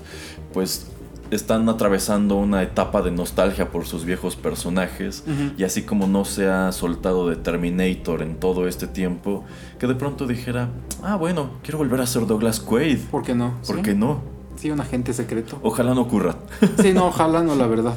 pues 0.53 0.87
están 1.31 1.67
atravesando 1.69 2.35
una 2.35 2.63
etapa 2.63 3.01
de 3.01 3.11
nostalgia 3.11 3.69
por 3.71 3.85
sus 3.85 4.05
viejos 4.05 4.35
personajes 4.35 5.23
y 5.57 5.63
así 5.63 5.83
como 5.83 6.07
no 6.07 6.25
se 6.25 6.47
ha 6.47 6.71
soltado 6.71 7.27
de 7.29 7.35
Terminator 7.35 8.21
en 8.21 8.35
todo 8.39 8.67
este 8.67 8.87
tiempo, 8.87 9.43
que 9.79 9.87
de 9.87 9.95
pronto 9.95 10.25
dijera, 10.27 10.69
ah 11.03 11.15
bueno, 11.15 11.51
quiero 11.63 11.77
volver 11.77 12.01
a 12.01 12.07
ser 12.07 12.25
Douglas 12.25 12.59
Quaid. 12.59 12.99
¿Por 13.11 13.23
qué 13.23 13.35
no? 13.35 13.53
¿Por 13.67 13.77
Sí. 13.77 13.81
qué 13.83 13.95
no? 13.95 14.21
Sí, 14.55 14.71
un 14.71 14.81
agente 14.81 15.13
secreto. 15.13 15.59
Ojalá 15.63 15.93
no 15.93 16.01
ocurra. 16.01 16.35
Sí, 16.81 16.91
no, 16.93 17.07
ojalá 17.09 17.43
no, 17.43 17.55
la 17.55 17.67
verdad. 17.67 17.93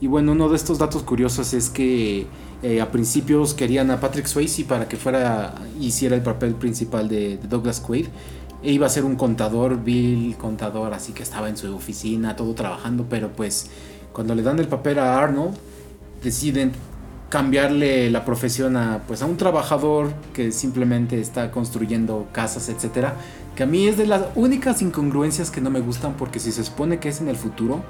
Y 0.00 0.06
bueno, 0.06 0.32
uno 0.32 0.48
de 0.48 0.56
estos 0.56 0.78
datos 0.78 1.02
curiosos 1.02 1.52
es 1.52 1.68
que 1.68 2.26
eh, 2.62 2.80
a 2.80 2.90
principios 2.90 3.52
querían 3.54 3.90
a 3.90 4.00
Patrick 4.00 4.26
Swayze 4.26 4.64
para 4.64 4.88
que 4.88 4.96
fuera 4.96 5.54
hiciera 5.78 6.16
el 6.16 6.22
papel 6.22 6.54
principal 6.54 7.08
de, 7.08 7.36
de 7.36 7.46
Douglas 7.48 7.80
Quaid. 7.80 8.06
Iba 8.62 8.86
a 8.86 8.90
ser 8.90 9.04
un 9.04 9.16
contador, 9.16 9.82
Bill 9.82 10.36
contador, 10.36 10.92
así 10.92 11.12
que 11.12 11.22
estaba 11.22 11.48
en 11.48 11.56
su 11.56 11.74
oficina, 11.74 12.36
todo 12.36 12.54
trabajando, 12.54 13.06
pero 13.08 13.30
pues 13.32 13.70
cuando 14.12 14.34
le 14.34 14.42
dan 14.42 14.58
el 14.58 14.68
papel 14.68 14.98
a 14.98 15.18
Arnold, 15.18 15.56
deciden 16.22 16.72
cambiarle 17.30 18.10
la 18.10 18.24
profesión 18.24 18.76
a 18.76 19.02
pues 19.06 19.22
a 19.22 19.26
un 19.26 19.36
trabajador 19.36 20.12
que 20.34 20.52
simplemente 20.52 21.20
está 21.20 21.50
construyendo 21.50 22.28
casas, 22.32 22.68
etcétera, 22.68 23.14
que 23.54 23.62
a 23.62 23.66
mí 23.66 23.86
es 23.86 23.96
de 23.96 24.06
las 24.06 24.24
únicas 24.34 24.82
incongruencias 24.82 25.50
que 25.50 25.60
no 25.60 25.70
me 25.70 25.80
gustan 25.80 26.14
porque 26.14 26.40
si 26.40 26.52
se 26.52 26.64
supone 26.64 26.98
que 26.98 27.08
es 27.08 27.20
en 27.20 27.28
el 27.28 27.36
futuro, 27.36 27.82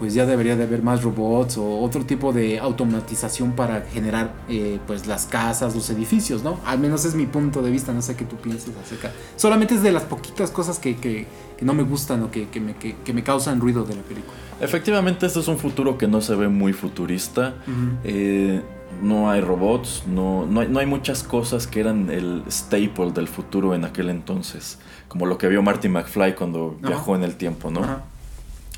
pues 0.00 0.14
ya 0.14 0.26
debería 0.26 0.56
de 0.56 0.64
haber 0.64 0.82
más 0.82 1.02
robots 1.04 1.58
o 1.58 1.78
otro 1.80 2.04
tipo 2.04 2.32
de 2.32 2.58
automatización 2.58 3.52
para 3.52 3.82
generar 3.82 4.32
eh, 4.48 4.80
pues 4.86 5.06
las 5.06 5.26
casas, 5.26 5.74
los 5.76 5.88
edificios, 5.90 6.42
¿no? 6.42 6.58
Al 6.66 6.78
menos 6.80 7.04
es 7.04 7.14
mi 7.14 7.26
punto 7.26 7.62
de 7.62 7.70
vista, 7.70 7.92
no 7.92 8.02
sé 8.02 8.16
qué 8.16 8.24
tú 8.24 8.36
piensas 8.36 8.70
acerca. 8.82 9.12
Solamente 9.36 9.74
es 9.74 9.82
de 9.82 9.92
las 9.92 10.02
poquitas 10.04 10.50
cosas 10.50 10.78
que, 10.78 10.96
que- 10.96 11.26
que 11.56 11.64
no 11.66 11.74
me 11.74 11.82
gustan 11.82 12.22
o 12.22 12.30
que, 12.30 12.48
que 12.48 12.58
me, 12.58 12.74
que- 12.74 13.12
me 13.12 13.22
causan 13.22 13.60
ruido 13.60 13.84
de 13.84 13.94
la 13.94 14.00
película. 14.02 14.32
Efectivamente, 14.62 15.26
este 15.26 15.40
es 15.40 15.48
un 15.48 15.58
futuro 15.58 15.98
que 15.98 16.08
no 16.08 16.22
se 16.22 16.34
ve 16.34 16.48
muy 16.48 16.72
futurista. 16.72 17.54
Eh, 18.02 18.62
no 19.02 19.30
hay 19.30 19.40
robots, 19.42 20.04
no, 20.06 20.46
no, 20.46 20.60
hay, 20.60 20.68
no 20.68 20.78
hay 20.78 20.86
muchas 20.86 21.22
cosas 21.22 21.66
que 21.66 21.80
eran 21.80 22.10
el 22.10 22.42
staple 22.48 23.12
del 23.12 23.28
futuro 23.28 23.74
en 23.74 23.84
aquel 23.84 24.08
entonces, 24.10 24.78
como 25.08 25.26
lo 25.26 25.38
que 25.38 25.48
vio 25.48 25.62
Marty 25.62 25.88
McFly 25.88 26.34
cuando 26.34 26.76
Ajá. 26.80 26.88
viajó 26.88 27.14
en 27.16 27.22
el 27.22 27.36
tiempo, 27.36 27.70
¿no? 27.70 27.80
Ajá. 27.84 28.04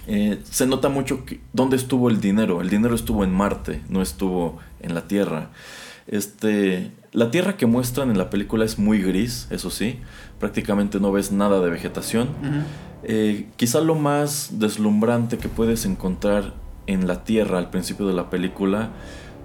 Eh, 0.07 0.41
se 0.45 0.67
nota 0.67 0.89
mucho 0.89 1.25
que- 1.25 1.41
dónde 1.53 1.77
estuvo 1.77 2.09
el 2.11 2.21
dinero. 2.21 2.61
El 2.61 2.71
dinero 2.71 2.95
estuvo 2.95 3.23
en 3.25 3.33
Marte, 3.33 3.81
no 3.89 4.03
estuvo 4.03 4.59
en 4.81 4.95
la 4.95 5.07
Tierra. 5.07 5.51
Este, 6.07 6.91
la 7.13 7.31
Tierra 7.31 7.57
que 7.57 7.67
muestran 7.67 8.11
en 8.11 8.19
la 8.19 8.29
película 8.31 8.65
es 8.65 8.79
muy 8.79 9.01
gris, 9.01 9.47
eso 9.51 9.71
sí. 9.71 9.99
Prácticamente 10.41 10.99
no 10.99 11.13
ves 11.13 11.31
nada 11.33 11.61
de 11.61 11.71
vegetación. 11.71 12.29
Eh, 13.05 13.47
quizá 13.57 13.81
lo 13.81 13.95
más 13.95 14.59
deslumbrante 14.59 15.39
que 15.39 15.49
puedes 15.49 15.85
encontrar 15.87 16.55
en 16.87 17.07
la 17.07 17.25
Tierra 17.25 17.59
al 17.59 17.71
principio 17.71 18.07
de 18.07 18.13
la 18.15 18.29
película 18.31 18.91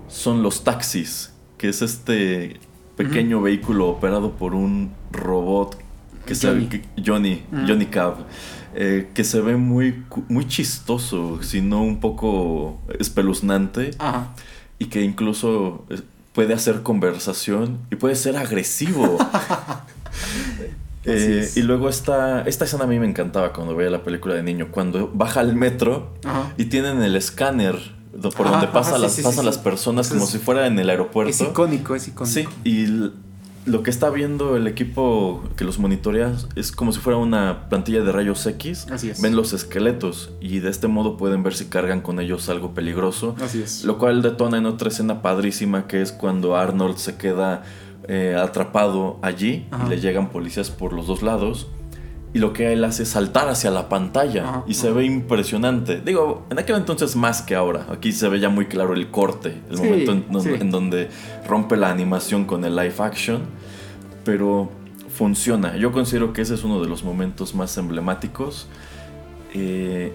son 0.08 0.41
los 0.41 0.63
taxis, 0.63 1.34
que 1.58 1.70
es 1.70 1.82
este 1.84 2.60
pequeño 2.96 3.41
vehículo 3.41 3.88
operado 3.89 4.32
por 4.32 4.56
un 4.56 4.91
robot 5.12 5.78
que 6.26 6.34
se- 6.36 6.48
Johnny. 6.50 6.65
que- 6.67 6.84
Johnny. 7.06 7.43
Johnny 7.67 7.86
Cab, 7.86 8.15
eh, 8.75 9.10
que 9.13 9.23
se 9.23 9.41
ve 9.41 9.56
muy, 9.56 10.03
muy 10.30 10.47
chistoso, 10.47 11.41
si 11.43 11.62
no 11.62 11.82
un 11.82 11.99
poco 11.99 12.82
espeluznante, 12.99 13.91
Ajá. 13.99 14.34
y 14.80 14.86
que 14.86 15.01
incluso 15.01 15.86
eh, 15.89 16.01
puede 16.34 16.53
hacer 16.53 16.84
conversación 16.84 17.80
y 17.91 17.95
puede 17.95 18.15
ser 18.15 18.38
agresivo. 18.38 19.17
Eh, 21.10 21.49
y 21.56 21.62
luego 21.62 21.88
esta, 21.88 22.41
esta 22.41 22.65
escena 22.65 22.84
a 22.84 22.88
mí 22.88 22.99
me 22.99 23.08
encantaba 23.08 23.53
cuando 23.53 23.73
veía 23.77 23.89
la 23.89 24.03
película 24.03 24.36
de 24.36 24.43
niño, 24.43 24.67
cuando 24.71 25.10
baja 25.13 25.39
al 25.39 25.56
metro 25.56 26.13
Ajá. 26.25 26.51
y 26.58 26.65
tienen 26.65 27.01
el 27.01 27.15
escáner 27.15 27.75
por 28.36 28.47
Ajá, 28.47 28.58
donde 28.58 28.67
pasa 28.67 28.95
sí, 28.95 29.01
las, 29.01 29.13
sí, 29.13 29.21
pasan 29.21 29.41
sí. 29.41 29.45
las 29.45 29.58
personas 29.58 30.10
como 30.10 30.25
si 30.25 30.38
fuera 30.39 30.67
en 30.67 30.77
el 30.80 30.89
aeropuerto. 30.89 31.30
Es 31.30 31.39
icónico, 31.39 31.95
es 31.95 32.10
icónico. 32.10 32.25
Sí, 32.25 32.47
y 32.65 33.12
lo 33.67 33.84
que 33.84 33.89
está 33.89 34.10
viendo 34.10 34.56
el 34.56 34.65
equipo 34.65 35.43
que 35.58 35.65
los 35.65 35.77
monitorea 35.77 36.34
es 36.56 36.71
como 36.71 36.93
si 36.93 36.99
fuera 36.99 37.19
una 37.19 37.67
plantilla 37.69 38.01
de 38.01 38.12
rayos 38.12 38.45
X. 38.45 38.88
Así 38.89 39.10
es. 39.10 39.21
Ven 39.21 39.36
los 39.36 39.53
esqueletos 39.53 40.32
y 40.39 40.60
de 40.60 40.69
este 40.69 40.88
modo 40.88 41.17
pueden 41.17 41.43
ver 41.43 41.53
si 41.53 41.65
cargan 41.65 42.01
con 42.01 42.19
ellos 42.19 42.47
algo 42.49 42.73
peligroso. 42.73 43.36
Así 43.41 43.62
es. 43.62 43.84
Lo 43.84 43.97
cual 43.97 44.21
detona 44.21 44.58
en 44.58 44.65
otra 44.65 44.88
escena 44.88 45.21
padrísima 45.21 45.88
que 45.88 46.01
es 46.01 46.12
cuando 46.12 46.56
Arnold 46.56 46.97
se 46.97 47.17
queda 47.17 47.63
eh, 48.08 48.36
atrapado 48.39 49.19
allí 49.21 49.67
Ajá. 49.69 49.86
y 49.86 49.89
le 49.89 49.99
llegan 49.99 50.30
policías 50.30 50.71
por 50.71 50.93
los 50.93 51.08
dos 51.08 51.21
lados. 51.21 51.67
Y 52.38 52.39
lo 52.39 52.54
que 52.54 52.71
él 52.71 52.84
hace 52.84 53.02
es 53.02 53.10
saltar 53.10 53.50
hacia 53.50 53.71
la 53.71 53.89
pantalla 53.89 54.47
Ajá, 54.47 54.63
y 54.67 54.76
se 54.76 54.91
ve 54.91 55.06
impresionante. 55.06 56.02
Digo, 56.02 56.45
en 56.52 56.60
aquel 56.60 56.76
entonces 56.76 57.15
más 57.15 57.41
que 57.41 57.56
ahora. 57.56 57.88
Aquí 57.89 58.12
se 58.12 58.30
ve 58.30 58.39
ya 58.39 58.47
muy 58.47 58.67
claro 58.67 58.93
el 58.93 59.10
corte, 59.10 59.60
el 59.71 59.78
Sí, 59.78 59.84
momento 59.84 60.12
en, 60.12 60.41
sí. 60.43 60.50
en 60.60 60.69
donde 60.69 61.10
rompe 61.47 61.78
la 61.78 61.89
animación 61.89 62.45
con 62.45 62.63
el 62.63 62.76
live 62.76 62.93
action. 63.00 63.41
Pero 64.23 64.69
funciona. 65.10 65.78
Yo 65.78 65.91
considero 65.91 66.32
que 66.32 66.43
ese 66.43 66.54
es 66.54 66.63
uno 66.63 66.80
de 66.80 66.88
los 66.88 67.04
momentos 67.04 67.56
más 67.56 67.76
emblemáticos. 67.80 68.67
Eh, 69.56 70.13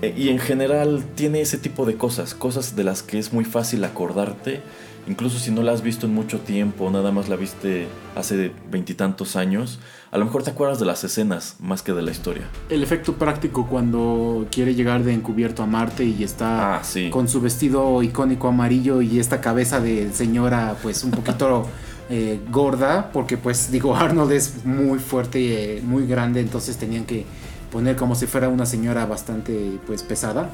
eh, 0.00 0.14
y 0.16 0.30
en 0.30 0.38
general 0.38 1.04
tiene 1.14 1.42
ese 1.42 1.58
tipo 1.58 1.84
de 1.84 1.96
cosas, 1.96 2.34
cosas 2.34 2.74
de 2.74 2.84
las 2.84 3.02
que 3.02 3.18
es 3.18 3.34
muy 3.34 3.44
fácil 3.44 3.84
acordarte, 3.84 4.62
incluso 5.06 5.38
si 5.38 5.50
no 5.50 5.62
la 5.62 5.72
has 5.72 5.82
visto 5.82 6.06
en 6.06 6.14
mucho 6.14 6.38
tiempo, 6.40 6.90
nada 6.90 7.12
más 7.12 7.28
la 7.28 7.36
viste 7.36 7.86
hace 8.16 8.52
veintitantos 8.70 9.36
años, 9.36 9.78
a 10.12 10.18
lo 10.18 10.24
mejor 10.26 10.42
te 10.44 10.50
acuerdas 10.50 10.78
de 10.78 10.84
las 10.84 11.02
escenas 11.04 11.56
más 11.58 11.82
que 11.82 11.92
de 11.92 12.02
la 12.02 12.10
historia. 12.12 12.44
El 12.68 12.82
efecto 12.82 13.14
práctico 13.14 13.66
cuando 13.66 14.46
quiere 14.52 14.74
llegar 14.74 15.02
de 15.02 15.12
encubierto 15.14 15.62
a 15.62 15.66
Marte 15.66 16.04
y 16.04 16.22
está 16.22 16.76
Ah, 16.76 16.84
sí. 16.84 17.08
con 17.10 17.26
su 17.28 17.40
vestido 17.40 18.00
icónico 18.02 18.46
amarillo 18.48 19.00
y 19.02 19.18
esta 19.18 19.40
cabeza 19.40 19.80
de 19.80 20.12
señora 20.12 20.76
pues 20.82 21.02
un 21.02 21.10
poquito 21.12 21.66
eh, 22.10 22.40
gorda, 22.50 23.10
porque 23.12 23.36
pues 23.38 23.70
digo 23.72 23.96
Arnold 23.96 24.32
es 24.32 24.64
muy 24.66 24.98
fuerte 24.98 25.40
y 25.40 25.52
eh, 25.52 25.82
muy 25.84 26.06
grande, 26.06 26.40
entonces 26.40 26.76
tenían 26.76 27.04
que 27.04 27.24
poner 27.72 27.96
como 27.96 28.14
si 28.14 28.26
fuera 28.26 28.50
una 28.50 28.66
señora 28.66 29.06
bastante 29.06 29.78
pues 29.86 30.02
pesada. 30.02 30.50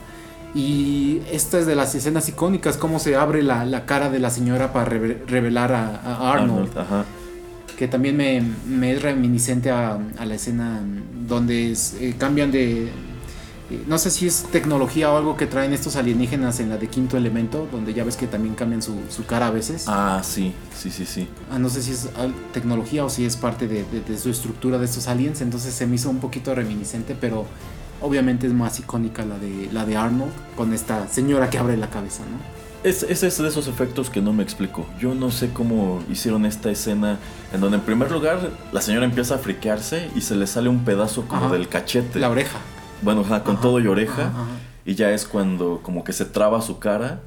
Y 0.54 1.20
esta 1.30 1.58
es 1.58 1.66
de 1.66 1.74
las 1.74 1.94
escenas 1.94 2.28
icónicas, 2.28 2.76
cómo 2.78 2.98
se 2.98 3.16
abre 3.16 3.42
la, 3.42 3.64
la 3.66 3.84
cara 3.84 4.08
de 4.08 4.18
la 4.18 4.30
señora 4.30 4.72
para 4.72 4.86
reve- 4.88 5.18
revelar 5.26 5.72
a, 5.72 5.96
a 6.00 6.32
Arnold 6.32 6.78
ajá. 6.78 7.04
Que 7.76 7.88
también 7.88 8.16
me, 8.16 8.42
me 8.66 8.92
es 8.92 9.02
reminiscente 9.02 9.70
a, 9.70 9.98
a 10.18 10.26
la 10.26 10.34
escena 10.34 10.80
donde 11.28 11.72
es- 11.72 11.94
eh, 12.00 12.14
cambian 12.18 12.50
de... 12.50 12.84
eh, 13.70 13.82
no 13.86 13.98
sé 13.98 14.10
si 14.10 14.26
es 14.26 14.44
tecnología 14.50 15.12
o 15.12 15.16
algo 15.18 15.36
que 15.36 15.46
traen 15.46 15.72
estos 15.72 15.96
alienígenas 15.96 16.58
en 16.60 16.70
la 16.70 16.76
de 16.78 16.88
quinto 16.88 17.16
elemento, 17.16 17.68
donde 17.70 17.92
ya 17.94 18.02
ves 18.04 18.16
que 18.16 18.26
también 18.26 18.54
cambian 18.54 18.82
su, 18.82 18.96
su 19.10 19.26
cara 19.26 19.48
a 19.48 19.50
veces. 19.50 19.84
Ah, 19.86 20.22
sí, 20.24 20.52
sí, 20.76 20.90
sí, 20.90 21.04
sí. 21.06 21.28
Ah, 21.50 21.58
no 21.58 21.68
sé 21.68 21.82
si 21.82 21.92
es 21.92 22.08
tecnología 22.52 23.04
o 23.04 23.10
si 23.10 23.24
es 23.24 23.36
parte 23.36 23.68
de, 23.68 23.84
de- 23.84 24.00
de 24.00 24.18
su 24.18 24.30
estructura 24.30 24.78
de 24.78 24.86
estos 24.86 25.06
aliens, 25.08 25.40
entonces 25.40 25.74
se 25.74 25.86
me 25.86 25.96
hizo 25.96 26.08
un 26.10 26.18
poquito 26.18 26.54
reminiscente, 26.54 27.14
pero 27.20 27.46
obviamente 28.00 28.46
es 28.46 28.52
más 28.54 28.78
icónica 28.78 29.24
la 29.24 29.38
de, 29.38 29.68
la 29.72 29.84
de 29.84 29.96
Arnold 29.96 30.32
con 30.56 30.72
esta 30.72 31.06
señora 31.08 31.50
que 31.50 31.58
abre 31.58 31.76
la 31.76 31.90
cabeza, 31.90 32.22
¿no? 32.24 32.57
Es, 32.84 33.02
ese 33.02 33.26
es 33.26 33.38
de 33.38 33.48
esos 33.48 33.66
efectos 33.66 34.08
que 34.08 34.20
no 34.20 34.32
me 34.32 34.42
explico. 34.42 34.86
Yo 35.00 35.14
no 35.14 35.30
sé 35.30 35.50
cómo 35.50 36.00
hicieron 36.10 36.46
esta 36.46 36.70
escena 36.70 37.18
en 37.52 37.60
donde 37.60 37.78
en 37.78 37.82
primer 37.82 38.10
lugar 38.10 38.38
la 38.72 38.80
señora 38.80 39.04
empieza 39.04 39.34
a 39.34 39.38
friquearse 39.38 40.08
y 40.14 40.20
se 40.20 40.36
le 40.36 40.46
sale 40.46 40.68
un 40.68 40.84
pedazo 40.84 41.22
como 41.26 41.46
Ajá. 41.46 41.54
del 41.54 41.68
cachete. 41.68 42.18
La 42.20 42.30
oreja. 42.30 42.58
Bueno, 43.02 43.22
ajá, 43.22 43.42
con 43.42 43.54
Ajá, 43.54 43.62
todo 43.62 43.80
y 43.80 43.86
oreja. 43.88 44.30
Y 44.84 44.94
ya 44.94 45.10
es 45.10 45.26
cuando 45.26 45.80
como 45.82 46.02
que 46.02 46.12
se 46.14 46.24
traba 46.24 46.62
su 46.62 46.78
cara 46.78 47.20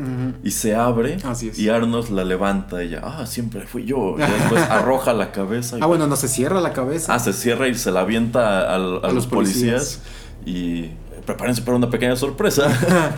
y 0.43 0.51
se 0.51 0.73
abre. 0.73 1.17
Así 1.23 1.49
es. 1.49 1.59
Y 1.59 1.69
Arnold 1.69 2.09
la 2.09 2.23
levanta 2.23 2.83
y 2.83 2.89
ya, 2.89 3.01
ah, 3.03 3.25
siempre 3.27 3.67
fui 3.67 3.85
yo. 3.85 4.15
Y 4.17 4.21
después 4.39 4.61
arroja 4.63 5.13
la 5.13 5.31
cabeza. 5.31 5.77
Y 5.77 5.81
Ah, 5.81 5.85
bueno, 5.85 6.07
no 6.07 6.15
se 6.15 6.27
cierra 6.27 6.59
la 6.61 6.73
cabeza. 6.73 7.13
Ah, 7.13 7.19
se 7.19 7.33
cierra 7.33 7.67
y 7.67 7.75
se 7.75 7.91
la 7.91 7.99
avienta 8.01 8.73
al- 8.73 8.95
a, 8.95 8.99
A 8.99 9.01
los 9.07 9.13
los 9.15 9.27
policías. 9.27 9.99
Y 10.45 10.91
prepárense 11.25 11.61
para 11.61 11.77
una 11.77 11.89
pequeña 11.89 12.15
sorpresa. 12.15 12.67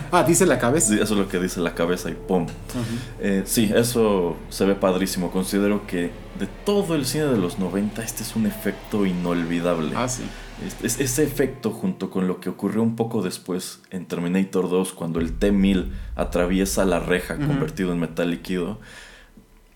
ah, 0.12 0.24
dice 0.24 0.46
la 0.46 0.58
cabeza. 0.58 0.88
Sí, 0.88 0.94
eso 0.94 1.14
es 1.14 1.20
lo 1.20 1.28
que 1.28 1.38
dice 1.38 1.60
la 1.60 1.74
cabeza 1.74 2.10
y 2.10 2.14
¡pum! 2.14 2.46
Eh, 3.20 3.42
sí, 3.46 3.70
eso 3.74 4.36
se 4.50 4.64
ve 4.66 4.74
padrísimo. 4.74 5.30
Considero 5.30 5.86
que 5.86 6.10
de 6.38 6.46
todo 6.64 6.94
el 6.94 7.06
cine 7.06 7.24
de 7.26 7.38
los 7.38 7.58
90 7.58 8.02
este 8.02 8.22
es 8.22 8.36
un 8.36 8.46
efecto 8.46 9.06
inolvidable. 9.06 9.92
Ah, 9.96 10.08
sí. 10.08 10.22
Es- 10.64 10.76
es- 10.84 11.00
ese 11.00 11.24
efecto 11.24 11.70
junto 11.70 12.10
con 12.10 12.26
lo 12.28 12.40
que 12.40 12.48
ocurrió 12.48 12.82
un 12.82 12.94
poco 12.96 13.22
después 13.22 13.80
en 13.90 14.06
Terminator 14.06 14.68
2 14.70 14.92
cuando 14.92 15.18
el 15.20 15.32
T-1000 15.32 15.90
atraviesa 16.16 16.84
la 16.84 17.00
reja 17.00 17.36
convertido 17.36 17.92
en 17.92 17.98
metal 18.00 18.30
líquido, 18.30 18.78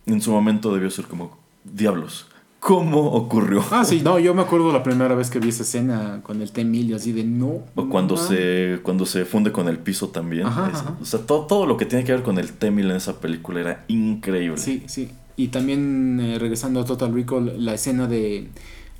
en 0.06 0.20
su 0.22 0.30
momento 0.32 0.72
debió 0.72 0.90
ser 0.90 1.06
como, 1.06 1.36
diablos, 1.64 2.28
¿cómo 2.60 3.00
ocurrió? 3.12 3.64
Ah, 3.70 3.84
sí, 3.84 4.00
no, 4.02 4.18
yo 4.18 4.34
me 4.34 4.42
acuerdo 4.42 4.72
la 4.72 4.82
primera 4.82 5.14
vez 5.14 5.30
que 5.30 5.38
vi 5.38 5.48
esa 5.50 5.62
escena 5.62 6.20
con 6.22 6.42
el 6.42 6.50
T-1000 6.50 6.90
y 6.90 6.94
así 6.94 7.12
de 7.12 7.24
no. 7.24 7.62
O 7.74 7.88
cuando 7.88 8.16
no. 8.16 8.20
se, 8.20 8.80
cuando 8.82 9.06
se 9.06 9.24
funde 9.24 9.52
con 9.52 9.68
el 9.68 9.78
piso 9.78 10.08
también. 10.08 10.46
Ajá, 10.46 10.68
Es- 10.72 10.78
ajá. 10.80 10.96
O 11.00 11.04
sea, 11.04 11.20
todo, 11.20 11.46
todo 11.46 11.66
lo 11.66 11.76
que 11.76 11.86
tiene 11.86 12.04
que 12.04 12.12
ver 12.12 12.22
con 12.22 12.38
el 12.38 12.52
T-1000 12.52 12.90
en 12.90 12.96
esa 12.96 13.20
película 13.20 13.60
era 13.60 13.84
increíble. 13.88 14.58
Sí, 14.58 14.82
sí. 14.86 15.10
Y 15.36 15.48
también 15.48 16.18
eh, 16.20 16.38
regresando 16.38 16.80
a 16.80 16.84
Total 16.84 17.14
Recall, 17.14 17.64
la 17.64 17.74
escena 17.74 18.06
de 18.08 18.48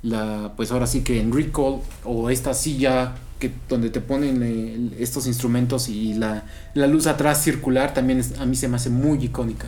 la, 0.03 0.53
pues 0.55 0.71
ahora 0.71 0.87
sí 0.87 1.01
que 1.01 1.19
en 1.19 1.33
Recall, 1.33 1.79
o 2.05 2.29
esta 2.29 2.53
silla 2.53 3.15
que 3.39 3.51
donde 3.67 3.89
te 3.89 3.99
ponen 4.01 4.41
eh, 4.43 4.89
estos 4.99 5.27
instrumentos 5.27 5.89
y 5.89 6.13
la, 6.13 6.45
la 6.73 6.87
luz 6.87 7.07
atrás 7.07 7.43
circular, 7.43 7.93
también 7.93 8.19
es- 8.19 8.39
a 8.39 8.45
mí 8.45 8.55
se 8.55 8.69
me 8.69 8.77
hace 8.77 8.89
muy 8.89 9.23
icónica. 9.23 9.67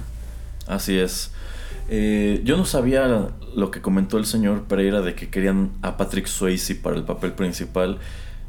Así 0.68 0.98
es. 0.98 1.32
Eh, 1.94 2.40
yo 2.46 2.56
no 2.56 2.64
sabía 2.64 3.32
lo 3.54 3.70
que 3.70 3.82
comentó 3.82 4.18
el 4.18 4.26
señor 4.26 4.64
Pereira 4.64 5.02
de 5.02 5.14
que 5.14 5.30
querían 5.30 5.72
a 5.82 5.98
Patrick 5.98 6.26
Swayze 6.26 6.74
para 6.76 6.96
el 6.96 7.04
papel 7.04 7.34
principal. 7.34 7.98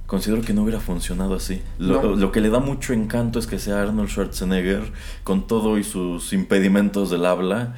Considero 0.06 0.42
que 0.42 0.52
no 0.52 0.62
hubiera 0.62 0.78
funcionado 0.78 1.34
así. 1.34 1.60
Lo, 1.76 2.00
No. 2.00 2.16
lo 2.16 2.30
que 2.30 2.40
le 2.40 2.50
da 2.50 2.60
mucho 2.60 2.92
encanto 2.92 3.40
es 3.40 3.48
que 3.48 3.58
sea 3.58 3.82
Arnold 3.82 4.10
Schwarzenegger 4.10 4.84
con 5.24 5.48
todo 5.48 5.76
y 5.76 5.82
sus 5.82 6.32
impedimentos 6.32 7.10
del 7.10 7.26
habla 7.26 7.74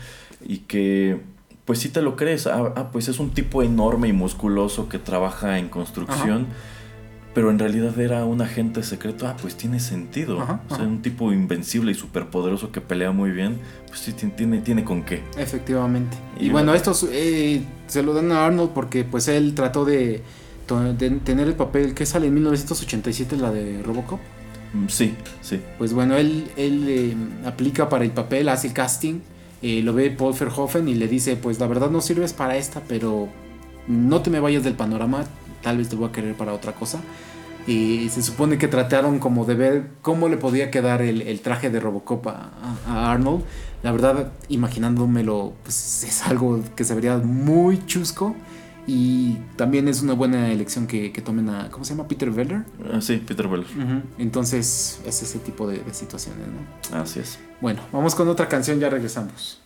y 0.47 0.59
que 0.59 1.23
pues 1.65 1.79
sí 1.79 1.89
te 1.89 2.03
lo 2.03 2.15
crees. 2.15 2.47
Ah, 2.47 2.75
ah, 2.77 2.91
pues 2.93 3.09
es 3.09 3.19
un 3.19 3.31
tipo 3.31 3.63
enorme 3.63 4.09
y 4.09 4.13
musculoso 4.13 4.91
que 4.91 4.99
trabaja 4.99 5.59
en 5.59 5.71
construcción. 5.71 6.47
Pero 7.35 7.51
en 7.51 7.59
realidad 7.59 7.99
era 7.99 8.25
un 8.25 8.41
agente 8.43 8.83
secreto. 8.85 9.27
Ah, 9.27 9.37
pues 9.41 9.57
tiene 9.57 9.81
sentido. 9.81 10.41
Ajá, 10.41 10.61
o 10.67 10.69
sea, 10.69 10.79
ajá. 10.85 10.87
un 10.87 11.03
tipo 11.03 11.33
invencible 11.33 11.91
y 11.91 11.95
superpoderoso 11.95 12.71
que 12.71 12.81
pelea 12.81 13.11
muy 13.11 13.31
bien. 13.33 13.59
Pues 13.89 14.01
sí, 14.01 14.13
ti- 14.13 14.29
tiene, 14.37 14.61
tiene 14.61 14.85
con 14.85 15.03
qué. 15.03 15.23
Efectivamente. 15.37 16.17
Y 16.39 16.47
Y, 16.47 16.51
bueno, 16.51 16.67
bueno. 16.73 16.75
estos 16.75 17.07
eh, 17.11 17.63
se 17.89 18.03
lo 18.05 18.15
dan 18.15 18.31
a 18.31 18.47
Arnold 18.47 18.71
porque 18.73 19.03
pues 19.05 19.27
él 19.29 19.55
trató 19.55 19.85
de 19.85 20.23
tener 21.25 21.49
el 21.49 21.55
papel 21.55 21.93
que 21.95 22.07
sale 22.07 22.29
en 22.29 22.35
1987, 22.35 23.37
la 23.37 23.51
de 23.51 23.83
Robocop. 23.83 24.21
Mm, 24.73 24.87
Sí, 24.89 25.15
sí. 25.43 25.61
Pues 25.79 25.93
bueno, 25.93 26.17
él, 26.17 26.47
él 26.57 26.85
eh, 26.89 27.17
aplica 27.47 27.89
para 27.89 28.05
el 28.05 28.11
papel, 28.13 28.49
hace 28.49 28.69
el 28.69 28.73
casting, 28.75 29.21
eh, 29.63 29.83
lo 29.83 29.93
ve 29.93 30.11
Paul 30.11 30.35
Verhoeven 30.39 30.89
y 30.89 30.95
le 30.95 31.09
dice, 31.09 31.37
pues 31.37 31.59
la 31.61 31.67
verdad 31.67 31.91
no 31.91 32.01
sirves 32.01 32.33
para 32.33 32.57
esta, 32.57 32.81
pero 32.89 33.29
no 33.89 34.21
te 34.23 34.31
me 34.31 34.41
vayas 34.41 34.65
del 34.65 34.75
panorama, 34.75 35.25
tal 35.65 35.79
vez 35.79 35.89
te 35.89 35.97
voy 35.97 36.09
a 36.09 36.13
querer 36.13 36.37
para 36.37 36.53
otra 36.53 36.73
cosa. 36.73 37.01
Y 37.67 38.11
se 38.11 38.23
supone 38.23 38.59
que 38.59 38.69
trataron 38.69 39.19
como 39.19 39.47
de 39.47 39.55
ver 39.55 39.91
cómo 40.03 40.29
le 40.29 40.37
podía 40.37 40.71
quedar 40.71 41.01
el, 41.01 41.23
el 41.23 41.41
traje 41.41 41.71
de 41.71 41.81
Robocop 41.81 42.29
a, 42.29 42.51
a 42.87 43.11
Arnold. 43.11 43.43
La 43.83 43.91
verdad, 43.91 44.33
imaginándomelo, 44.49 45.55
pues 45.63 46.05
es 46.05 46.23
algo 46.27 46.63
que 46.77 46.85
se 46.85 46.95
vería 46.95 47.17
muy 47.17 47.85
chusco. 47.87 48.37
Y 48.87 49.39
también 49.57 49.89
es 49.89 50.03
una 50.03 50.13
buena 50.13 50.53
elección 50.53 50.87
que, 50.87 51.11
que 51.11 51.23
tomen 51.23 51.49
a, 51.49 51.71
¿cómo 51.71 51.87
se 51.87 51.95
llama? 51.95 52.07
Peter 52.07 52.29
Weller. 52.29 52.65
Ah, 52.93 53.01
sí, 53.01 53.17
Peter 53.17 53.47
Weller. 53.47 53.67
Entonces 54.19 55.01
es 55.07 55.23
ese 55.23 55.39
tipo 55.39 55.67
de, 55.67 55.79
de 55.79 55.95
situaciones, 55.95 56.47
¿no? 56.49 56.99
Así 56.99 57.21
es. 57.21 57.39
Bueno, 57.63 57.81
vamos 57.93 58.15
con 58.15 58.29
otra 58.29 58.47
canción, 58.47 58.79
ya 58.79 58.91
regresamos. 58.91 59.63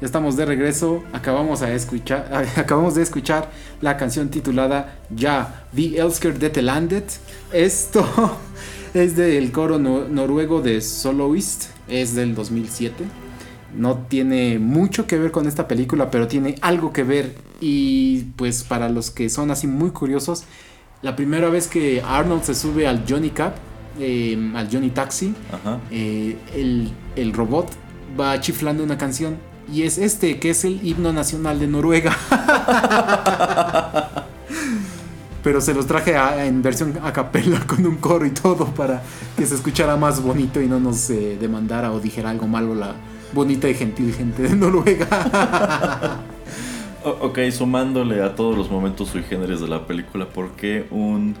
Ya 0.00 0.06
estamos 0.06 0.36
de 0.36 0.44
regreso. 0.46 1.02
Acabamos, 1.12 1.62
a 1.62 1.72
escuchar, 1.74 2.30
acabamos 2.56 2.94
de 2.94 3.02
escuchar 3.02 3.50
la 3.80 3.96
canción 3.96 4.28
titulada 4.28 4.98
Ya, 5.14 5.66
The 5.74 5.98
Elsker 5.98 6.38
det 6.38 6.56
Landet. 6.62 7.04
Esto 7.52 8.06
es 8.94 9.16
del 9.16 9.50
coro 9.52 9.78
no- 9.78 10.06
noruego 10.08 10.62
de 10.62 10.80
Soloist. 10.80 11.64
Es 11.88 12.14
del 12.14 12.34
2007. 12.34 13.04
No 13.76 13.98
tiene 14.08 14.58
mucho 14.58 15.06
que 15.06 15.18
ver 15.18 15.30
con 15.30 15.46
esta 15.48 15.66
película, 15.68 16.10
pero 16.10 16.26
tiene 16.28 16.54
algo 16.60 16.92
que 16.92 17.02
ver. 17.02 17.34
Y 17.60 18.20
pues 18.36 18.62
para 18.64 18.88
los 18.88 19.10
que 19.10 19.28
son 19.28 19.50
así 19.50 19.66
muy 19.66 19.90
curiosos, 19.90 20.44
la 21.02 21.16
primera 21.16 21.48
vez 21.48 21.66
que 21.66 22.02
Arnold 22.06 22.44
se 22.44 22.54
sube 22.54 22.86
al 22.86 23.04
Johnny 23.08 23.30
Cab, 23.30 23.54
eh, 24.00 24.52
al 24.54 24.68
Johnny 24.70 24.90
Taxi, 24.90 25.34
Ajá. 25.52 25.80
eh, 25.90 26.36
el, 26.54 26.92
el 27.16 27.32
robot 27.32 27.68
va 28.18 28.40
chiflando 28.40 28.82
una 28.84 28.96
canción 28.96 29.36
y 29.72 29.82
es 29.82 29.98
este 29.98 30.38
que 30.38 30.50
es 30.50 30.64
el 30.64 30.80
himno 30.86 31.12
nacional 31.12 31.58
de 31.60 31.66
Noruega. 31.66 32.16
Pero 35.42 35.60
se 35.60 35.72
los 35.72 35.86
traje 35.86 36.16
a- 36.16 36.44
en 36.46 36.62
versión 36.62 36.98
a 37.02 37.12
capella 37.12 37.60
con 37.66 37.84
un 37.86 37.96
coro 37.96 38.26
y 38.26 38.30
todo 38.30 38.66
para 38.66 39.02
que 39.36 39.46
se 39.46 39.54
escuchara 39.54 39.96
más 39.96 40.20
bonito 40.22 40.60
y 40.60 40.66
no 40.66 40.80
nos 40.80 41.08
eh, 41.10 41.36
demandara 41.40 41.92
o 41.92 42.00
dijera 42.00 42.30
algo 42.30 42.46
malo 42.46 42.74
la 42.74 42.94
bonita 43.32 43.68
y 43.68 43.74
gentil 43.74 44.12
gente 44.14 44.42
de 44.42 44.56
Noruega. 44.56 45.08
O- 47.04 47.26
ok, 47.28 47.38
sumándole 47.56 48.20
a 48.24 48.34
todos 48.34 48.58
los 48.58 48.68
momentos 48.72 49.10
sui 49.10 49.22
generis 49.22 49.60
de 49.60 49.68
la 49.68 49.86
película, 49.86 50.26
¿por 50.26 50.50
qué 50.56 50.84
un 50.90 51.36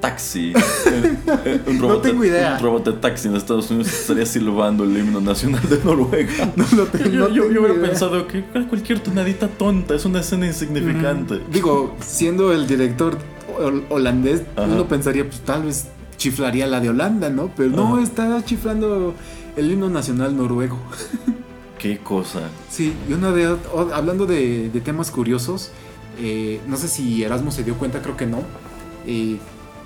taxi? 0.00 0.52
un 1.66 1.78
No 1.78 1.98
tengo 1.98 2.22
de, 2.22 2.28
idea. 2.28 2.56
Un 2.58 2.62
robot 2.64 2.84
de 2.86 2.92
taxi 2.94 3.28
en 3.28 3.36
Estados 3.36 3.70
Unidos 3.70 3.88
estaría 3.92 4.26
silbando 4.26 4.84
el 4.84 4.96
himno 4.96 5.20
nacional 5.20 5.62
de 5.68 5.78
Noruega. 5.84 6.52
No 6.56 6.64
lo 6.76 6.86
tengo- 6.86 7.10
yo, 7.10 7.20
no 7.20 7.28
yo- 7.28 7.50
yo 7.50 7.60
hubiera 7.60 7.74
idea. 7.74 7.88
pensado 7.90 8.26
que 8.26 8.42
cualquier 8.68 9.00
tonadita 9.00 9.48
tonta 9.48 9.94
es 9.94 10.04
una 10.04 10.20
escena 10.20 10.46
insignificante. 10.46 11.40
Digo, 11.52 11.96
siendo 12.04 12.52
el 12.52 12.66
director 12.66 13.18
hol- 13.58 13.84
holandés, 13.90 14.42
Ajá. 14.56 14.66
uno 14.66 14.86
pensaría, 14.88 15.24
pues 15.24 15.40
tal 15.40 15.64
vez 15.64 15.86
chiflaría 16.16 16.66
la 16.66 16.80
de 16.80 16.90
Holanda, 16.90 17.30
¿no? 17.30 17.50
Pero 17.56 17.70
no, 17.70 17.94
Ajá. 17.94 18.02
está 18.02 18.44
chiflando 18.44 19.14
el 19.56 19.70
himno 19.72 19.88
nacional 19.90 20.36
noruego. 20.36 20.78
Qué 21.78 21.98
cosa. 21.98 22.40
Sí, 22.70 22.92
y 23.08 23.12
una 23.14 23.30
de, 23.32 23.56
hablando 23.94 24.26
de, 24.26 24.68
de 24.70 24.80
temas 24.82 25.10
curiosos, 25.10 25.70
eh, 26.18 26.60
no 26.66 26.76
sé 26.76 26.88
si 26.88 27.22
Erasmo 27.24 27.50
se 27.50 27.64
dio 27.64 27.74
cuenta, 27.76 28.02
creo 28.02 28.16
que 28.18 28.26
no. 28.26 28.42
eh, 29.06 29.38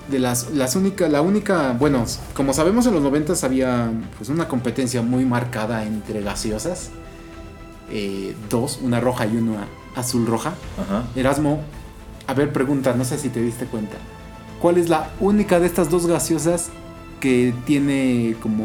de 0.09 0.19
las, 0.19 0.51
las 0.51 0.75
única, 0.75 1.07
la 1.09 1.21
única, 1.21 1.73
bueno, 1.73 2.05
como 2.33 2.53
sabemos 2.53 2.85
en 2.85 2.93
los 2.93 3.03
90 3.03 3.33
había 3.43 3.91
pues 4.17 4.29
una 4.29 4.47
competencia 4.47 5.01
muy 5.01 5.25
marcada 5.25 5.83
entre 5.85 6.21
gaseosas. 6.21 6.91
eh, 7.91 8.35
dos, 8.49 8.79
una 8.81 8.99
roja 8.99 9.25
y 9.27 9.37
una 9.37 9.67
azul 9.95 10.25
roja. 10.25 10.53
Ajá. 10.81 11.03
Erasmo, 11.15 11.61
a 12.27 12.33
ver, 12.33 12.51
pregunta, 12.51 12.93
no 12.95 13.05
sé 13.05 13.17
si 13.17 13.29
te 13.29 13.41
diste 13.41 13.65
cuenta. 13.65 13.97
¿Cuál 14.61 14.77
es 14.77 14.89
la 14.89 15.09
única 15.19 15.59
de 15.59 15.67
estas 15.67 15.89
dos 15.89 16.07
gaseosas 16.07 16.69
que 17.19 17.53
tiene 17.65 18.35
como... 18.41 18.63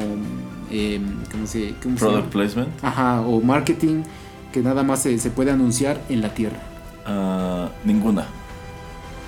eh, 0.70 1.01
¿Cómo 1.30 1.47
se, 1.47 1.74
cómo 1.82 1.97
Product 1.97 2.28
placement. 2.30 2.68
Ajá, 2.82 3.20
o 3.22 3.41
marketing 3.41 4.03
que 4.53 4.61
nada 4.61 4.82
más 4.82 5.03
se, 5.03 5.18
se 5.18 5.30
puede 5.30 5.51
anunciar 5.51 6.01
en 6.09 6.22
la 6.22 6.34
Tierra. 6.34 6.59
Ah, 7.07 7.68
ninguna. 7.84 8.26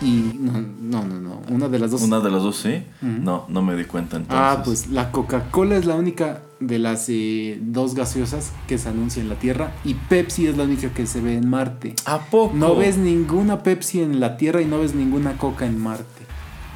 Y 0.03 0.37
no, 0.39 0.53
no, 0.81 1.05
no, 1.05 1.21
no. 1.21 1.43
Una 1.49 1.69
de 1.69 1.79
las 1.79 1.91
dos. 1.91 2.03
Una 2.03 2.21
de 2.21 2.31
las 2.31 2.43
dos 2.43 2.57
sí. 2.57 2.83
No, 3.01 3.47
no 3.49 3.63
me 3.63 3.77
di 3.77 3.85
cuenta 3.85 4.17
entonces. 4.17 4.39
ah, 4.39 4.63
pues 4.65 4.89
la 4.89 5.13
Coca-Cola 5.13 5.77
es 5.77 5.85
la 5.87 5.95
única 5.95 6.41
de 6.61 6.79
las 6.79 7.07
eh, 7.09 7.59
dos 7.61 7.95
gaseosas 7.95 8.53
que 8.67 8.79
se 8.79 8.89
anuncia 8.89 9.23
en 9.23 9.29
la 9.29 9.37
Tierra. 9.37 9.73
Y 9.85 9.95
Pepsi 9.95 10.47
es 10.47 10.57
la 10.57 10.65
única 10.65 10.91
que 10.93 11.07
se 11.07 11.21
ve 11.21 11.37
en 11.37 11.49
Marte. 11.49 11.95
¿A 12.05 12.19
poco? 12.27 12.55
No 12.57 12.77
ves 12.77 12.99
ninguna 12.99 13.63
Pepsi 13.63 14.01
en 14.01 14.21
la 14.21 14.37
Tierra 14.37 14.61
y 14.61 14.65
no 14.65 14.81
ves 14.81 14.95
ninguna 14.95 15.37
Coca 15.39 15.67
en 15.67 15.79
Marte. 15.79 16.22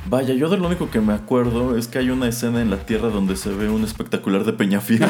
Vaya, 0.08 0.34
yo 0.34 0.48
de 0.48 0.56
lo 0.56 0.68
único 0.68 0.88
que 0.88 1.00
me 1.00 1.12
acuerdo 1.12 1.76
es 1.76 1.88
que 1.88 1.98
hay 1.98 2.10
una 2.10 2.28
escena 2.28 2.62
en 2.62 2.70
la 2.70 2.78
Tierra 2.86 3.08
donde 3.08 3.34
se 3.34 3.50
ve 3.50 3.68
un 3.68 3.82
espectacular 3.82 4.44
de 4.44 4.52
Peñafiel. 4.52 5.04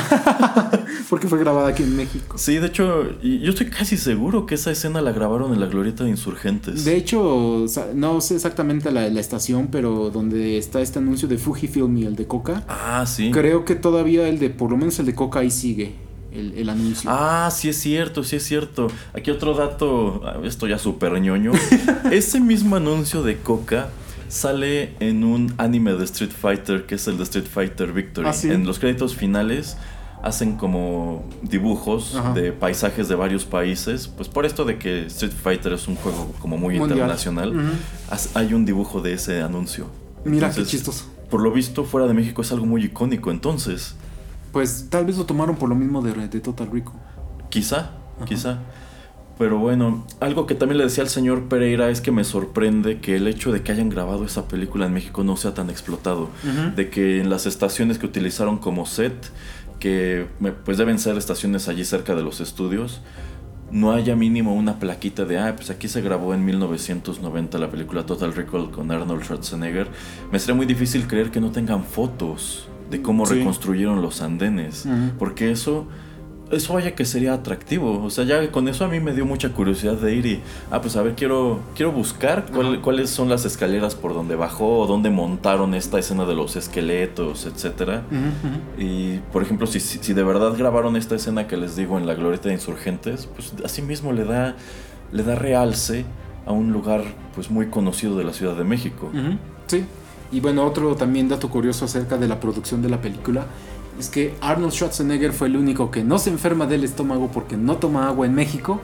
Porque 1.11 1.29
fue 1.29 1.39
grabada 1.39 1.69
aquí 1.69 1.83
en 1.83 1.97
México. 1.97 2.39
sí, 2.39 2.57
de 2.57 2.67
hecho, 2.69 3.21
yo 3.21 3.51
estoy 3.51 3.69
casi 3.69 3.99
seguro 3.99 4.47
que 4.47 4.55
esa 4.55 4.71
escena 4.71 5.03
la 5.03 5.13
grabaron 5.13 5.53
en 5.53 5.61
la 5.61 5.67
glorieta 5.67 6.05
de 6.05 6.11
Insurgentes. 6.11 6.85
De 6.85 6.97
hecho, 6.97 7.67
no 7.95 8.21
sé 8.23 8.37
exactamente 8.37 8.91
la, 8.91 9.09
la 9.09 9.21
estación, 9.21 9.69
pero 9.71 10.11
donde 10.11 10.57
está 10.57 10.81
este 10.81 10.99
anuncio 10.99 11.29
de 11.29 11.37
Fujifilm 11.37 11.97
y 11.99 12.05
el 12.05 12.17
de 12.17 12.27
Coca. 12.27 12.65
Ah, 12.67 13.05
sí. 13.07 13.31
Creo 13.31 13.67
que 13.67 13.75
todavía 13.75 14.29
el 14.29 14.39
de, 14.39 14.49
por 14.49 14.71
lo 14.71 14.79
menos 14.79 14.99
el 14.99 15.07
de 15.07 15.15
Coca 15.15 15.41
ahí 15.41 15.51
sigue 15.51 15.95
el, 16.33 16.55
el 16.57 16.69
anuncio. 16.71 17.11
Ah, 17.13 17.51
sí 17.53 17.69
es 17.69 17.77
cierto, 17.77 18.25
sí 18.25 18.37
es 18.37 18.45
cierto. 18.45 18.89
Aquí 19.13 19.31
otro 19.31 19.55
dato, 19.55 20.23
ah, 20.25 20.39
esto 20.45 20.67
ya 20.67 20.79
súper 20.79 21.21
ñoño. 21.21 21.53
Ese 22.11 22.41
mismo 22.41 22.77
anuncio 22.77 23.23
de 23.23 23.37
Coca 23.37 23.91
sale 24.29 24.95
en 25.01 25.25
un 25.25 25.55
anime 25.59 25.93
de 25.95 26.05
Street 26.05 26.31
Fighter 26.31 26.87
que 26.87 26.97
es 26.97 27.07
el 27.09 27.17
de 27.19 27.25
Street 27.25 27.47
Fighter 27.47 27.93
Victory. 27.93 28.29
Ah, 28.29 28.33
¿sí? 28.33 28.51
En 28.51 28.67
los 28.67 28.79
créditos 28.79 29.15
finales 29.15 29.77
hacen 30.23 30.57
como 30.57 31.25
dibujos 31.43 32.17
Ajá. 32.17 32.33
de 32.33 32.53
paisajes 32.53 33.09
de 33.09 33.15
varios 33.15 33.45
países. 33.45 34.09
Pues 34.09 34.29
por 34.29 34.45
esto 34.47 34.65
de 34.65 34.79
que 34.79 35.07
Street 35.07 35.33
Fighter 35.33 35.73
es 35.73 35.89
un 35.89 35.97
juego 35.97 36.33
como 36.41 36.57
muy 36.57 36.79
Mundial. 36.79 36.99
internacional, 36.99 37.55
hay 38.35 38.55
un 38.55 38.65
dibujo 38.65 39.01
de 39.01 39.13
ese 39.13 39.43
anuncio. 39.43 39.87
Mira 40.25 40.51
qué 40.51 40.65
chistoso. 40.65 41.05
Por 41.31 41.43
lo 41.43 41.51
visto, 41.53 41.85
fuera 41.85 42.07
de 42.07 42.15
México 42.15 42.43
es 42.43 42.53
algo 42.53 42.67
muy 42.67 42.85
icónico, 42.85 43.31
entonces. 43.31 43.95
Pues 44.53 44.87
tal 44.91 45.05
vez 45.07 45.19
lo 45.19 45.27
tomaron 45.27 45.57
por 45.57 45.69
lo 45.69 45.75
mismo 45.75 46.03
de, 46.03 46.29
de 46.29 46.41
Total 46.41 46.71
Rico. 46.71 46.95
Quizá, 47.51 47.91
quizá. 48.25 48.59
Pero 49.39 49.59
bueno, 49.59 50.07
algo 50.21 50.47
que 50.47 50.55
también 50.55 50.79
le 50.79 50.85
decía 50.85 51.03
al 51.05 51.11
señor 51.11 51.45
Pereira 51.49 51.91
es 51.91 52.01
que 52.01 52.11
me 52.11 52.25
sorprende 52.25 53.01
que 53.01 53.17
el 53.17 53.29
hecho 53.29 53.53
de 53.53 53.63
que 53.63 53.71
hayan 53.73 53.91
grabado 53.91 54.25
esa 54.25 54.49
película 54.49 54.87
en 54.87 54.95
México 54.95 55.25
no 55.25 55.37
sea 55.37 55.53
tan 55.53 55.69
explotado. 55.69 56.31
De 56.75 56.89
que 56.89 57.21
en 57.21 57.29
las 57.29 57.45
estaciones 57.47 57.99
que 57.99 58.07
utilizaron 58.07 58.57
como 58.59 58.87
set, 58.87 59.15
que 59.79 60.27
pues 60.65 60.79
deben 60.79 60.99
ser 60.99 61.19
estaciones 61.19 61.69
allí 61.69 61.85
cerca 61.85 62.15
de 62.15 62.23
los 62.23 62.41
estudios, 62.41 63.03
no 63.71 63.93
haya 63.93 64.17
mínimo 64.17 64.55
una 64.55 64.79
plaquita 64.79 65.25
de, 65.27 65.39
ah, 65.39 65.53
pues 65.55 65.69
aquí 65.71 65.89
se 65.89 66.01
grabó 66.01 66.33
en 66.33 66.45
1990 66.45 67.59
la 67.59 67.71
película 67.71 68.07
Total 68.07 68.33
Recall 68.33 68.71
con 68.71 68.91
Arnold 68.91 69.23
Schwarzenegger. 69.25 69.89
Me 70.33 70.39
sería 70.39 70.55
muy 70.55 70.67
difícil 70.67 71.07
creer 71.07 71.31
que 71.31 71.41
no 71.43 71.51
tengan 71.51 71.85
fotos 71.85 72.69
de 72.91 73.03
cómo 73.03 73.27
Sí. 73.27 73.35
reconstruyeron 73.35 74.01
los 74.01 74.23
andenes. 74.23 74.87
Porque 75.19 75.51
eso 75.51 75.89
eso 76.51 76.75
vaya 76.75 76.95
que 76.95 77.05
sería 77.05 77.35
atractivo. 77.35 78.03
O 78.05 78.11
sea, 78.11 78.25
ya 78.25 78.51
con 78.53 78.69
eso 78.69 78.85
a 78.85 78.89
mí 78.89 79.01
me 79.01 79.13
dio 79.13 79.27
mucha 79.27 79.51
curiosidad 79.51 79.95
de 79.95 80.15
ir 80.15 80.27
y, 80.27 80.41
ah, 80.71 80.81
pues 80.81 80.97
a 80.97 81.03
ver, 81.03 81.15
quiero, 81.15 81.61
quiero 81.75 81.91
buscar 81.93 82.47
cuál- 82.53 82.81
cuáles 82.81 83.11
son 83.11 83.29
las 83.29 83.45
escaleras 83.45 83.95
por 83.95 84.15
donde 84.15 84.37
bajó, 84.37 84.79
o 84.81 84.87
dónde 84.87 85.11
montaron 85.11 85.75
esta 85.75 85.99
escena 85.99 86.25
de 86.25 86.35
los 86.35 86.55
esqueletos, 86.57 87.47
etcétera. 87.47 88.03
Y, 88.79 89.19
por 89.33 89.43
ejemplo, 89.43 89.67
si, 89.67 89.81
si, 89.81 89.99
si 90.01 90.13
de 90.13 90.23
verdad 90.23 90.55
grabaron 90.57 90.97
esta 90.97 91.15
escena 91.17 91.47
que 91.47 91.57
les 91.57 91.77
digo 91.77 91.99
en 91.99 92.07
la 92.07 92.15
glorieta 92.15 92.49
de 92.49 92.55
insurgentes, 92.55 93.27
pues 93.35 93.53
así 93.65 93.83
mismo 93.83 94.13
le 94.13 94.25
da, 94.25 94.55
le 95.13 95.23
da 95.23 95.35
realce 95.35 96.05
a 96.47 96.53
un 96.53 96.73
lugar 96.73 97.03
pues 97.35 97.51
muy 97.51 97.67
conocido 97.67 98.17
de 98.17 98.25
la 98.25 98.33
Ciudad 98.33 98.55
de 98.55 98.65
México. 98.65 99.11
Sí. 99.67 99.85
Y 100.33 100.41
bueno, 100.41 100.65
otro 100.65 100.97
también 100.97 101.29
dato 101.29 101.49
curioso 101.49 101.85
acerca 101.85 102.17
de 102.17 102.27
la 102.29 102.41
producción 102.41 102.83
de 102.83 102.89
la 102.89 103.01
película 103.01 103.47
es 103.99 104.09
que 104.09 104.35
Arnold 104.41 104.73
Schwarzenegger 104.73 105.33
fue 105.33 105.49
el 105.49 105.57
único 105.57 105.91
que 105.91 106.05
no 106.05 106.19
se 106.19 106.31
enferma 106.31 106.67
del 106.67 106.85
estómago 106.85 107.31
porque 107.33 107.57
no 107.57 107.77
toma 107.77 108.09
agua 108.09 108.27
en 108.27 108.35
México, 108.35 108.81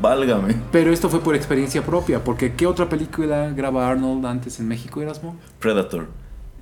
Válgame. 0.00 0.56
pero 0.70 0.92
esto 0.92 1.08
fue 1.08 1.20
por 1.20 1.34
experiencia 1.34 1.82
propia, 1.84 2.22
porque 2.24 2.54
¿qué 2.54 2.66
otra 2.66 2.88
película 2.88 3.50
graba 3.50 3.90
Arnold 3.90 4.26
antes 4.26 4.58
en 4.60 4.68
México, 4.68 5.00
Erasmo? 5.02 5.36
Predator. 5.58 6.06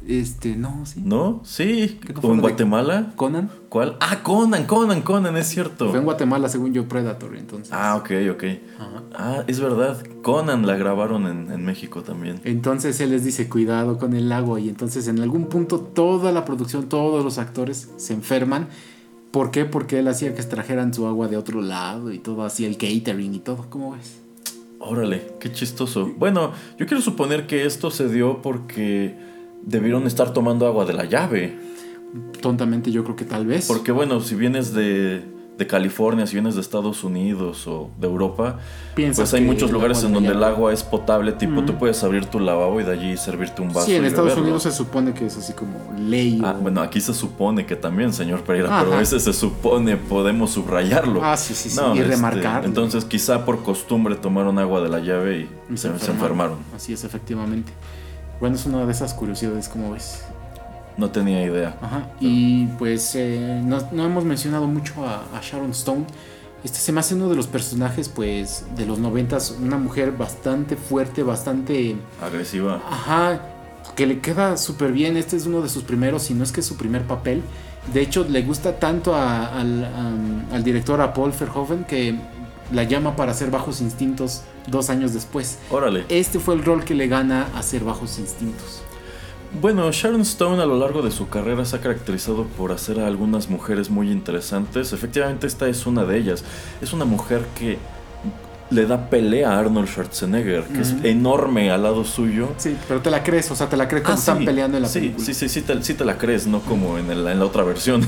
Este, 0.07 0.57
no, 0.57 0.85
sí. 0.87 1.03
¿No? 1.05 1.41
Sí. 1.45 1.99
¿Qué 2.05 2.13
no 2.13 2.21
¿O 2.21 2.33
en 2.33 2.41
Guatemala? 2.41 3.13
Conan. 3.17 3.51
¿Cuál? 3.69 3.97
Ah, 4.01 4.23
Conan, 4.23 4.67
Conan, 4.67 5.03
Conan, 5.03 5.37
es 5.37 5.47
cierto. 5.49 5.91
Fue 5.91 5.99
en 5.99 6.05
Guatemala, 6.05 6.49
según 6.49 6.73
yo, 6.73 6.89
Predator, 6.89 7.37
entonces. 7.37 7.73
Ah, 7.73 7.97
ok, 7.97 8.11
ok. 8.33 8.45
Ajá. 8.79 9.03
Ah, 9.15 9.45
es 9.47 9.61
verdad. 9.61 10.03
Conan 10.23 10.67
la 10.67 10.77
grabaron 10.77 11.27
en, 11.27 11.53
en 11.53 11.65
México 11.65 12.03
también. 12.03 12.41
Entonces 12.45 13.01
él 13.01 13.11
les 13.11 13.25
dice 13.25 13.49
cuidado 13.49 13.99
con 13.99 14.15
el 14.15 14.33
agua 14.33 14.59
y 14.59 14.69
entonces 14.69 15.07
en 15.09 15.21
algún 15.21 15.47
punto 15.47 15.81
toda 15.81 16.33
la 16.33 16.45
producción, 16.45 16.89
todos 16.89 17.23
los 17.23 17.39
actores 17.39 17.91
se 17.97 18.15
enferman. 18.15 18.69
¿Por 19.31 19.51
qué? 19.51 19.65
Porque 19.65 20.01
él 20.01 20.09
hacía 20.09 20.35
que 20.35 20.41
extrajeran 20.41 20.93
su 20.93 21.07
agua 21.07 21.29
de 21.29 21.37
otro 21.37 21.63
lado 21.63 22.11
y 22.11 22.19
todo 22.19 22.45
hacía 22.45 22.67
el 22.67 22.77
catering 22.77 23.35
y 23.35 23.39
todo. 23.39 23.67
¿Cómo 23.71 23.93
ves? 23.93 24.21
Órale, 24.81 25.35
qué 25.39 25.53
chistoso. 25.53 26.11
Bueno, 26.17 26.53
yo 26.79 26.87
quiero 26.87 27.03
suponer 27.03 27.47
que 27.47 27.67
esto 27.67 27.91
se 27.91 28.09
dio 28.09 28.41
porque 28.43 29.15
debieron 29.63 30.07
estar 30.07 30.33
tomando 30.33 30.67
agua 30.67 30.85
de 30.85 30.93
la 30.95 31.05
llave. 31.05 31.57
Tontamente 32.41 32.91
yo 32.91 33.05
creo 33.05 33.17
que 33.17 33.25
tal 33.25 33.47
vez. 33.47 33.67
Porque 33.69 33.93
bueno, 33.93 34.21
si 34.21 34.35
vienes 34.35 34.73
de, 34.75 35.23
de 35.57 35.67
California, 35.69 36.27
si 36.27 36.35
vienes 36.35 36.57
de 36.57 36.61
Estados 36.61 37.05
Unidos 37.05 37.67
o 37.69 37.91
de 38.01 38.07
Europa, 38.09 38.59
Piensas 38.97 39.31
pues 39.31 39.35
hay 39.41 39.47
muchos 39.47 39.71
lugares 39.71 40.03
en 40.03 40.13
donde 40.13 40.31
el 40.31 40.43
agua 40.43 40.73
es 40.73 40.83
potable, 40.83 41.31
tipo 41.33 41.63
tú 41.65 41.77
puedes 41.79 42.03
abrir 42.03 42.25
tu 42.25 42.41
lavabo 42.41 42.81
y 42.81 42.85
de 42.85 42.93
allí 42.93 43.17
servirte 43.17 43.63
un 43.63 43.69
vaso. 43.73 43.87
Sí, 43.87 43.95
en 43.95 44.05
Estados 44.07 44.27
beberlo. 44.31 44.43
Unidos 44.45 44.63
se 44.65 44.73
supone 44.73 45.13
que 45.13 45.27
es 45.27 45.37
así 45.37 45.53
como 45.53 45.79
ley. 45.97 46.41
Ah, 46.45 46.57
o- 46.59 46.63
bueno, 46.63 46.81
aquí 46.81 47.01
se 47.01 47.15
supone 47.15 47.65
que 47.65 47.77
también, 47.77 48.13
señor 48.13 48.41
Pereira, 48.43 48.69
Ajá. 48.75 48.85
pero 48.89 49.01
ese 49.01 49.21
se 49.21 49.33
supone, 49.33 49.97
podemos 49.97 50.51
subrayarlo. 50.51 51.21
Ah, 51.23 51.37
sí, 51.37 51.55
sí, 51.55 51.71
sí, 51.71 51.77
No, 51.77 51.95
y 51.95 51.99
este, 52.01 52.11
remarcarlo. 52.11 52.67
Entonces, 52.67 53.05
quizá 53.05 53.45
por 53.45 53.63
costumbre 53.63 54.17
tomaron 54.17 54.59
agua 54.59 54.81
de 54.81 54.89
la 54.89 54.99
llave 54.99 55.49
y, 55.71 55.73
y 55.75 55.77
se, 55.77 55.97
se 56.01 56.11
enfermaron. 56.11 56.59
Así 56.75 56.93
es, 56.93 57.05
efectivamente. 57.05 57.71
Bueno, 58.41 58.57
es 58.57 58.67
una 58.67 58.85
de 58.87 58.93
esas 58.93 59.15
curiosidades, 59.15 59.69
como 59.69 59.93
ves. 59.93 60.23
No 60.97 61.11
tenía 61.11 61.43
idea. 61.45 61.77
Ajá. 61.81 62.09
Y 62.21 62.67
pues 62.79 63.15
eh, 63.15 63.61
no, 63.65 63.79
no 63.93 64.05
hemos 64.07 64.25
mencionado 64.25 64.67
mucho 64.67 65.07
a, 65.07 65.23
a 65.37 65.41
Sharon 65.43 65.71
Stone. 65.71 66.05
Este 66.65 66.79
se 66.79 66.93
me 66.93 67.01
hace 67.01 67.15
uno 67.15 67.29
de 67.29 67.37
los 67.37 67.47
personajes, 67.47 68.09
pues, 68.11 68.65
de 68.77 68.85
los 68.85 68.99
noventas, 68.99 69.57
una 69.63 69.79
mujer 69.79 70.13
bastante 70.13 70.77
fuerte, 70.77 71.23
bastante, 71.23 71.97
Agresiva. 72.21 72.83
ajá, 72.87 73.41
que 73.97 74.07
le 74.07 74.21
queda 74.21 74.57
súper 74.59 74.93
bien. 74.93 75.17
Este 75.17 75.37
es 75.37 75.47
uno 75.47 75.63
de 75.63 75.71
sus 75.71 75.85
primeros, 75.85 76.25
si 76.25 76.35
no 76.35 76.45
es 76.45 76.53
que 76.53 76.61
es 76.61 76.67
su 76.67 76.77
primer 76.77 77.03
papel. 77.05 77.43
De 77.95 78.03
hecho, 78.03 78.25
le 78.29 78.43
gusta 78.43 78.79
tanto 78.79 79.15
a- 79.15 79.59
al, 79.59 79.89
al 80.53 80.63
director, 80.63 81.01
a 81.01 81.15
Paul 81.15 81.33
Verhoeven, 81.39 81.85
que 81.85 82.15
la 82.73 82.85
llama 82.85 83.17
para 83.17 83.33
hacer 83.33 83.51
Bajos 83.51 83.81
Instintos 83.81 84.43
dos 84.67 84.91
años 84.91 85.13
después. 85.15 85.59
Órale. 85.71 86.05
Este 86.09 86.39
fue 86.39 86.55
el 86.55 86.65
rol 86.65 86.85
que 86.85 86.95
le 86.95 87.09
gana 87.09 87.49
a 87.55 87.59
hacer 87.61 87.83
Bajos 87.85 88.19
Instintos. 88.19 88.83
Bueno, 89.61 89.91
Sharon 89.91 90.21
Stone 90.21 90.63
a 90.63 90.67
lo 90.67 90.79
largo 90.79 91.03
de 91.03 91.11
su 91.11 91.29
carrera 91.29 91.65
se 91.65 91.75
ha 91.75 91.81
caracterizado 91.81 92.45
por 92.57 92.71
hacer 92.71 93.01
a 93.01 93.07
algunas 93.09 93.49
mujeres 93.51 93.91
muy 93.91 94.11
interesantes. 94.13 94.93
Efectivamente, 94.93 95.47
esta 95.49 95.67
es 95.69 95.87
una 95.87 96.05
de 96.05 96.19
ellas. 96.19 96.45
Es 96.81 96.93
una 96.93 97.05
mujer 97.05 97.45
que 97.59 97.77
le 98.71 98.87
da 98.87 99.11
pelea 99.11 99.51
a 99.51 99.59
Arnold 99.59 99.89
Schwarzenegger, 99.89 100.63
que 100.63 100.83
es 100.83 100.95
enorme 101.03 101.73
al 101.73 101.83
lado 101.83 102.05
suyo. 102.05 102.51
Sí, 102.59 102.77
pero 102.87 103.01
te 103.01 103.11
la 103.11 103.25
crees, 103.25 103.51
o 103.51 103.57
sea, 103.57 103.69
te 103.69 103.77
la 103.77 103.89
crees 103.89 104.05
cuando 104.05 104.21
Ah, 104.21 104.23
están 104.23 104.39
sí. 104.39 104.45
peleando 104.45 104.77
en 104.77 104.85
la 104.85 104.89
sí, 104.89 105.01
película. 105.01 105.27
Sí, 105.27 105.35
sí, 105.35 105.49
sí 105.49 105.63
te, 105.63 105.83
sí 105.83 105.95
te 105.95 106.05
la 106.05 106.17
crees, 106.17 106.47
no 106.47 106.61
como 106.61 106.97
en, 106.97 107.11
el- 107.11 107.27
en 107.27 107.41
la 107.41 107.45
otra 107.45 107.65
versión. 107.65 108.07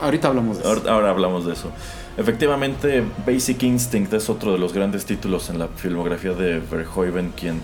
Ahorita 0.00 0.28
hablamos 0.28 0.58
de 0.58 0.62
eso. 0.62 0.70
ahora, 0.70 0.92
ahora 0.92 1.10
hablamos 1.10 1.44
de 1.46 1.54
eso. 1.54 1.72
Efectivamente, 2.18 3.04
Basic 3.24 3.62
Instinct 3.62 4.12
es 4.12 4.28
otro 4.28 4.52
de 4.52 4.58
los 4.58 4.72
grandes 4.72 5.06
títulos 5.06 5.50
en 5.50 5.58
la 5.60 5.68
filmografía 5.68 6.32
de 6.32 6.58
Verhoeven, 6.58 7.32
quien 7.36 7.60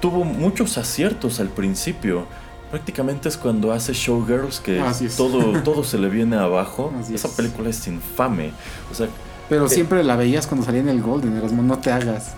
tuvo 0.00 0.24
muchos 0.24 0.76
aciertos 0.76 1.40
al 1.40 1.48
principio. 1.48 2.26
Prácticamente 2.70 3.30
es 3.30 3.38
cuando 3.38 3.72
hace 3.72 3.94
Showgirls 3.94 4.60
que 4.60 4.82
todo, 5.16 5.62
todo 5.62 5.84
se 5.84 5.98
le 5.98 6.10
viene 6.10 6.36
abajo. 6.36 6.92
Así 7.00 7.14
Esa 7.14 7.28
es. 7.28 7.34
película 7.34 7.70
es 7.70 7.86
infame. 7.86 8.52
O 8.90 8.94
sea, 8.94 9.08
Pero 9.48 9.64
eh, 9.64 9.70
siempre 9.70 10.04
la 10.04 10.16
veías 10.16 10.46
cuando 10.46 10.66
salía 10.66 10.82
en 10.82 10.90
el 10.90 11.00
Golden, 11.00 11.34
Erasmo, 11.36 11.62
no 11.62 11.78
te 11.78 11.90
hagas. 11.90 12.34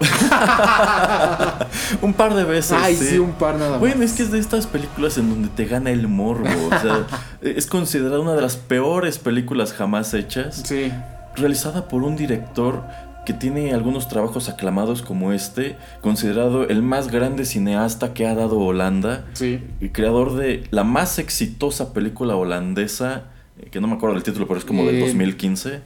un 2.02 2.12
par 2.14 2.34
de 2.34 2.44
veces. 2.44 2.76
Ay, 2.80 2.96
sí, 2.96 3.18
un 3.18 3.32
par 3.32 3.56
nada 3.56 3.72
más. 3.72 3.80
Bueno, 3.80 4.02
es 4.02 4.12
que 4.12 4.22
es 4.22 4.30
de 4.30 4.38
estas 4.38 4.66
películas 4.66 5.18
en 5.18 5.28
donde 5.30 5.48
te 5.48 5.64
gana 5.66 5.90
el 5.90 6.08
morbo. 6.08 6.48
O 6.66 6.70
sea, 6.80 7.06
es 7.42 7.66
considerada 7.66 8.20
una 8.20 8.34
de 8.34 8.42
las 8.42 8.56
peores 8.56 9.18
películas 9.18 9.72
jamás 9.72 10.14
hechas. 10.14 10.62
Sí. 10.64 10.92
Realizada 11.36 11.88
por 11.88 12.02
un 12.02 12.16
director 12.16 12.82
que 13.24 13.32
tiene 13.32 13.74
algunos 13.74 14.08
trabajos 14.08 14.48
aclamados 14.48 15.02
como 15.02 15.32
este, 15.32 15.76
considerado 16.00 16.68
el 16.68 16.82
más 16.82 17.08
grande 17.10 17.44
cineasta 17.44 18.14
que 18.14 18.24
ha 18.26 18.34
dado 18.36 18.60
Holanda, 18.60 19.24
Sí. 19.32 19.60
y 19.80 19.88
creador 19.88 20.36
de 20.36 20.62
la 20.70 20.84
más 20.84 21.18
exitosa 21.18 21.92
película 21.92 22.36
holandesa, 22.36 23.24
eh, 23.60 23.68
que 23.70 23.80
no 23.80 23.88
me 23.88 23.94
acuerdo 23.94 24.14
del 24.14 24.22
título, 24.22 24.46
pero 24.46 24.60
es 24.60 24.64
como 24.64 24.84
del 24.84 24.96
Eh, 24.96 25.00
2015. 25.00 25.80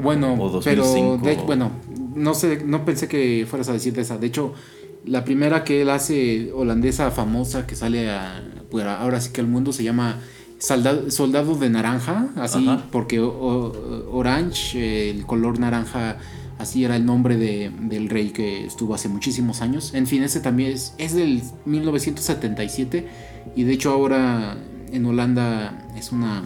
Bueno, 0.00 0.34
O 0.34 0.60
pero 0.62 0.84
2005. 0.84 1.18
de 1.26 1.32
hecho, 1.32 1.44
bueno, 1.44 1.70
no 2.14 2.34
sé, 2.34 2.62
no 2.64 2.84
pensé 2.84 3.08
que 3.08 3.46
fueras 3.48 3.68
a 3.68 3.72
decir 3.72 3.92
de 3.92 4.02
esa. 4.02 4.18
De 4.18 4.26
hecho, 4.26 4.52
la 5.04 5.24
primera 5.24 5.64
que 5.64 5.82
él 5.82 5.90
hace 5.90 6.52
holandesa 6.52 7.10
famosa 7.10 7.66
que 7.66 7.74
sale 7.76 8.10
a, 8.10 8.42
pues, 8.70 8.84
ahora 8.84 9.20
sí 9.20 9.30
que 9.32 9.40
al 9.40 9.46
mundo 9.46 9.72
se 9.72 9.82
llama 9.84 10.18
Soldado, 10.58 11.10
Soldado 11.10 11.54
de 11.54 11.70
Naranja, 11.70 12.28
así 12.36 12.68
Ajá. 12.68 12.84
porque 12.92 13.18
o- 13.20 13.28
o- 13.28 14.16
Orange, 14.16 15.10
el 15.10 15.24
color 15.24 15.58
naranja, 15.58 16.18
así 16.58 16.84
era 16.84 16.96
el 16.96 17.06
nombre 17.06 17.36
de- 17.38 17.70
del 17.80 18.10
rey 18.10 18.30
que 18.30 18.66
estuvo 18.66 18.94
hace 18.94 19.08
muchísimos 19.08 19.62
años. 19.62 19.94
En 19.94 20.06
fin, 20.06 20.22
ese 20.22 20.40
también 20.40 20.72
es, 20.72 20.92
es 20.98 21.14
del 21.14 21.40
1977 21.64 23.06
y 23.56 23.62
de 23.64 23.72
hecho 23.72 23.90
ahora 23.90 24.56
en 24.92 25.06
Holanda 25.06 25.88
es 25.96 26.12
una 26.12 26.42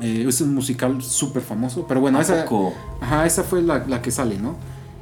eh, 0.00 0.26
es 0.28 0.40
un 0.42 0.54
musical 0.54 1.00
súper 1.02 1.40
famoso, 1.42 1.86
pero 1.88 2.00
bueno, 2.02 2.18
¿A 2.18 2.22
esa, 2.22 2.44
ajá, 3.00 3.24
esa 3.26 3.42
fue 3.44 3.62
la, 3.62 3.86
la 3.86 4.02
que 4.02 4.10
sale, 4.10 4.36
¿no? 4.38 4.54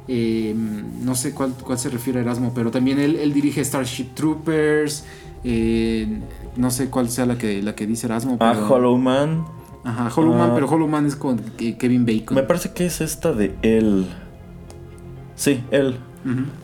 Eh, 0.07 0.53
no 1.01 1.15
sé 1.15 1.33
cuál, 1.33 1.53
cuál 1.53 1.79
se 1.79 1.89
refiere 1.89 2.19
a 2.19 2.21
Erasmo, 2.21 2.51
pero 2.53 2.69
también 2.71 2.99
él, 2.99 3.15
él 3.15 3.33
dirige 3.33 3.63
Starship 3.65 4.13
Troopers, 4.13 5.03
eh, 5.43 6.19
no 6.55 6.69
sé 6.71 6.89
cuál 6.89 7.09
sea 7.09 7.25
la 7.25 7.37
que, 7.37 7.61
la 7.63 7.73
que 7.75 7.87
dice 7.87 8.05
Erasmo. 8.07 8.37
Ah, 8.39 8.51
pero- 8.53 8.67
Hollow 8.73 8.97
Man. 8.97 9.45
Ajá, 9.83 10.11
Hollow 10.15 10.33
Man, 10.33 10.49
Ah. 10.51 10.53
pero 10.55 10.67
Hollow 10.69 10.87
Man 10.87 11.05
es 11.05 11.15
con 11.15 11.39
Ke- 11.57 11.77
Kevin 11.77 12.05
Bacon. 12.05 12.35
Me 12.35 12.43
parece 12.43 12.71
que 12.73 12.85
es 12.85 13.01
esta 13.01 13.33
de 13.33 13.55
él. 13.61 14.05
Sí, 15.35 15.63
él. 15.71 15.97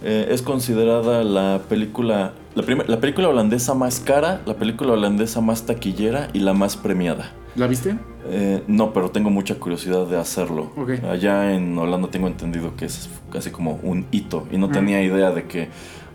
Eh, 0.04 0.28
es 0.32 0.42
considerada 0.42 1.24
la 1.24 1.62
película, 1.70 2.34
la, 2.56 2.64
la 2.88 3.00
película 3.00 3.30
holandesa 3.30 3.76
más 3.76 4.00
cara, 4.00 4.42
la 4.48 4.56
película 4.56 4.94
holandesa 4.94 5.40
más 5.40 5.68
taquillera 5.68 6.30
y 6.34 6.40
la 6.40 6.54
más 6.56 6.78
premiada. 6.78 7.32
¿La 7.56 7.68
viste? 7.68 7.96
Eh, 8.26 8.64
no, 8.68 8.94
pero 8.94 9.10
tengo 9.10 9.30
mucha 9.30 9.56
curiosidad 9.56 10.06
de 10.06 10.18
hacerlo. 10.18 10.72
Ok. 10.78 11.04
Allá 11.10 11.54
en 11.56 11.78
Holanda 11.78 12.10
tengo 12.10 12.28
entendido 12.28 12.76
que 12.76 12.86
es 12.86 13.10
casi 13.32 13.50
como 13.50 13.80
un 13.84 14.06
hito 14.12 14.48
y 14.52 14.58
no 14.58 14.68
Mm. 14.68 14.72
tenía 14.72 15.02
idea 15.04 15.32
de 15.32 15.46
que 15.46 15.70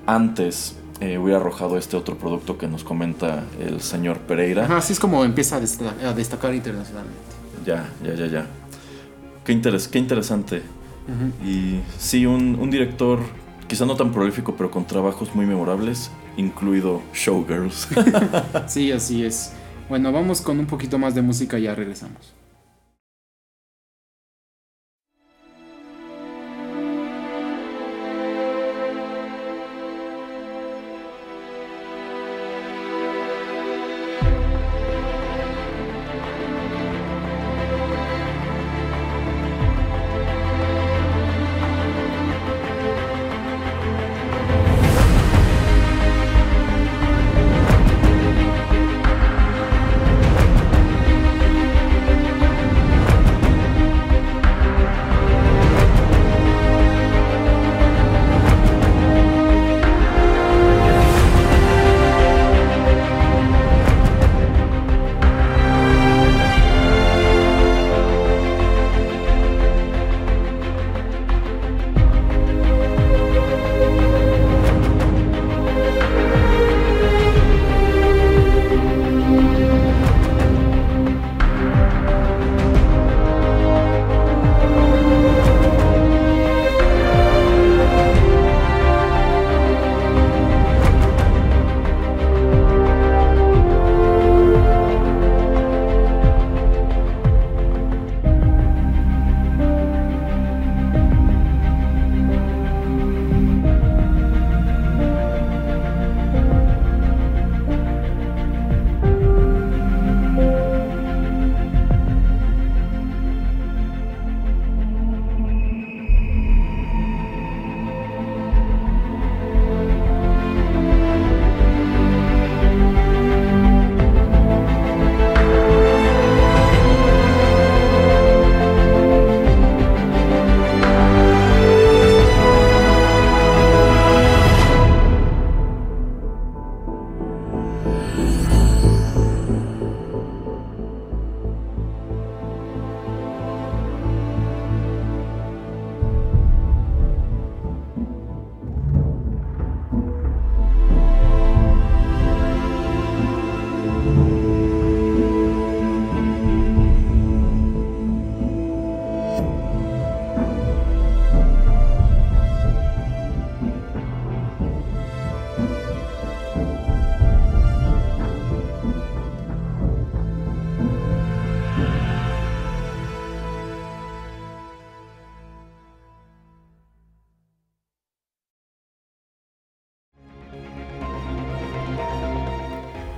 antes 0.07 0.77
eh, 1.01 1.19
hubiera 1.19 1.39
arrojado 1.41 1.77
este 1.77 1.97
otro 1.97 2.17
producto 2.17 2.57
que 2.57 2.69
nos 2.69 2.83
comenta 2.85 3.45
el 3.61 3.81
señor 3.83 4.19
Pereira. 4.21 4.65
Ajá, 4.65 4.79
así 4.79 4.93
es 4.95 5.01
como 5.01 5.25
empieza 5.25 5.57
a, 5.57 5.61
desta- 5.61 5.93
a 6.09 6.13
destacar 6.15 6.55
internacionalmente. 6.55 7.19
Ya, 7.67 7.87
ya, 8.03 8.15
ya, 8.15 8.27
ya. 8.27 8.47
Qué, 9.45 9.53
interes- 9.53 9.89
qué 9.89 9.99
interesante. 9.99 10.63
Y 11.45 11.81
sí, 11.99 12.25
un, 12.27 12.57
un 12.59 12.71
director 12.71 13.19
quizá 13.69 13.85
no 13.85 13.95
tan 13.97 14.11
prolífico, 14.13 14.55
pero 14.57 14.71
con 14.71 14.87
trabajos 14.87 15.35
muy 15.35 15.45
memorables, 15.45 16.11
incluido 16.37 17.03
Showgirls. 17.13 17.89
Sí, 18.67 18.91
así 18.93 19.25
es. 19.25 19.53
Bueno, 19.89 20.13
vamos 20.13 20.41
con 20.41 20.59
un 20.59 20.67
poquito 20.67 20.99
más 20.99 21.15
de 21.15 21.23
música 21.23 21.59
y 21.59 21.63
ya 21.63 21.75
regresamos. 21.75 22.36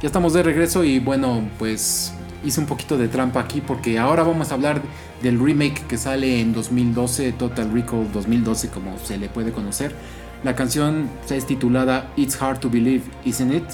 Ya 0.09 0.11
estamos 0.11 0.32
de 0.32 0.42
regreso 0.42 0.84
y 0.84 1.00
bueno, 1.00 1.46
pues 1.59 2.14
hice 2.42 2.61
un 2.61 2.66
poquito 2.66 2.96
de 2.96 3.09
trampa 3.09 3.40
aquí 3.40 3.61
porque 3.61 3.98
ahora 3.98 4.22
vamos 4.22 4.50
a 4.50 4.54
hablar 4.54 4.80
del 5.22 5.38
remake 5.38 5.86
que 5.86 5.98
sale 5.98 6.40
en 6.40 6.54
2012, 6.54 7.32
Total 7.32 7.70
Recall 7.70 8.11
2012 8.11 8.70
como 8.70 8.96
se 8.96 9.18
le 9.18 9.28
puede 9.28 9.52
conocer. 9.52 9.94
La 10.44 10.56
canción 10.56 11.11
es 11.28 11.44
titulada 11.44 12.11
It's 12.16 12.40
Hard 12.40 12.61
to 12.61 12.70
Believe, 12.70 13.02
Isn't 13.26 13.52
It? 13.52 13.64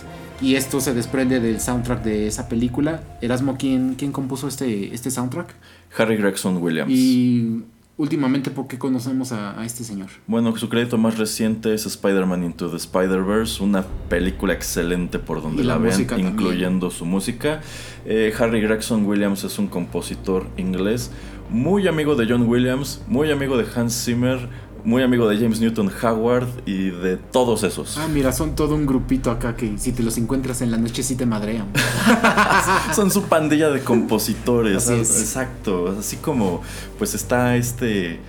Y 0.41 0.57
esto 0.57 0.81
se 0.81 0.93
desprende 0.93 1.39
del 1.39 1.61
soundtrack 1.61 2.03
de 2.03 2.27
esa 2.27 2.49
película. 2.49 3.01
Erasmo, 3.21 3.55
¿quién, 3.57 3.95
quién 3.95 4.11
compuso 4.11 4.49
este, 4.49 4.93
este 4.93 5.13
soundtrack? 5.13 5.55
Harry 5.97 6.17
Gregson 6.17 6.61
Williams. 6.61 6.91
Y 6.91 7.63
últimamente, 7.97 8.51
¿por 8.51 8.67
qué 8.67 8.79
conocemos 8.79 9.33
a, 9.33 9.59
a 9.59 9.65
este 9.65 9.85
señor? 9.85 10.09
Bueno, 10.27 10.57
su 10.57 10.69
crédito 10.69 10.99
más 10.99 11.19
reciente 11.19 11.73
es 11.75 11.87
Spider-Man 11.87 12.45
Into 12.45 12.69
the 12.71 12.77
Spider-Verse, 12.77 13.63
una 13.63 13.85
película 14.09 14.53
excelente 14.53 15.19
por 15.19 15.43
donde 15.43 15.63
Y 15.63 15.67
la 15.67 15.75
también. 15.75 16.09
incluyendo 16.19 16.91
su 16.91 17.05
música. 17.05 17.61
Eh, 18.05 18.33
Harry 18.39 18.61
Gregson 18.61 19.07
Williams 19.07 19.45
es 19.45 19.59
un 19.59 19.69
compositor 19.69 20.47
inglés, 20.57 21.11
muy 21.51 21.87
amigo 21.87 22.17
de 22.17 22.27
John 22.29 22.49
Williams, 22.49 23.03
muy 23.07 23.31
amigo 23.31 23.57
de 23.57 23.67
Hans 23.75 24.05
Zimmer, 24.05 24.49
muy 24.85 25.03
amigo 25.03 25.27
de 25.29 25.39
James 25.39 25.61
Newton 25.61 25.91
Howard 26.03 26.47
y 26.67 26.91
de 26.91 27.17
todos 27.17 27.63
esos. 27.63 27.97
Ah, 27.97 28.07
mira, 28.13 28.33
son 28.33 28.55
todo 28.55 28.75
un 28.75 28.85
grupito 28.87 29.31
acá 29.31 29.57
que 29.57 29.79
si 29.79 29.93
te 29.93 30.03
los 30.03 30.19
encuentras 30.19 30.61
en 30.61 30.71
la 30.71 30.77
noche 30.77 31.03
sí 31.03 31.17
te 31.17 31.25
madrean. 31.27 31.67
Son 32.95 33.11
su 33.11 33.23
pandilla 33.25 33.71
de 33.71 33.81
compositores. 33.81 34.77
Así 34.89 34.95
es. 35.01 35.21
Exacto. 35.21 35.95
Así 35.99 36.17
como 36.19 36.61
pues 36.99 37.15
está 37.15 37.57
este 37.57 38.21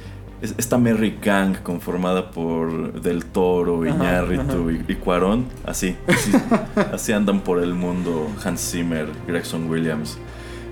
es- 0.41 0.55
esta 0.57 0.77
Merry 0.77 1.17
Gang 1.21 1.57
conformada 1.61 2.31
por 2.31 3.01
Del 3.01 3.25
Toro, 3.25 3.85
Iñárritu 3.85 4.71
y, 4.71 4.85
y 4.87 4.95
Cuarón. 4.95 5.45
Así, 5.65 5.95
así, 6.07 6.31
así 6.93 7.11
andan 7.11 7.41
por 7.41 7.61
el 7.61 7.73
mundo 7.73 8.29
Hans 8.43 8.71
Zimmer, 8.71 9.07
Gregson 9.27 9.69
Williams 9.69 10.17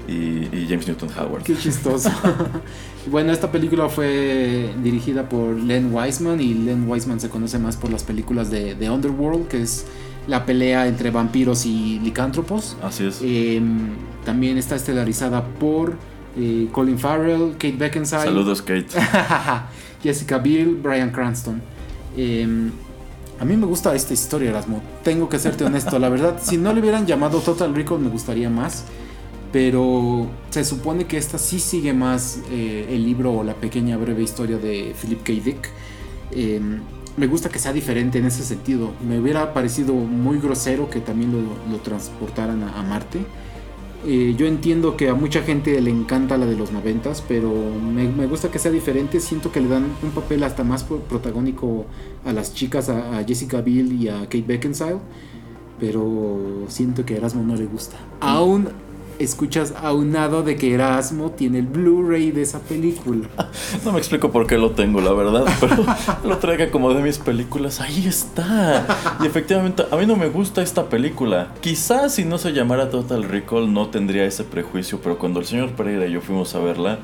y, 0.07 0.13
y 0.55 0.65
James 0.69 0.87
Newton 0.87 1.09
Howard. 1.17 1.43
Qué 1.43 1.55
chistoso. 1.57 2.09
bueno, 3.09 3.31
esta 3.31 3.51
película 3.51 3.89
fue 3.89 4.73
dirigida 4.81 5.27
por 5.27 5.55
Len 5.55 5.93
Wiseman 5.93 6.39
y 6.39 6.53
Len 6.53 6.89
Wiseman 6.89 7.19
se 7.19 7.29
conoce 7.29 7.59
más 7.59 7.75
por 7.77 7.91
las 7.91 8.03
películas 8.03 8.49
de, 8.49 8.75
de 8.75 8.89
Underworld, 8.89 9.47
que 9.47 9.61
es 9.61 9.85
la 10.27 10.45
pelea 10.45 10.87
entre 10.87 11.11
vampiros 11.11 11.65
y 11.65 11.99
licántropos. 11.99 12.77
Así 12.81 13.05
es. 13.05 13.19
Eh, 13.21 13.61
también 14.23 14.57
está 14.57 14.75
estelarizada 14.75 15.43
por 15.43 15.97
eh, 16.37 16.67
Colin 16.71 16.97
Farrell, 16.97 17.53
Kate 17.53 17.75
Beckinsale, 17.77 18.25
Saludos, 18.25 18.61
Kate. 18.61 18.87
Jessica 20.03 20.37
Biel, 20.37 20.75
Brian 20.75 21.11
Cranston. 21.11 21.61
Eh, 22.15 22.47
a 23.39 23.45
mí 23.45 23.57
me 23.57 23.65
gusta 23.65 23.93
esta 23.95 24.13
historia, 24.13 24.49
Erasmo. 24.51 24.81
Tengo 25.03 25.27
que 25.27 25.39
serte 25.39 25.65
honesto. 25.65 25.99
La 25.99 26.09
verdad, 26.09 26.39
si 26.41 26.57
no 26.57 26.73
le 26.73 26.79
hubieran 26.81 27.05
llamado 27.05 27.39
Total 27.39 27.73
Recall, 27.73 27.99
me 27.99 28.09
gustaría 28.09 28.49
más. 28.49 28.85
Pero 29.53 30.27
se 30.49 30.65
supone 30.65 31.05
que 31.05 31.15
esta 31.17 31.37
sí 31.37 31.59
sigue 31.59 31.93
más 31.93 32.39
eh, 32.49 32.87
el 32.89 33.05
libro 33.05 33.31
o 33.31 33.43
la 33.43 33.53
pequeña 33.53 33.95
breve 33.97 34.23
historia 34.23 34.57
de 34.57 34.95
Philip 34.99 35.21
K. 35.21 35.33
Dick. 35.33 35.69
Eh, 36.31 36.59
me 37.17 37.27
gusta 37.27 37.49
que 37.49 37.59
sea 37.59 37.71
diferente 37.71 38.17
en 38.17 38.25
ese 38.25 38.43
sentido. 38.43 38.93
Me 39.07 39.19
hubiera 39.19 39.53
parecido 39.53 39.93
muy 39.93 40.39
grosero 40.39 40.89
que 40.89 40.99
también 40.99 41.31
lo, 41.31 41.77
transportaran 41.77 42.63
a, 42.63 42.81
Marte. 42.81 43.19
Eh, 44.07 44.33
yo 44.35 44.47
entiendo 44.47 44.97
que 44.97 45.09
a 45.09 45.13
mucha 45.13 45.43
gente 45.43 45.79
le 45.79 45.91
encanta 45.91 46.35
la 46.35 46.47
de 46.47 46.57
los 46.57 46.71
noventas, 46.71 47.23
pero 47.25 47.53
me, 47.53 48.25
gusta 48.25 48.49
que 48.49 48.57
sea 48.57 48.71
diferente. 48.71 49.19
Siento 49.19 49.51
que 49.51 49.61
le 49.61 49.67
dan 49.67 49.85
un 50.01 50.09
papel 50.09 50.43
hasta 50.43 50.63
más 50.63 50.83
pro- 50.83 51.01
protagónico 51.01 51.85
a 52.25 52.33
las 52.33 52.55
chicas, 52.55 52.89
a, 52.89 53.23
Jessica 53.23 53.61
Biel 53.61 54.01
y 54.01 54.07
a 54.07 54.21
Kate 54.21 54.45
Beckinsale. 54.47 54.97
Pero 55.79 56.65
siento 56.69 57.05
que 57.05 57.13
a 57.13 57.17
Erasmo 57.17 57.43
no 57.43 57.55
le 57.55 57.65
gusta. 57.65 57.97
Aún 58.19 58.69
escuchas 59.19 59.73
aunado 59.81 60.43
de 60.43 60.55
que 60.55 60.73
Erasmo 60.73 61.31
tiene 61.31 61.59
el 61.59 61.67
Blu-ray 61.67 62.31
de 62.31 62.41
esa 62.41 62.59
película. 62.59 63.27
No 63.83 63.91
me 63.91 63.97
explico 63.99 64.31
por 64.31 64.47
qué 64.47 64.57
lo 64.57 64.71
tengo, 64.71 65.01
la 65.01 65.11
verdad, 65.13 65.45
pero 65.59 65.85
lo 66.23 66.37
traiga 66.37 66.69
como 66.71 66.93
de 66.93 67.01
mis 67.01 67.17
películas. 67.17 67.81
Ahí 67.81 68.07
está. 68.07 68.85
Y 69.21 69.25
efectivamente, 69.25 69.83
a 69.91 69.95
mí 69.97 70.05
no 70.05 70.15
me 70.15 70.29
gusta 70.29 70.61
esta 70.61 70.89
película. 70.89 71.49
Quizás 71.59 72.13
si 72.13 72.23
no 72.23 72.37
se 72.37 72.51
llamara 72.51 72.89
Total 72.89 73.23
Recall 73.23 73.73
no 73.73 73.87
tendría 73.87 74.25
ese 74.25 74.43
prejuicio, 74.43 74.99
pero 75.01 75.17
cuando 75.17 75.39
el 75.39 75.45
señor 75.45 75.71
Pereira 75.71 76.07
y 76.07 76.11
yo 76.11 76.21
fuimos 76.21 76.55
a 76.55 76.59
verla, 76.59 76.99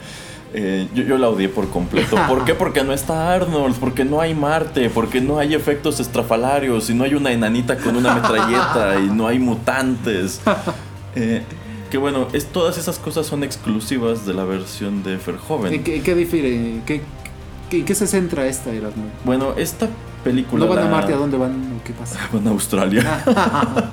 eh, 0.54 0.88
yo, 0.96 1.04
yo 1.04 1.18
la 1.18 1.30
odié 1.30 1.50
por 1.50 1.70
completo. 1.70 2.18
¿Por 2.28 2.46
qué? 2.46 2.56
Porque 2.56 2.84
no 2.84 2.94
está 2.94 3.34
Arnold, 3.34 3.76
porque 3.80 4.04
no 4.04 4.20
hay 4.22 4.34
Marte, 4.34 4.90
porque 4.90 5.22
no 5.22 5.38
hay 5.38 5.54
efectos 5.54 6.00
estrafalarios 6.00 6.90
y 6.90 6.96
no 6.96 7.04
hay 7.04 7.14
una 7.14 7.32
enanita 7.32 7.78
con 7.78 7.96
una 7.96 8.16
metralleta 8.16 9.00
y 9.00 9.08
no 9.08 9.28
hay 9.28 9.40
mutantes. 9.40 10.42
Eh, 11.16 11.44
que 11.90 11.98
bueno, 11.98 12.28
es, 12.34 12.46
todas 12.48 12.78
esas 12.78 13.00
cosas 13.00 13.26
son 13.28 13.44
exclusivas 13.44 14.26
de 14.26 14.34
la 14.34 14.44
versión 14.44 15.04
de 15.04 15.18
Verhoeven. 15.18 15.74
¿En 15.74 15.84
qué, 15.84 16.02
qué 16.02 16.16
difiere? 16.16 16.82
¿Qué, 16.86 17.02
qué, 17.70 17.84
qué 17.86 17.96
se 17.96 18.08
centra 18.08 18.46
esta, 18.48 18.72
Erasmo? 18.72 19.06
Bueno, 19.26 19.54
esta 19.58 19.88
película. 20.24 20.66
¿No 20.66 20.72
van 20.74 20.86
a 20.86 20.90
Marte? 20.90 21.14
¿A 21.14 21.18
dónde 21.18 21.38
van? 21.38 21.52
¿O 21.80 21.84
¿Qué 21.84 21.94
pasa? 21.94 22.20
Van 22.34 22.48
a 22.48 22.52
Australia. 22.52 23.24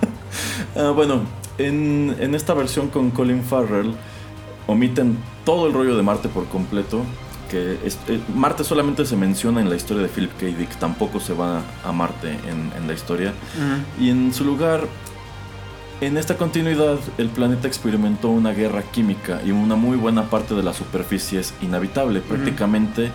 Ah, 0.79 0.91
bueno, 0.95 1.23
en, 1.57 2.15
en 2.21 2.35
esta 2.35 2.53
versión 2.53 2.89
con 2.89 3.11
Colin 3.11 3.43
Farrell 3.43 3.95
omiten 4.67 5.17
todo 5.47 5.67
el 5.67 5.73
rollo 5.73 5.97
de 5.97 6.03
Marte 6.03 6.29
por 6.29 6.45
completo. 6.49 7.01
Que 7.51 7.79
es- 7.85 7.97
eh, 8.09 8.21
Marte 8.35 8.63
solamente 8.65 9.07
se 9.07 9.17
menciona 9.17 9.61
en 9.63 9.71
la 9.71 9.77
historia 9.77 10.03
de 10.03 10.09
Philip 10.11 10.33
K. 10.39 10.47
Dick, 10.47 10.77
tampoco 10.79 11.21
se 11.21 11.33
va 11.33 11.63
a 11.85 11.93
Marte 11.93 12.33
en, 12.33 12.73
en 12.77 12.87
la 12.87 12.93
historia. 12.93 13.33
Y 13.99 14.11
en 14.11 14.35
su 14.35 14.45
lugar, 14.45 14.83
en 16.01 16.17
esta 16.19 16.37
continuidad, 16.37 16.99
el 17.19 17.29
planeta 17.29 17.67
experimentó 17.67 18.29
una 18.29 18.53
guerra 18.53 18.83
química 18.83 19.41
y 19.45 19.51
una 19.51 19.77
muy 19.77 19.97
buena 19.97 20.25
parte 20.31 20.55
de 20.55 20.63
la 20.63 20.73
superficie 20.75 21.41
es 21.41 21.55
inhabitable. 21.63 22.21
Prácticamente 22.21 23.11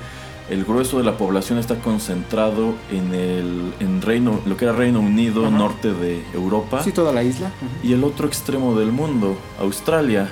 el 0.49 0.65
grueso 0.65 0.97
de 0.97 1.03
la 1.03 1.17
población 1.17 1.59
está 1.59 1.75
concentrado 1.75 2.73
en 2.91 3.13
el 3.13 3.73
en 3.79 4.01
Reino, 4.01 4.39
lo 4.45 4.57
que 4.57 4.65
era 4.65 4.73
Reino 4.73 4.99
Unido, 4.99 5.49
norte 5.51 5.93
de 5.93 6.23
Europa, 6.33 6.83
Sí, 6.83 6.91
toda 6.91 7.13
la 7.13 7.23
isla. 7.23 7.51
Y 7.83 7.93
el 7.93 8.03
otro 8.03 8.27
extremo 8.27 8.75
del 8.77 8.91
mundo, 8.91 9.37
Australia. 9.59 10.27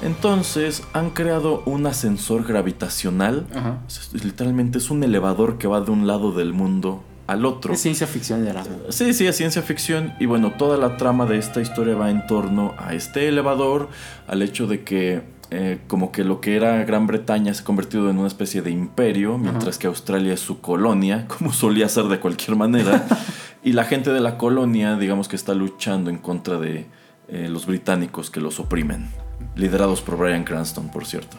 Entonces 0.00 0.84
han 0.92 1.10
creado 1.10 1.62
un 1.66 1.84
ascensor 1.86 2.44
gravitacional. 2.46 3.46
Es- 3.88 4.24
Literalmente 4.24 4.78
es 4.78 4.90
un 4.90 5.02
elevador 5.02 5.58
que 5.58 5.66
va 5.66 5.80
de 5.80 5.90
un 5.90 6.06
lado 6.06 6.30
del 6.32 6.52
mundo 6.52 7.02
al 7.28 7.44
otro. 7.44 7.74
Es 7.74 7.80
ciencia 7.80 8.06
ficción 8.06 8.42
de 8.42 8.50
Erasmo. 8.50 8.78
Sí, 8.88 9.12
sí, 9.12 9.26
es 9.26 9.36
ciencia 9.36 9.62
ficción. 9.62 10.14
Y 10.18 10.26
bueno, 10.26 10.54
toda 10.58 10.78
la 10.78 10.96
trama 10.96 11.26
de 11.26 11.38
esta 11.38 11.60
historia 11.60 11.94
va 11.94 12.10
en 12.10 12.26
torno 12.26 12.74
a 12.78 12.94
este 12.94 13.28
elevador, 13.28 13.90
al 14.26 14.42
hecho 14.42 14.66
de 14.66 14.82
que 14.82 15.22
eh, 15.50 15.78
como 15.86 16.10
que 16.10 16.24
lo 16.24 16.40
que 16.40 16.56
era 16.56 16.82
Gran 16.84 17.06
Bretaña 17.06 17.52
se 17.52 17.62
ha 17.62 17.64
convertido 17.64 18.08
en 18.08 18.18
una 18.18 18.28
especie 18.28 18.62
de 18.62 18.70
imperio, 18.70 19.36
mientras 19.36 19.76
que 19.76 19.86
Australia 19.86 20.32
es 20.32 20.40
su 20.40 20.62
colonia, 20.62 21.26
como 21.38 21.52
solía 21.52 21.88
ser 21.90 22.04
de 22.04 22.18
cualquier 22.18 22.56
manera. 22.56 23.06
y 23.62 23.72
la 23.72 23.84
gente 23.84 24.10
de 24.10 24.20
la 24.20 24.38
colonia, 24.38 24.96
digamos 24.96 25.28
que 25.28 25.36
está 25.36 25.52
luchando 25.52 26.08
en 26.08 26.16
contra 26.16 26.58
de 26.58 26.86
eh, 27.28 27.48
los 27.50 27.66
británicos 27.66 28.30
que 28.30 28.40
los 28.40 28.58
oprimen. 28.58 29.10
Liderados 29.54 30.00
por 30.00 30.16
Brian 30.16 30.44
Cranston, 30.44 30.88
por 30.88 31.04
cierto. 31.04 31.36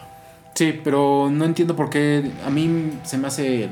Sí, 0.54 0.80
pero 0.84 1.30
no 1.32 1.46
entiendo 1.46 1.76
por 1.76 1.90
qué. 1.90 2.32
A 2.46 2.52
mí 2.52 2.92
se 3.04 3.18
me 3.18 3.28
hace 3.28 3.70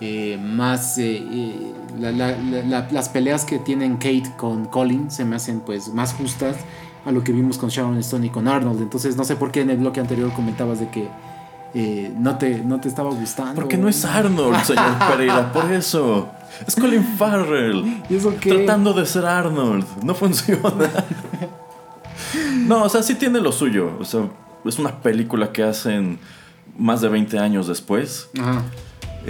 eh, 0.00 0.38
más. 0.42 0.98
eh, 0.98 1.16
eh, 1.30 1.72
la- 1.98 2.12
la- 2.12 2.36
la- 2.36 2.62
la- 2.64 2.88
las 2.90 3.08
peleas 3.08 3.44
que 3.44 3.58
tienen 3.58 3.96
Kate 3.96 4.30
con 4.36 4.66
Colin 4.66 5.10
se 5.10 5.24
me 5.24 5.36
hacen 5.36 5.60
pues 5.60 5.88
más 5.92 6.12
justas 6.14 6.56
a 7.04 7.10
lo 7.12 7.24
que 7.24 7.32
vimos 7.32 7.58
con 7.58 7.68
Sharon 7.70 7.96
Stone 7.98 8.26
y 8.26 8.30
con 8.30 8.46
Arnold. 8.48 8.80
Entonces 8.82 9.16
no 9.16 9.24
sé 9.24 9.36
por 9.36 9.50
qué 9.50 9.62
en 9.62 9.70
el 9.70 9.78
bloque 9.78 10.00
anterior 10.00 10.32
comentabas 10.32 10.80
de 10.80 10.88
que 10.90 11.08
eh, 11.74 12.12
no, 12.18 12.38
te, 12.38 12.60
no 12.60 12.80
te 12.80 12.88
estaba 12.88 13.10
gustando. 13.10 13.54
Porque 13.54 13.76
no 13.76 13.88
es 13.88 14.04
Arnold, 14.04 14.62
señor 14.64 14.98
Pereira, 15.10 15.52
por 15.52 15.70
eso. 15.72 16.28
Es 16.66 16.74
Colin 16.74 17.04
Farrell. 17.04 18.02
¿Y 18.08 18.16
eso 18.16 18.34
qué? 18.40 18.50
Tratando 18.64 18.92
de 18.92 19.04
ser 19.06 19.26
Arnold. 19.26 19.84
No 20.02 20.14
funciona. 20.14 20.72
No, 22.66 22.82
o 22.84 22.88
sea, 22.88 23.02
sí 23.02 23.14
tiene 23.14 23.40
lo 23.40 23.52
suyo. 23.52 23.92
O 24.00 24.04
sea, 24.04 24.28
es 24.64 24.78
una 24.78 25.00
película 25.00 25.52
que 25.52 25.62
hacen 25.62 26.18
más 26.76 27.00
de 27.00 27.08
20 27.08 27.38
años 27.38 27.66
después. 27.68 28.28
Ajá. 28.38 28.62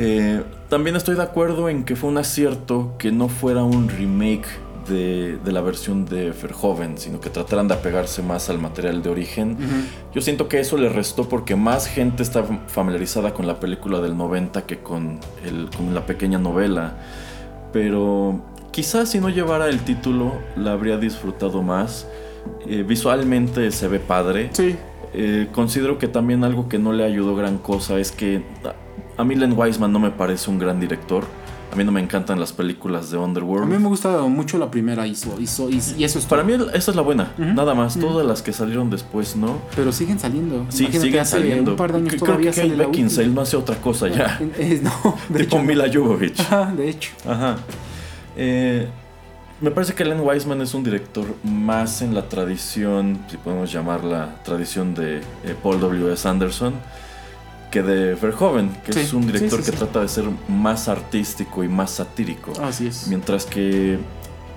Eh, 0.01 0.42
también 0.68 0.94
estoy 0.94 1.16
de 1.16 1.22
acuerdo 1.22 1.68
en 1.68 1.84
que 1.84 1.96
fue 1.96 2.09
un 2.09 2.18
acierto 2.18 2.94
que 2.99 3.11
no 3.11 3.28
fuera 3.28 3.64
un 3.64 3.88
remake 3.88 4.46
de, 4.88 5.38
de 5.44 5.53
la 5.53 5.61
versión 5.61 6.07
de 6.07 6.30
Verhoeven, 6.30 6.99
sino 6.99 7.20
que 7.20 7.30
trataran 7.30 7.66
de 7.66 7.74
apegarse 7.74 8.22
más 8.22 8.49
al 8.49 8.59
material 8.59 9.03
de 9.03 9.11
origen. 9.11 9.57
Yo 10.14 10.20
siento 10.20 10.49
que 10.49 10.61
eso 10.61 10.76
le 10.76 10.88
restó 10.88 11.28
porque 11.28 11.57
más 11.57 11.88
gente 11.88 12.22
está 12.22 12.44
familiarizada 12.68 13.34
con 13.34 13.49
la 13.49 13.59
película 13.59 14.01
del 14.01 14.16
90 14.16 14.66
que 14.66 14.78
con, 14.78 15.18
el, 15.44 15.68
con 15.76 15.92
la 15.94 16.07
pequeña 16.07 16.38
novela. 16.38 16.94
Pero 17.72 18.40
quizás 18.70 19.11
si 19.11 19.18
no 19.18 19.30
llevara 19.30 19.68
el 19.68 19.80
título 19.80 20.32
la 20.57 20.72
habría 20.72 20.96
disfrutado 20.96 21.62
más. 21.62 22.07
Eh, 22.68 22.84
visualmente 22.86 23.72
se 23.72 23.88
ve 23.88 23.99
padre. 23.99 24.51
Sí. 24.53 24.76
Eh, 25.12 25.49
considero 25.53 25.99
que 25.99 26.07
también 26.07 26.44
algo 26.44 26.68
que 26.68 26.78
no 26.78 26.92
le 26.92 27.03
ayudó 27.03 27.34
gran 27.34 27.59
cosa 27.59 27.99
es 27.99 28.12
que 28.12 28.42
a- 29.18 29.22
a 29.22 29.24
mí 29.24 29.34
Len 29.34 29.52
Wiseman 29.56 29.92
no 29.92 29.98
me 29.98 30.10
parece 30.10 30.50
un 30.50 30.58
gran 30.58 30.78
director. 30.80 31.24
A 31.70 31.76
mí 31.76 31.84
no 31.84 31.92
me 31.92 32.00
encantan 32.00 32.40
las 32.40 32.54
películas 32.54 33.10
de 33.10 33.18
A 33.18 33.20
Underworld. 33.20 33.68
mí 33.70 33.76
me 33.76 33.88
gusta 33.88 34.22
mucho 34.22 34.56
la 34.56 34.70
primera 34.70 35.06
hizo, 35.06 35.38
hizo, 35.38 35.68
y, 35.68 35.82
y 35.98 36.04
eso 36.04 36.18
es 36.18 36.24
Para 36.24 36.42
todo. 36.42 36.56
mí 36.58 36.64
esa 36.72 36.90
es 36.92 36.96
la 36.96 37.02
buena, 37.02 37.32
nada 37.36 37.74
más. 37.74 37.98
Todas 37.98 38.26
las 38.26 38.40
que 38.40 38.54
salieron 38.54 38.88
después, 38.88 39.36
¿no? 39.36 39.58
Pero 39.76 39.92
siguen 39.92 40.18
saliendo. 40.18 40.64
Sí, 40.70 40.84
Imagínate, 40.84 41.06
siguen 41.06 41.20
hace 41.20 41.30
saliendo. 41.32 41.72
Un 41.72 41.76
par 41.76 41.92
de 41.92 41.98
años 41.98 42.08
Creo 42.14 42.24
todavía 42.24 42.52
que 42.52 42.62
Kate 42.62 42.74
Beckinsale 42.74 43.28
no 43.28 43.42
hace 43.42 43.58
otra 43.58 43.76
cosa 43.76 44.08
ya. 44.08 44.38
Eh, 44.58 44.80
no, 44.82 45.14
de 45.28 45.40
tipo 45.44 45.56
hecho. 45.56 45.64
Mila 45.66 45.84
Jovovich. 45.92 46.40
Ajá, 46.40 46.72
de 46.74 46.88
hecho. 46.88 47.10
Ajá. 47.28 47.56
Eh, 48.36 48.88
me 49.60 49.70
parece 49.70 49.92
que 49.94 50.04
Len 50.06 50.20
Wiseman 50.20 50.62
es 50.62 50.72
un 50.72 50.82
director 50.84 51.26
más 51.44 52.00
en 52.00 52.14
la 52.14 52.28
tradición, 52.30 53.18
si 53.28 53.36
podemos 53.36 53.70
llamarla 53.70 54.36
tradición 54.42 54.94
de 54.94 55.18
eh, 55.18 55.54
Paul 55.62 55.80
W.S. 55.80 56.26
Anderson, 56.26 56.74
que 57.70 57.82
de 57.82 58.14
Verhoeven, 58.14 58.70
que 58.84 58.92
Sí, 58.92 59.00
es 59.00 59.12
un 59.12 59.26
director 59.26 59.60
sí, 59.60 59.66
que 59.66 59.72
sí. 59.72 59.78
trata 59.78 60.00
de 60.00 60.08
ser 60.08 60.24
más 60.48 60.88
artístico 60.88 61.62
y 61.64 61.68
más 61.68 61.90
satírico. 61.90 62.52
Así 62.62 62.86
es. 62.86 63.06
Mientras 63.08 63.44
que 63.44 63.98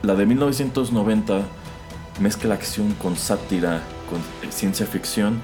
la 0.01 0.15
de 0.15 0.25
1990 0.25 1.41
mezcla 2.19 2.53
acción 2.53 2.93
con 3.01 3.15
sátira, 3.17 3.81
con 4.09 4.51
ciencia 4.51 4.85
ficción. 4.85 5.39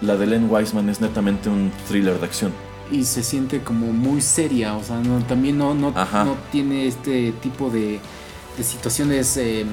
La 0.00 0.16
de 0.16 0.26
Len 0.26 0.50
Wiseman 0.50 0.88
es 0.88 1.00
netamente 1.00 1.48
un 1.48 1.70
thriller 1.88 2.18
de 2.18 2.26
acción. 2.26 2.52
Y 2.90 3.04
se 3.04 3.22
siente 3.22 3.60
como 3.60 3.92
muy 3.92 4.20
seria, 4.20 4.74
o 4.76 4.82
sea, 4.82 4.98
no, 4.98 5.18
también 5.24 5.58
no, 5.58 5.74
no, 5.74 5.92
no 5.92 6.36
tiene 6.50 6.86
este 6.86 7.32
tipo 7.32 7.70
de, 7.70 8.00
de 8.56 8.64
situaciones 8.64 9.36
eh, 9.36 9.64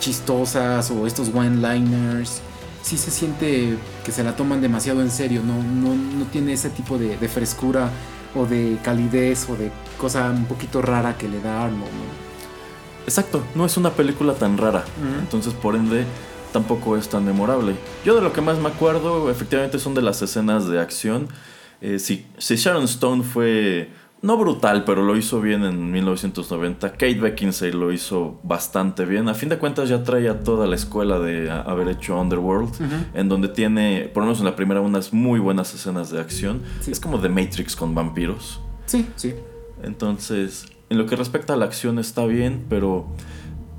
chistosas 0.00 0.90
o 0.90 1.06
estos 1.06 1.28
one-liners. 1.34 2.40
Sí 2.82 2.98
se 2.98 3.10
siente 3.10 3.76
que 4.04 4.12
se 4.12 4.24
la 4.24 4.36
toman 4.36 4.60
demasiado 4.60 5.00
en 5.02 5.10
serio, 5.10 5.42
no, 5.44 5.62
no, 5.62 5.94
no 5.94 6.24
tiene 6.26 6.52
ese 6.52 6.68
tipo 6.70 6.98
de, 6.98 7.16
de 7.16 7.28
frescura 7.28 7.90
o 8.34 8.46
de 8.46 8.78
calidez 8.82 9.48
o 9.48 9.56
de 9.56 9.70
cosa 9.98 10.30
un 10.30 10.46
poquito 10.46 10.82
rara 10.82 11.16
que 11.16 11.28
le 11.28 11.40
da 11.40 11.64
Arnold. 11.64 11.82
¿no? 11.82 12.32
Exacto, 13.06 13.42
no 13.54 13.66
es 13.66 13.76
una 13.76 13.90
película 13.90 14.34
tan 14.34 14.58
rara. 14.58 14.84
Entonces, 15.20 15.54
por 15.54 15.74
ende, 15.74 16.04
tampoco 16.52 16.96
es 16.96 17.08
tan 17.08 17.24
memorable. 17.24 17.74
Yo 18.04 18.14
de 18.14 18.20
lo 18.20 18.32
que 18.32 18.40
más 18.40 18.58
me 18.58 18.68
acuerdo, 18.68 19.30
efectivamente, 19.30 19.78
son 19.78 19.94
de 19.94 20.02
las 20.02 20.22
escenas 20.22 20.68
de 20.68 20.80
acción. 20.80 21.28
Eh, 21.80 21.98
si, 21.98 22.26
si 22.38 22.56
Sharon 22.56 22.84
Stone 22.84 23.24
fue, 23.24 23.90
no 24.22 24.36
brutal, 24.36 24.84
pero 24.84 25.02
lo 25.02 25.16
hizo 25.16 25.40
bien 25.40 25.64
en 25.64 25.90
1990, 25.90 26.92
Kate 26.92 27.20
Beckinsale 27.20 27.72
lo 27.72 27.92
hizo 27.92 28.38
bastante 28.44 29.04
bien. 29.04 29.28
A 29.28 29.34
fin 29.34 29.48
de 29.48 29.58
cuentas, 29.58 29.88
ya 29.88 30.04
trae 30.04 30.28
a 30.28 30.44
toda 30.44 30.68
la 30.68 30.76
escuela 30.76 31.18
de 31.18 31.50
haber 31.50 31.88
hecho 31.88 32.18
Underworld, 32.20 32.72
en 33.14 33.28
donde 33.28 33.48
tiene, 33.48 34.10
por 34.14 34.22
lo 34.22 34.28
menos 34.28 34.38
en 34.38 34.46
la 34.46 34.54
primera, 34.54 34.80
unas 34.80 35.12
muy 35.12 35.40
buenas 35.40 35.74
escenas 35.74 36.10
de 36.10 36.20
acción. 36.20 36.62
Sí. 36.80 36.92
Es 36.92 37.00
como 37.00 37.18
The 37.20 37.28
Matrix 37.28 37.74
con 37.74 37.94
vampiros. 37.94 38.60
Sí, 38.86 39.08
sí. 39.16 39.34
Entonces, 39.82 40.66
en 40.88 40.98
lo 40.98 41.06
que 41.06 41.16
respecta 41.16 41.54
a 41.54 41.56
la 41.56 41.64
acción 41.64 41.98
está 41.98 42.24
bien, 42.24 42.64
pero 42.68 43.06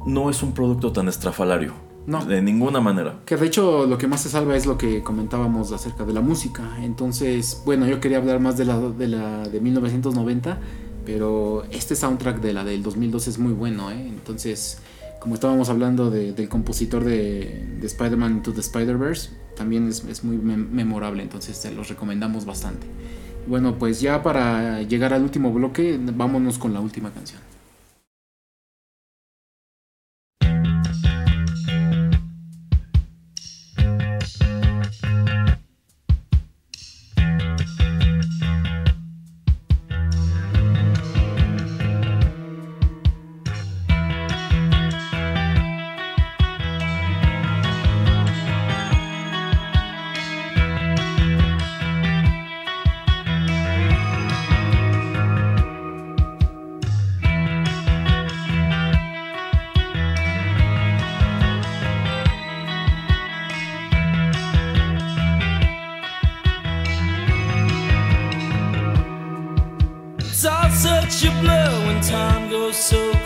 no 0.05 0.29
es 0.29 0.43
un 0.43 0.53
producto 0.53 0.91
tan 0.91 1.07
estrafalario. 1.07 1.73
No. 2.05 2.25
De 2.25 2.41
ninguna 2.41 2.81
manera. 2.81 3.19
Que 3.25 3.37
de 3.37 3.45
hecho 3.45 3.85
lo 3.85 3.97
que 3.97 4.07
más 4.07 4.21
se 4.21 4.29
salva 4.29 4.55
es 4.57 4.65
lo 4.65 4.77
que 4.77 5.01
comentábamos 5.03 5.71
acerca 5.71 6.03
de 6.03 6.13
la 6.13 6.21
música. 6.21 6.63
Entonces, 6.81 7.61
bueno, 7.65 7.87
yo 7.87 7.99
quería 8.01 8.17
hablar 8.17 8.39
más 8.41 8.57
de 8.57 8.65
la 8.65 8.77
de, 8.77 9.07
la, 9.07 9.43
de 9.47 9.59
1990, 9.61 10.57
pero 11.05 11.63
este 11.71 11.95
soundtrack 11.95 12.41
de 12.41 12.53
la 12.53 12.63
del 12.65 12.83
2002 12.83 13.27
es 13.29 13.39
muy 13.39 13.53
bueno. 13.53 13.89
¿eh? 13.91 14.05
Entonces, 14.07 14.79
como 15.21 15.35
estábamos 15.35 15.69
hablando 15.69 16.09
de- 16.09 16.33
del 16.33 16.49
compositor 16.49 17.05
de, 17.05 17.65
de 17.79 17.87
Spider-Man 17.87 18.33
Into 18.33 18.51
the 18.51 18.59
Spider-Verse, 18.59 19.29
también 19.55 19.87
es, 19.87 20.03
es 20.05 20.23
muy 20.25 20.35
mem- 20.37 20.69
memorable, 20.71 21.23
entonces 21.23 21.55
se 21.55 21.71
los 21.71 21.87
recomendamos 21.87 22.45
bastante. 22.45 22.85
Bueno, 23.47 23.75
pues 23.77 24.01
ya 24.01 24.23
para 24.23 24.81
llegar 24.81 25.13
al 25.13 25.21
último 25.23 25.53
bloque, 25.53 25.97
vámonos 26.15 26.57
con 26.57 26.73
la 26.73 26.79
última 26.81 27.11
canción. 27.11 27.39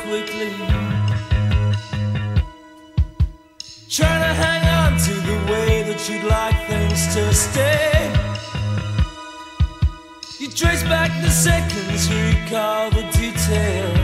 Quickly. 0.07 0.51
Trying 3.89 4.23
to 4.27 4.33
hang 4.43 4.63
on 4.79 4.97
to 5.05 5.13
the 5.29 5.51
way 5.51 5.83
that 5.83 5.99
you'd 6.07 6.23
like 6.23 6.57
things 6.67 7.13
to 7.13 7.33
stay. 7.33 7.91
You 10.39 10.49
trace 10.49 10.83
back 10.83 11.11
the 11.21 11.29
seconds, 11.29 12.09
recall 12.09 12.89
the 12.91 13.03
details. 13.11 13.96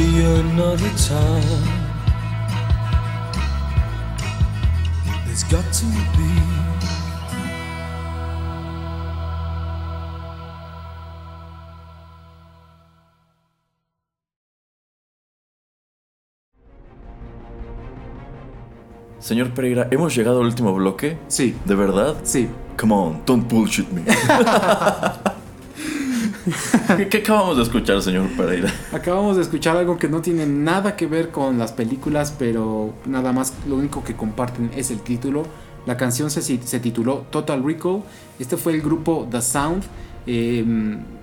Be 0.00 0.24
another 0.24 0.90
time. 0.96 1.68
There's 5.26 5.44
got 5.44 5.66
to 5.78 5.86
be. 6.16 6.30
Señor 19.18 19.52
Pereira, 19.52 19.86
¿hemos 19.90 20.16
llegado 20.16 20.40
al 20.40 20.46
último 20.46 20.72
bloque? 20.74 21.18
Sí. 21.28 21.54
¿De 21.66 21.74
verdad? 21.74 22.16
Sí. 22.24 22.48
Come 22.78 22.94
on, 22.94 23.22
don't 23.26 23.46
bullshit 23.46 23.88
me. 23.90 24.02
¿Qué, 27.10 27.18
acabamos 27.18 27.56
de 27.56 27.62
escuchar, 27.64 28.00
señor 28.02 28.28
Pereira? 28.36 28.72
Acabamos 28.92 29.36
de 29.36 29.42
escuchar 29.42 29.76
algo 29.76 29.98
que 29.98 30.08
no 30.08 30.22
tiene 30.22 30.46
nada 30.46 30.96
que 30.96 31.06
ver 31.06 31.30
con 31.30 31.58
las 31.58 31.72
películas, 31.72 32.34
pero 32.38 32.94
nada 33.06 33.32
más 33.32 33.54
lo 33.68 33.76
único 33.76 34.02
que 34.04 34.14
comparten 34.14 34.70
es 34.74 34.90
el 34.90 35.00
título. 35.00 35.44
La 35.86 35.96
canción 35.96 36.30
se, 36.30 36.42
se 36.42 36.80
tituló 36.80 37.26
Total 37.30 37.62
Recall. 37.64 38.02
Este 38.38 38.56
fue 38.56 38.74
el 38.74 38.82
grupo 38.82 39.26
The 39.30 39.40
Sound. 39.40 39.84
Eh, 40.26 40.64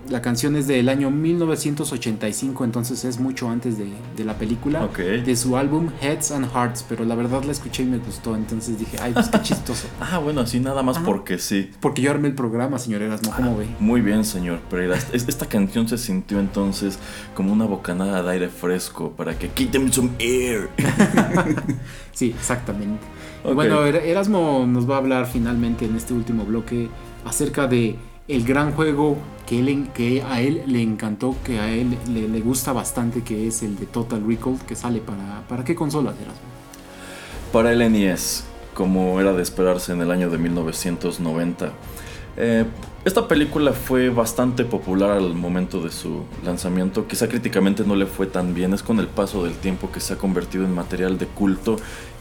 la 0.10 0.22
canción 0.22 0.56
es 0.56 0.68
del 0.68 0.90
año 0.90 1.10
1985, 1.12 2.64
entonces 2.64 3.04
es 3.06 3.20
mucho 3.20 3.50
antes 3.50 3.78
de, 3.78 3.88
de 4.16 4.24
la 4.26 4.38
película. 4.38 4.84
Ok. 4.86 4.98
De 5.00 5.36
su 5.36 5.58
álbum 5.58 5.90
Heads 6.02 6.32
and 6.32 6.52
Hearts, 6.54 6.86
pero 6.88 7.06
la 7.06 7.16
verdad 7.16 7.44
la 7.44 7.52
escuché 7.52 7.84
y 7.84 7.86
me 7.88 7.98
gustó, 7.98 8.36
entonces 8.36 8.80
dije, 8.80 8.98
ay, 9.02 9.14
pues 9.14 9.30
qué 9.30 9.42
chistoso. 9.44 9.88
Ah, 10.00 10.18
bueno, 10.20 10.42
así 10.42 10.60
nada 10.60 10.84
más 10.84 10.98
porque 11.00 11.38
sí. 11.40 11.72
Porque 11.80 12.02
yo 12.02 12.12
armé 12.12 12.28
el 12.30 12.36
programa, 12.36 12.80
señor 12.80 13.02
Erasmo, 13.02 13.32
¿cómo 13.36 13.58
ve? 13.58 13.68
Muy 13.80 14.02
bien, 14.02 14.24
señor 14.26 14.60
Pereira. 14.70 14.98
Es- 15.14 15.28
Esta 15.28 15.46
canción 15.48 15.88
se 15.88 15.98
sintió 15.98 16.40
entonces 16.40 16.98
como 17.36 17.52
una 17.54 17.66
bocanada 17.66 18.24
de 18.24 18.32
aire 18.32 18.50
fresco 18.50 19.12
para 19.12 19.38
que 19.38 19.50
quiten 19.50 19.92
some 19.92 20.10
air. 20.20 20.70
Sí, 22.14 22.34
exactamente. 22.36 23.06
Y 23.44 23.50
Ok. 23.50 23.54
Bueno, 23.54 23.86
Er- 23.86 23.98
Erasmo 24.08 24.66
nos 24.68 24.90
va 24.90 24.96
a 24.96 24.98
hablar 24.98 25.28
finalmente 25.28 25.86
en 25.86 25.96
este 25.96 26.14
último 26.16 26.46
bloque 26.46 26.90
acerca 27.26 27.68
de 27.68 27.96
el 28.28 28.44
gran 28.44 28.74
juego 28.74 29.18
que, 29.46 30.24
a 30.28 30.42
él 30.42 30.64
le 30.66 30.82
encantó, 30.82 31.36
que 31.46 31.60
a 31.60 31.70
él 31.72 31.98
le, 32.10 32.28
le 32.28 32.40
gusta 32.42 32.74
bastante, 32.74 33.24
que 33.24 33.48
es 33.48 33.64
el 33.64 33.78
de 33.78 33.86
Total 33.86 34.22
Recall, 34.28 34.60
que 34.68 34.76
sale 34.76 35.00
para... 35.00 35.44
¿Para 35.48 35.64
qué 35.64 35.74
consola, 35.76 36.12
Erasmo? 36.12 36.42
Para 37.54 37.72
el 37.72 37.92
NES, 37.92 38.44
como 38.74 39.22
era 39.22 39.32
de 39.32 39.42
esperarse 39.42 39.94
en 39.94 40.02
el 40.02 40.12
año 40.12 40.30
de 40.30 40.38
1990. 40.38 41.72
Eh, 42.36 42.66
esta 43.06 43.28
película 43.28 43.72
fue 43.72 44.10
bastante 44.10 44.66
popular 44.66 45.12
al 45.12 45.34
momento 45.34 45.82
de 45.82 45.92
su 45.92 46.26
lanzamiento. 46.44 47.08
Quizá 47.08 47.30
críticamente 47.30 47.86
no 47.86 47.96
le 47.96 48.06
fue 48.06 48.28
tan 48.28 48.54
bien. 48.54 48.74
Es 48.74 48.84
con 48.84 49.00
el 49.00 49.08
paso 49.08 49.46
del 49.46 49.54
tiempo 49.54 49.90
que 49.92 50.02
se 50.02 50.14
ha 50.14 50.18
convertido 50.18 50.66
en 50.66 50.76
material 50.76 51.18
de 51.18 51.26
culto, 51.26 51.78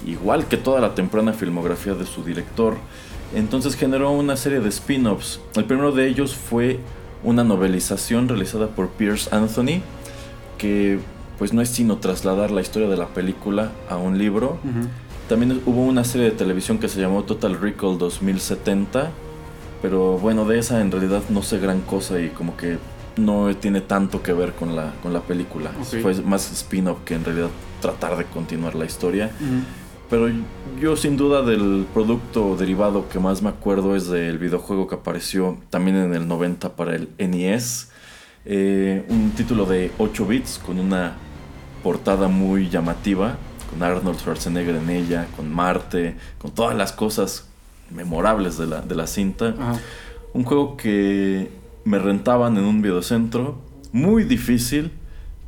igual 0.07 0.47
que 0.47 0.57
toda 0.57 0.81
la 0.81 0.95
temprana 0.95 1.33
filmografía 1.33 1.95
de 1.95 2.07
su 2.07 2.23
director. 2.23 2.77
Entonces 3.37 3.76
generó 3.76 4.12
una 4.12 4.34
serie 4.37 4.61
de 4.61 4.70
spin-offs. 4.70 5.41
El 5.57 5.66
primero 5.66 5.93
de 5.93 6.09
ellos 6.09 6.34
fue 6.34 6.80
una 7.22 7.45
novelización 7.45 8.28
realizada 8.28 8.68
por 8.68 8.89
Pierce 8.89 9.28
Anthony, 9.30 9.82
que 10.57 10.99
pues 11.39 11.53
no 11.53 11.61
es 11.61 11.68
sino 11.68 11.99
trasladar 11.99 12.51
la 12.51 12.62
historia 12.62 12.89
de 12.89 12.97
la 12.97 13.09
película 13.09 13.72
a 13.91 13.99
un 13.99 14.16
libro. 14.16 14.59
También 15.28 15.61
hubo 15.66 15.82
una 15.82 16.03
serie 16.05 16.30
de 16.30 16.37
televisión 16.37 16.78
que 16.78 16.89
se 16.89 16.99
llamó 16.99 17.24
Total 17.24 17.61
Recall 17.61 17.99
2070, 17.99 19.11
pero 19.82 20.16
bueno, 20.16 20.47
de 20.47 20.59
esa 20.59 20.80
en 20.80 20.91
realidad 20.91 21.20
no 21.28 21.43
sé 21.43 21.59
gran 21.59 21.82
cosa 21.82 22.18
y 22.18 22.30
como 22.30 22.57
que 22.57 22.78
no 23.16 23.55
tiene 23.57 23.82
tanto 23.82 24.22
que 24.22 24.32
ver 24.32 24.53
con 24.55 24.74
la, 24.74 24.95
con 25.03 25.12
la 25.12 25.20
película. 25.20 25.72
Fue 26.01 26.14
más 26.22 26.51
spin-off 26.53 27.01
que 27.05 27.14
en 27.14 27.24
realidad 27.24 27.49
tratar 27.82 28.16
de 28.16 28.24
continuar 28.24 28.74
la 28.74 28.87
historia. 28.87 29.30
Pero 30.09 30.29
yo 30.81 30.97
sin 30.97 31.17
duda 31.17 31.43
del 31.43 31.87
producto 31.93 32.57
derivado 32.57 33.09
que 33.09 33.19
más 33.19 33.43
me 33.43 33.49
acuerdo 33.49 33.97
es 33.97 34.09
del 34.09 34.39
videojuego 34.39 34.87
que 34.87 34.95
apareció 34.95 35.59
también 35.71 35.97
en 35.97 36.15
el 36.15 36.29
90 36.29 36.77
para 36.77 36.95
el 36.95 37.09
NES. 37.19 37.91
Eh, 38.45 39.05
un 39.09 39.33
título 39.33 39.67
de 39.67 39.91
8 39.99 40.27
bits 40.27 40.61
con 40.65 40.79
una 40.79 41.15
portada 41.83 42.29
muy 42.29 42.69
llamativa, 42.69 43.37
con 43.71 43.83
Arnold 43.83 44.19
Schwarzenegger 44.19 44.77
en 44.77 44.91
ella, 44.91 45.27
con 45.37 45.53
Marte, 45.53 46.17
con 46.39 46.53
todas 46.53 46.77
las 46.77 46.93
cosas 46.93 47.49
memorables 47.91 48.59
de 48.59 48.67
la, 48.67 48.81
de 48.83 48.95
la 48.95 49.07
cinta. 49.07 49.55
Ajá. 49.59 49.81
Un 50.33 50.45
juego 50.45 50.77
que 50.77 51.51
me 51.85 51.99
rentaban 51.99 52.57
en 52.59 52.65
un 52.65 52.83
videocentro, 52.83 53.59
muy 53.93 54.25
difícil, 54.25 54.93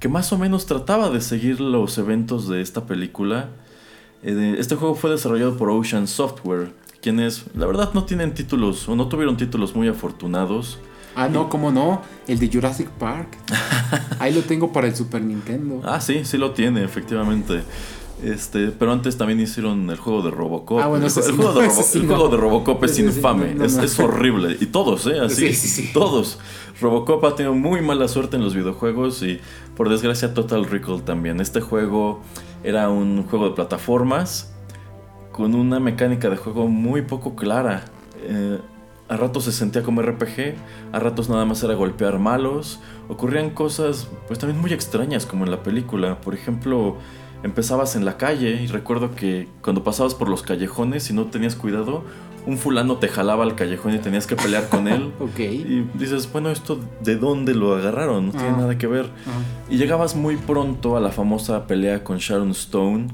que 0.01 0.09
más 0.09 0.33
o 0.33 0.39
menos 0.39 0.67
trataba 0.67 1.11
de 1.11 1.21
seguir 1.21 1.61
los 1.61 1.99
eventos 1.99 2.49
de 2.49 2.63
esta 2.63 2.87
película. 2.87 3.51
Eh, 4.23 4.57
Este 4.59 4.75
juego 4.75 4.95
fue 4.95 5.11
desarrollado 5.11 5.57
por 5.57 5.71
Ocean 5.71 6.07
Software, 6.07 6.73
quienes 7.01 7.45
la 7.55 7.67
verdad 7.67 7.93
no 7.95 8.05
tienen 8.05 8.35
títulos 8.35 8.89
o 8.89 8.97
no 8.97 9.09
tuvieron 9.09 9.37
títulos 9.37 9.75
muy 9.75 9.89
afortunados. 9.89 10.79
Ah, 11.15 11.29
no, 11.29 11.49
¿cómo 11.49 11.73
no? 11.73 12.03
El 12.29 12.39
de 12.39 12.49
Jurassic 12.53 12.89
Park. 12.91 13.37
Ahí 14.21 14.33
lo 14.33 14.43
tengo 14.43 14.73
para 14.73 14.87
el 14.87 14.95
Super 14.95 15.21
Nintendo. 15.23 15.81
Ah, 15.85 16.01
sí, 16.01 16.25
sí 16.25 16.39
lo 16.39 16.53
tiene, 16.53 16.85
efectivamente. 16.85 17.63
Este, 18.23 18.69
pero 18.73 18.91
antes 18.93 19.17
también 19.17 19.39
hicieron 19.39 19.89
el 19.91 19.97
juego 19.97 20.23
de 20.23 20.31
Robocop. 20.33 20.81
Ah, 20.83 20.89
bueno, 20.89 21.07
el, 21.07 21.13
juego, 21.37 21.53
no, 21.53 21.61
de 21.61 21.67
ese 21.67 21.77
Robo- 21.81 21.85
sí 21.85 21.99
el 21.99 22.07
no. 22.09 22.15
juego 22.17 22.29
de 22.31 22.37
Robocop 22.37 22.85
es 22.85 22.95
sí, 22.97 23.03
infame, 23.03 23.55
no, 23.55 23.65
es, 23.65 24.01
horrible. 24.01 24.57
Y 24.61 24.67
todos, 24.67 25.07
¿eh? 25.07 25.21
Así, 25.21 25.49
Sí, 25.49 25.55
sí, 25.55 25.69
sí. 25.85 25.91
todos. 25.93 26.39
Robocop 26.81 27.25
ha 27.25 27.35
tenido 27.37 27.55
muy 27.55 27.81
mala 27.81 28.09
suerte 28.09 28.37
en 28.37 28.43
los 28.45 28.55
videojuegos 28.55 29.23
y 29.23 29.41
por 29.77 29.89
desgracia 29.89 30.35
Total 30.35 30.65
Recall 30.65 31.03
también. 31.03 31.41
Este 31.41 31.61
juego 31.61 32.21
era 32.65 32.89
un 32.91 33.23
juego 33.25 33.49
de 33.51 33.55
plataformas 33.55 34.53
con 35.33 35.55
una 35.55 35.79
mecánica 35.79 36.29
de 36.29 36.37
juego 36.37 36.67
muy 36.67 37.03
poco 37.03 37.37
clara. 37.37 37.85
Eh, 38.23 38.59
a 39.09 39.17
ratos 39.17 39.45
se 39.45 39.53
sentía 39.53 39.83
como 39.83 40.03
RPG, 40.03 40.55
a 40.93 40.99
ratos 40.99 41.29
nada 41.31 41.45
más 41.45 41.63
era 41.63 41.75
golpear 41.75 42.19
malos. 42.19 42.81
Ocurrían 43.09 43.51
cosas 43.51 44.09
pues 44.27 44.39
también 44.39 44.61
muy 44.61 44.73
extrañas 44.73 45.25
como 45.25 45.45
en 45.45 45.51
la 45.53 45.63
película. 45.63 46.21
Por 46.21 46.35
ejemplo, 46.35 46.97
empezabas 47.43 47.97
en 47.97 48.05
la 48.05 48.17
calle 48.17 48.61
y 48.63 48.67
recuerdo 48.67 49.15
que 49.15 49.49
cuando 49.63 49.85
pasabas 49.85 50.15
por 50.15 50.29
los 50.29 50.43
callejones 50.43 51.09
y 51.11 51.13
no 51.15 51.27
tenías 51.27 51.55
cuidado, 51.55 52.05
un 52.47 52.57
fulano 52.57 52.97
te 52.97 53.09
jalaba 53.09 53.45
al 53.45 53.55
callejón 53.55 53.95
y 53.95 53.99
tenías 53.99 54.27
que 54.27 54.35
pelear 54.37 54.69
con 54.69 54.89
él. 54.89 55.13
Ok. 55.21 55.39
Y 55.41 55.87
dices, 55.95 56.31
bueno, 56.33 56.51
¿esto 56.51 56.81
de 57.03 57.17
dónde 57.17 57.55
lo 57.55 57.75
agarraron? 57.77 58.27
No 58.27 58.33
tiene 58.33 58.49
Ah. 58.49 58.57
nada 58.59 58.79
que 58.79 58.87
ver. 58.87 59.07
Y 59.69 59.77
llegabas 59.77 60.17
muy 60.17 60.37
pronto 60.37 60.97
a 60.97 61.01
la 61.01 61.11
famosa 61.11 61.67
pelea 61.67 62.03
con 62.05 62.19
Sharon 62.19 62.51
Stone. 62.53 63.09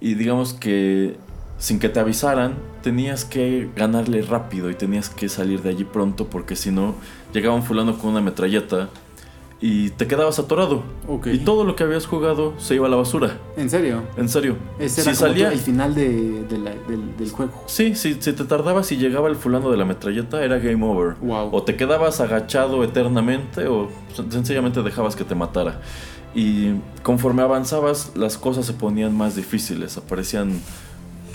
Y 0.00 0.14
digamos 0.14 0.52
que 0.54 1.16
sin 1.58 1.78
que 1.78 1.88
te 1.90 2.00
avisaran, 2.00 2.54
tenías 2.82 3.26
que 3.26 3.68
ganarle 3.76 4.22
rápido 4.22 4.70
y 4.70 4.74
tenías 4.74 5.10
que 5.10 5.28
salir 5.28 5.60
de 5.62 5.68
allí 5.70 5.84
pronto 5.84 6.26
porque 6.26 6.56
si 6.56 6.70
no, 6.70 6.94
llegaba 7.34 7.54
un 7.54 7.62
fulano 7.62 7.98
con 7.98 8.10
una 8.12 8.22
metralleta 8.22 8.88
y 9.62 9.90
te 9.90 10.06
quedabas 10.06 10.38
atorado. 10.38 10.82
Y 11.26 11.38
todo 11.38 11.64
lo 11.64 11.76
que 11.76 11.84
habías 11.84 12.06
jugado 12.06 12.54
se 12.58 12.76
iba 12.76 12.86
a 12.86 12.90
la 12.90 12.96
basura. 12.96 13.36
¿En 13.58 13.68
serio? 13.68 14.02
En 14.16 14.28
serio. 14.28 14.56
Ese 14.78 15.02
si 15.02 15.08
era 15.10 15.16
como 15.18 15.28
salía, 15.28 15.52
el 15.52 15.58
final 15.58 15.94
de, 15.94 16.44
de 16.44 16.58
la- 16.58 16.74
del, 16.88 17.16
del 17.18 17.30
juego. 17.30 17.52
Sí, 17.66 17.94
sí, 17.94 18.16
si 18.20 18.32
te 18.32 18.44
tardabas 18.44 18.90
y 18.92 18.96
llegaba 18.96 19.28
el 19.28 19.36
fulano 19.36 19.70
de 19.70 19.76
la 19.76 19.84
metralleta, 19.84 20.42
era 20.42 20.58
game 20.58 20.82
over. 20.86 21.16
Wow. 21.20 21.50
O 21.52 21.62
te 21.62 21.76
quedabas 21.76 22.20
agachado 22.20 22.82
eternamente 22.84 23.66
o 23.66 23.88
sen- 24.16 24.30
sencillamente 24.30 24.82
dejabas 24.82 25.14
que 25.14 25.24
te 25.24 25.34
matara. 25.34 25.80
Y 26.34 26.74
conforme 27.02 27.42
avanzabas, 27.42 28.12
las 28.14 28.38
cosas 28.38 28.64
se 28.64 28.72
ponían 28.72 29.14
más 29.16 29.36
difíciles. 29.36 29.98
Aparecían 29.98 30.58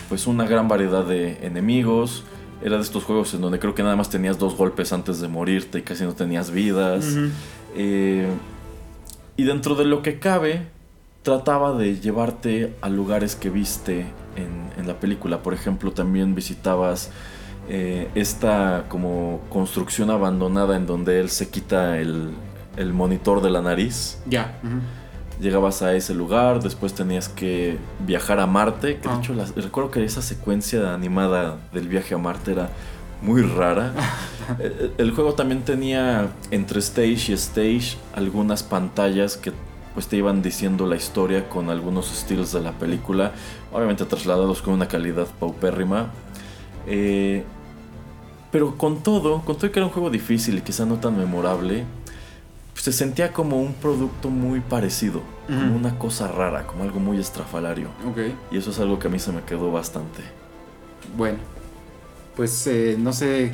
pues 0.10 0.26
una 0.26 0.46
gran 0.48 0.68
variedad 0.68 1.04
de 1.06 1.46
enemigos. 1.46 2.24
Era 2.64 2.78
de 2.78 2.84
estos 2.84 3.04
juegos 3.04 3.34
en 3.34 3.42
donde 3.42 3.60
creo 3.60 3.76
que 3.76 3.84
nada 3.84 3.96
más 3.98 4.10
tenías 4.10 4.40
dos 4.40 4.56
golpes 4.56 4.94
antes 4.94 5.20
de 5.20 5.28
morirte 5.28 5.80
y 5.80 5.82
casi 5.82 6.06
no 6.06 6.14
tenías 6.14 6.50
vidas. 6.50 7.06
Eh, 7.76 8.28
y 9.38 9.44
dentro 9.44 9.76
de 9.76 9.86
lo 9.86 10.02
que 10.02 10.20
cabe, 10.20 10.68
trataba 11.24 11.74
de 11.74 12.00
llevarte 12.00 12.74
a 12.82 12.90
lugares 12.90 13.36
que 13.36 13.50
viste 13.50 14.06
en, 14.36 14.70
en 14.78 14.88
la 14.88 15.00
película. 15.00 15.40
Por 15.44 15.54
ejemplo, 15.54 15.92
también 15.92 16.36
visitabas 16.36 17.10
eh, 17.68 18.08
esta 18.16 18.86
como 18.90 19.42
construcción 19.50 20.10
abandonada 20.12 20.78
en 20.78 20.86
donde 20.86 21.20
él 21.20 21.30
se 21.30 21.50
quita 21.50 21.98
el, 21.98 22.30
el 22.78 22.94
monitor 22.94 23.42
de 23.42 23.50
la 23.50 23.62
nariz. 23.62 24.20
Ya. 24.28 24.60
Llegabas 25.42 25.82
a 25.82 25.94
ese 25.96 26.14
lugar, 26.14 26.62
después 26.64 26.94
tenías 26.94 27.28
que 27.28 27.78
viajar 28.06 28.40
a 28.40 28.48
Marte. 28.48 28.98
Que 29.00 29.10
de 29.10 29.16
Ah. 29.16 29.20
hecho, 29.20 29.34
recuerdo 29.58 29.92
que 29.92 30.04
esa 30.06 30.22
secuencia 30.22 30.94
animada 30.94 31.58
del 31.74 31.90
viaje 31.90 32.14
a 32.16 32.18
Marte 32.18 32.52
era 32.54 32.70
muy 33.26 33.42
rara. 33.42 33.94
Eh, 34.60 34.92
El 34.98 35.12
juego 35.12 35.34
también 35.34 35.64
tenía 35.64 36.30
entre 36.52 36.80
stage 36.80 37.32
y 37.32 37.34
stage 37.34 37.98
algunas 38.14 38.62
pantallas 38.62 39.38
que 39.38 39.52
pues 39.96 40.08
te 40.08 40.18
iban 40.18 40.42
diciendo 40.42 40.86
la 40.86 40.98
historia 40.98 41.48
con 41.48 41.70
algunos 41.70 42.12
estilos 42.12 42.52
de 42.52 42.62
la 42.62 42.74
película, 42.74 43.32
obviamente 43.72 44.04
trasladados 44.06 44.62
con 44.62 44.74
una 44.74 44.88
calidad 44.88 45.26
paupérrima. 45.40 46.12
Eh, 46.86 47.44
pero 48.52 48.78
con 48.78 49.02
todo, 49.02 49.42
con 49.42 49.58
todo 49.58 49.72
que 49.72 49.80
era 49.80 49.86
un 49.86 49.92
juego 49.92 50.10
difícil 50.10 50.58
y 50.58 50.62
quizá 50.62 50.86
no 50.86 50.96
tan 50.96 51.18
memorable, 51.18 51.86
se 52.76 52.92
sentía 52.92 53.32
como 53.32 53.60
un 53.60 53.74
producto 53.74 54.30
muy 54.30 54.60
parecido, 54.60 55.22
como 55.48 55.76
una 55.76 55.98
cosa 55.98 56.28
rara, 56.28 56.68
como 56.68 56.84
algo 56.84 57.00
muy 57.00 57.18
estrafalario. 57.18 57.88
Ok. 58.10 58.20
Y 58.52 58.58
eso 58.58 58.72
es 58.72 58.80
algo 58.80 59.00
que 59.00 59.08
a 59.08 59.10
mí 59.10 59.18
se 59.18 59.32
me 59.32 59.42
quedó 59.42 59.72
bastante. 59.72 60.22
Bueno, 61.18 61.40
pues 62.36 62.68
eh, 62.68 62.96
no 63.00 63.14
sé, 63.14 63.52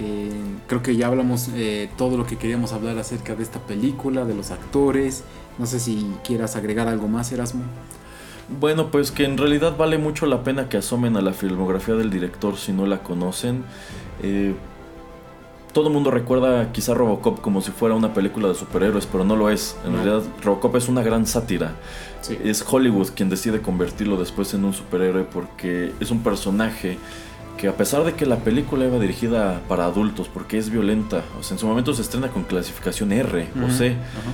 eh, 0.00 0.30
creo 0.66 0.82
que 0.82 0.96
ya 0.96 1.08
hablamos 1.08 1.48
eh, 1.54 1.90
todo 1.96 2.16
lo 2.16 2.26
que 2.26 2.36
queríamos 2.36 2.72
hablar 2.72 2.98
acerca 2.98 3.34
de 3.34 3.42
esta 3.42 3.60
película, 3.60 4.24
de 4.24 4.34
los 4.34 4.50
actores. 4.50 5.24
No 5.58 5.66
sé 5.66 5.80
si 5.80 6.06
quieras 6.24 6.56
agregar 6.56 6.88
algo 6.88 7.08
más, 7.08 7.30
Erasmo. 7.32 7.62
Bueno, 8.60 8.90
pues 8.90 9.10
que 9.10 9.24
en 9.24 9.38
realidad 9.38 9.76
vale 9.76 9.98
mucho 9.98 10.26
la 10.26 10.42
pena 10.42 10.68
que 10.68 10.76
asomen 10.76 11.16
a 11.16 11.20
la 11.22 11.32
filmografía 11.32 11.94
del 11.94 12.10
director 12.10 12.56
si 12.56 12.72
no 12.72 12.86
la 12.86 13.02
conocen. 13.02 13.64
Eh, 14.22 14.54
todo 15.72 15.86
el 15.88 15.94
mundo 15.94 16.10
recuerda 16.10 16.70
quizá 16.72 16.92
Robocop 16.92 17.40
como 17.40 17.62
si 17.62 17.70
fuera 17.70 17.94
una 17.94 18.12
película 18.12 18.48
de 18.48 18.54
superhéroes, 18.54 19.06
pero 19.06 19.24
no 19.24 19.36
lo 19.36 19.48
es. 19.48 19.76
En 19.86 19.92
No. 19.92 20.02
realidad 20.02 20.22
Robocop 20.42 20.76
es 20.76 20.88
una 20.88 21.02
gran 21.02 21.26
sátira. 21.26 21.72
Sí. 22.20 22.36
Es 22.44 22.64
Hollywood 22.68 23.08
quien 23.14 23.30
decide 23.30 23.62
convertirlo 23.62 24.18
después 24.18 24.52
en 24.54 24.64
un 24.64 24.74
superhéroe 24.74 25.24
porque 25.24 25.92
es 26.00 26.10
un 26.10 26.22
personaje 26.22 26.98
que 27.62 27.68
a 27.68 27.76
pesar 27.76 28.02
de 28.02 28.14
que 28.14 28.26
la 28.26 28.38
película 28.38 28.84
iba 28.84 28.98
dirigida 28.98 29.62
para 29.68 29.84
adultos 29.84 30.28
porque 30.28 30.58
es 30.58 30.68
violenta, 30.68 31.22
o 31.38 31.44
sea, 31.44 31.54
en 31.54 31.60
su 31.60 31.66
momento 31.68 31.94
se 31.94 32.02
estrena 32.02 32.26
con 32.28 32.42
clasificación 32.42 33.12
R 33.12 33.48
o 33.56 33.66
Ujú, 33.66 33.70
C, 33.72 33.92
ajá. 33.92 34.32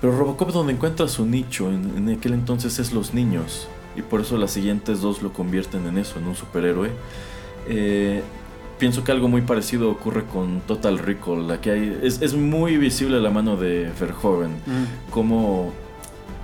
pero 0.00 0.16
Robocop 0.18 0.50
donde 0.50 0.72
encuentra 0.72 1.06
su 1.06 1.26
nicho 1.26 1.68
en, 1.68 1.92
en 2.08 2.16
aquel 2.16 2.32
entonces 2.32 2.78
es 2.78 2.92
los 2.92 3.12
niños. 3.12 3.68
Y 3.96 4.02
por 4.02 4.22
eso 4.22 4.38
las 4.38 4.52
siguientes 4.52 5.02
dos 5.02 5.20
lo 5.20 5.30
convierten 5.34 5.86
en 5.86 5.98
eso, 5.98 6.18
en 6.18 6.26
un 6.26 6.34
superhéroe. 6.36 6.90
Eh, 7.68 8.22
pienso 8.78 9.04
que 9.04 9.12
algo 9.12 9.28
muy 9.28 9.42
parecido 9.42 9.90
ocurre 9.90 10.24
con 10.24 10.60
Total 10.60 10.98
Recall. 10.98 11.48
La 11.48 11.60
que 11.60 11.72
hay, 11.72 11.98
es, 12.02 12.22
es 12.22 12.32
muy 12.34 12.78
visible 12.78 13.20
la 13.20 13.30
mano 13.30 13.56
de 13.56 13.90
Verhoeven. 14.00 14.52
Como 15.10 15.72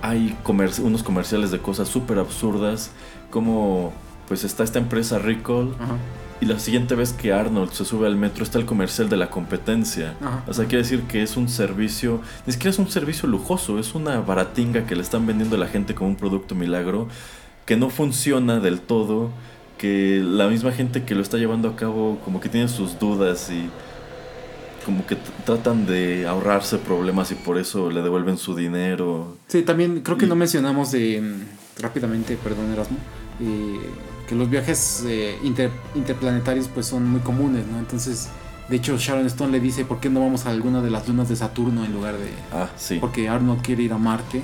hay 0.03 0.37
unos 0.83 1.01
comerciales 1.01 1.49
de 1.49 1.57
cosas 1.59 1.87
súper 1.87 2.19
absurdas. 2.19 2.91
Como 3.31 3.91
pues 4.27 4.43
está 4.43 4.63
esta 4.63 4.77
empresa 4.77 5.17
Recall. 5.17 5.73
Ajá. 5.79 5.95
Y 6.39 6.45
la 6.45 6.59
siguiente 6.59 6.93
vez 6.93 7.13
que 7.13 7.33
Arnold 7.33 7.71
se 7.71 7.83
sube 7.83 8.05
al 8.05 8.15
metro 8.15 8.43
está 8.43 8.59
el 8.59 8.65
comercial 8.65 9.09
de 9.09 9.17
la 9.17 9.29
competencia. 9.31 10.13
Ajá. 10.21 10.43
O 10.47 10.53
sea, 10.53 10.65
quiere 10.65 10.83
decir 10.83 11.01
que 11.03 11.23
es 11.23 11.35
un 11.35 11.49
servicio, 11.49 12.21
ni 12.45 12.53
siquiera 12.53 12.69
es 12.69 12.77
un 12.79 12.89
servicio 12.89 13.27
lujoso, 13.27 13.79
es 13.79 13.95
una 13.95 14.19
baratinga 14.21 14.85
que 14.85 14.95
le 14.95 15.01
están 15.01 15.25
vendiendo 15.25 15.55
a 15.55 15.59
la 15.59 15.67
gente 15.67 15.95
como 15.95 16.09
un 16.11 16.15
producto 16.15 16.53
milagro 16.53 17.07
que 17.65 17.75
no 17.75 17.89
funciona 17.89 18.59
del 18.59 18.79
todo, 18.81 19.31
que 19.79 20.21
la 20.23 20.47
misma 20.47 20.71
gente 20.71 21.03
que 21.03 21.15
lo 21.15 21.21
está 21.21 21.37
llevando 21.37 21.69
a 21.69 21.75
cabo 21.75 22.19
como 22.23 22.39
que 22.39 22.49
tiene 22.49 22.67
sus 22.67 22.97
dudas 22.99 23.49
y 23.51 23.69
como 24.85 25.05
que 25.05 25.17
tratan 25.45 25.85
de 25.85 26.25
ahorrarse 26.27 26.77
problemas 26.77 27.31
y 27.31 27.35
por 27.35 27.57
eso 27.57 27.89
le 27.89 28.01
devuelven 28.03 28.37
su 28.37 28.55
dinero. 28.55 29.35
Sí, 29.47 29.63
también 29.63 30.01
creo 30.01 30.17
que 30.17 30.25
Y- 30.25 30.29
no 30.29 30.35
mencionamos 30.35 30.91
de, 30.91 31.19
mm, 31.19 31.81
rápidamente, 31.81 32.37
perdón 32.41 32.71
Erasmo, 32.71 32.97
eh, 33.41 33.79
que 34.27 34.35
los 34.35 34.49
viajes 34.49 35.03
eh, 35.07 35.37
inter- 35.43 35.71
interplanetarios 35.95 36.67
pues 36.67 36.85
son 36.85 37.07
muy 37.09 37.21
comunes, 37.21 37.65
¿no? 37.67 37.79
Entonces, 37.79 38.29
de 38.69 38.75
hecho 38.75 38.97
Sharon 38.97 39.25
Stone 39.27 39.51
le 39.51 39.59
dice, 39.59 39.85
¿por 39.85 39.99
qué 39.99 40.09
no 40.09 40.19
vamos 40.19 40.45
a 40.45 40.49
alguna 40.49 40.81
de 40.81 40.89
las 40.89 41.07
lunas 41.07 41.29
de 41.29 41.35
Saturno 41.35 41.85
en 41.85 41.93
lugar 41.93 42.15
de... 42.17 42.29
Ah, 42.53 42.69
sí. 42.77 42.97
Porque 42.99 43.29
Arnold 43.29 43.61
quiere 43.61 43.83
ir 43.83 43.93
a 43.93 43.97
Marte, 43.97 44.41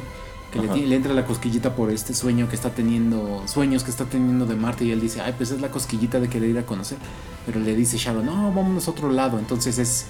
que 0.52 0.60
le, 0.60 0.88
le 0.88 0.96
entra 0.96 1.14
la 1.14 1.26
cosquillita 1.26 1.76
por 1.76 1.90
este 1.92 2.14
sueño 2.14 2.48
que 2.48 2.56
está 2.56 2.70
teniendo, 2.70 3.44
sueños 3.48 3.84
que 3.84 3.92
está 3.92 4.06
teniendo 4.06 4.46
de 4.46 4.56
Marte 4.56 4.86
y 4.86 4.92
él 4.92 5.02
dice, 5.02 5.20
ay, 5.20 5.34
pues 5.36 5.52
es 5.52 5.60
la 5.62 5.70
cosquillita 5.70 6.20
de 6.20 6.30
querer 6.30 6.50
ir 6.52 6.58
a 6.60 6.66
conocer. 6.66 6.98
Pero 7.46 7.60
le 7.60 7.76
dice 7.76 7.98
Sharon, 7.98 8.26
no, 8.26 8.54
vámonos 8.54 8.88
a 8.88 8.92
otro 8.92 9.12
lado. 9.12 9.40
Entonces 9.40 9.78
es 9.80 10.06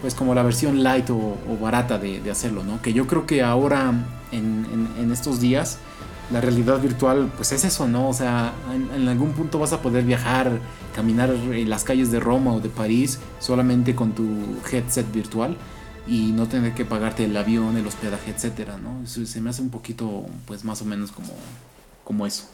pues 0.00 0.14
como 0.14 0.34
la 0.34 0.42
versión 0.42 0.82
light 0.82 1.10
o, 1.10 1.14
o 1.16 1.56
barata 1.60 1.96
de, 1.98 2.20
de 2.20 2.30
hacerlo, 2.30 2.64
¿no? 2.64 2.82
Que 2.82 2.92
yo 2.92 3.06
creo 3.06 3.24
que 3.24 3.42
ahora, 3.42 3.90
en, 4.32 4.66
en- 4.72 4.88
en 5.04 5.12
estos 5.12 5.38
días, 5.40 5.78
la 6.32 6.40
realidad 6.40 6.80
virtual, 6.80 7.30
pues 7.36 7.52
es 7.52 7.64
eso, 7.64 7.86
¿no? 7.86 8.08
O 8.08 8.14
sea, 8.14 8.52
en, 8.74 8.90
en 9.02 9.08
algún 9.08 9.32
punto 9.32 9.58
vas 9.58 9.72
a 9.72 9.82
poder 9.82 10.04
viajar, 10.04 10.58
caminar 10.94 11.30
en 11.30 11.68
las 11.70 11.84
calles 11.84 12.10
de 12.10 12.20
Roma 12.20 12.52
o 12.54 12.60
de 12.60 12.68
París 12.68 13.18
solamente 13.38 13.94
con 13.94 14.12
tu 14.12 14.26
headset 14.70 15.10
virtual 15.12 15.56
y 16.06 16.32
no 16.32 16.46
tener 16.48 16.72
que 16.74 16.84
pagarte 16.84 17.24
el 17.26 17.36
avión, 17.36 17.76
el 17.76 17.86
hospedaje, 17.86 18.30
etcétera, 18.32 18.76
¿no? 18.78 19.02
Eso 19.04 19.24
se 19.26 19.40
me 19.40 19.50
hace 19.50 19.62
un 19.62 19.70
poquito, 19.70 20.24
pues 20.46 20.64
más 20.64 20.82
o 20.82 20.84
menos 20.84 21.12
como, 21.12 21.28
como 22.04 22.26
eso. 22.26 22.44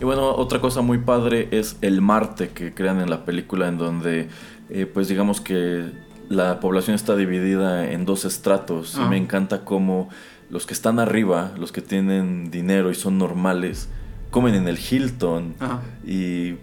Y 0.00 0.04
bueno, 0.04 0.34
otra 0.34 0.60
cosa 0.60 0.82
muy 0.82 0.98
padre 0.98 1.48
es 1.50 1.76
el 1.80 2.02
Marte 2.02 2.50
que 2.50 2.74
crean 2.74 3.00
en 3.00 3.08
la 3.08 3.24
película 3.24 3.68
en 3.68 3.78
donde 3.78 4.28
eh, 4.68 4.84
pues 4.84 5.08
digamos 5.08 5.40
que 5.40 5.90
la 6.28 6.60
población 6.60 6.94
está 6.94 7.16
dividida 7.16 7.90
en 7.90 8.04
dos 8.04 8.24
estratos 8.26 8.94
y 8.96 9.00
Ah. 9.00 9.08
me 9.08 9.16
encanta 9.16 9.64
cómo 9.64 10.08
los 10.54 10.66
que 10.66 10.72
están 10.72 11.00
arriba, 11.00 11.50
los 11.58 11.72
que 11.72 11.82
tienen 11.82 12.50
dinero 12.52 12.90
y 12.90 12.94
son 12.94 13.18
normales, 13.18 13.88
comen 14.30 14.54
en 14.54 14.68
el 14.68 14.78
Hilton 14.78 15.54
Ajá. 15.58 15.82
y 16.06 16.54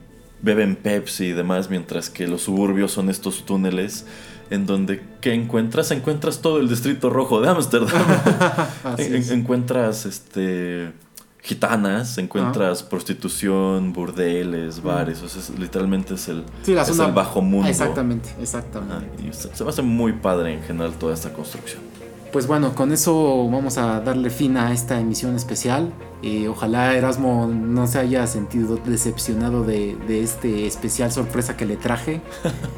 beben 0.42 0.78
Pepsi 0.78 1.26
y 1.26 1.32
demás, 1.34 1.70
mientras 1.70 2.10
que 2.10 2.26
los 2.26 2.42
suburbios 2.44 2.92
son 2.94 3.10
estos 3.10 3.46
túneles 3.46 4.06
en 4.50 4.66
donde 4.66 5.02
¿qué 5.20 5.34
encuentras? 5.34 5.92
Encuentras 5.92 6.40
todo 6.42 6.60
el 6.62 6.70
distrito 6.70 7.10
rojo 7.10 7.42
de 7.42 7.50
Ámsterdam. 7.50 8.02
Así 8.86 9.04
En- 9.04 9.16
es. 9.16 9.30
encuentras 9.32 10.06
este 10.06 10.94
gitanas, 11.44 12.18
encuentras 12.18 12.84
prostitución, 12.84 13.94
burdeles, 13.94 14.82
bares, 14.84 15.22
o 15.22 15.28
sea, 15.28 15.42
es- 15.42 15.50
literalmente 15.60 16.14
es 16.14 16.28
el, 16.30 16.44
Sí, 16.64 16.74
la 16.74 16.84
es 16.84 16.88
zona- 16.90 17.08
el 17.10 17.14
bajo 17.14 17.42
mundo. 17.42 17.68
Exactamente, 17.68 18.30
exactamente. 18.42 19.06
Y 19.28 19.34
se, 19.34 19.54
se 19.56 19.64
me 19.64 19.70
hace 19.70 19.82
muy 19.82 20.14
padre 20.14 20.54
en 20.54 20.62
general 20.64 20.94
toda 20.94 21.14
esta 21.14 21.34
construcción. 21.34 21.82
Pues 22.32 22.48
bueno, 22.48 22.74
con 22.76 22.94
eso 22.94 23.50
vamos 23.50 23.78
a 23.78 24.00
darle 24.00 24.30
fin 24.30 24.56
a 24.56 24.72
esta 24.72 24.98
emisión 24.98 25.36
especial. 25.36 25.92
Eh, 26.24 26.48
ojalá 26.48 26.94
Erasmo 26.96 27.48
no 27.48 27.88
se 27.88 28.00
haya 28.00 28.26
sentido 28.26 28.78
decepcionado 28.78 29.66
de, 29.66 29.98
de 30.08 30.24
este 30.24 30.66
especial 30.66 31.12
sorpresa 31.12 31.58
que 31.58 31.66
le 31.66 31.76
traje. 31.76 32.22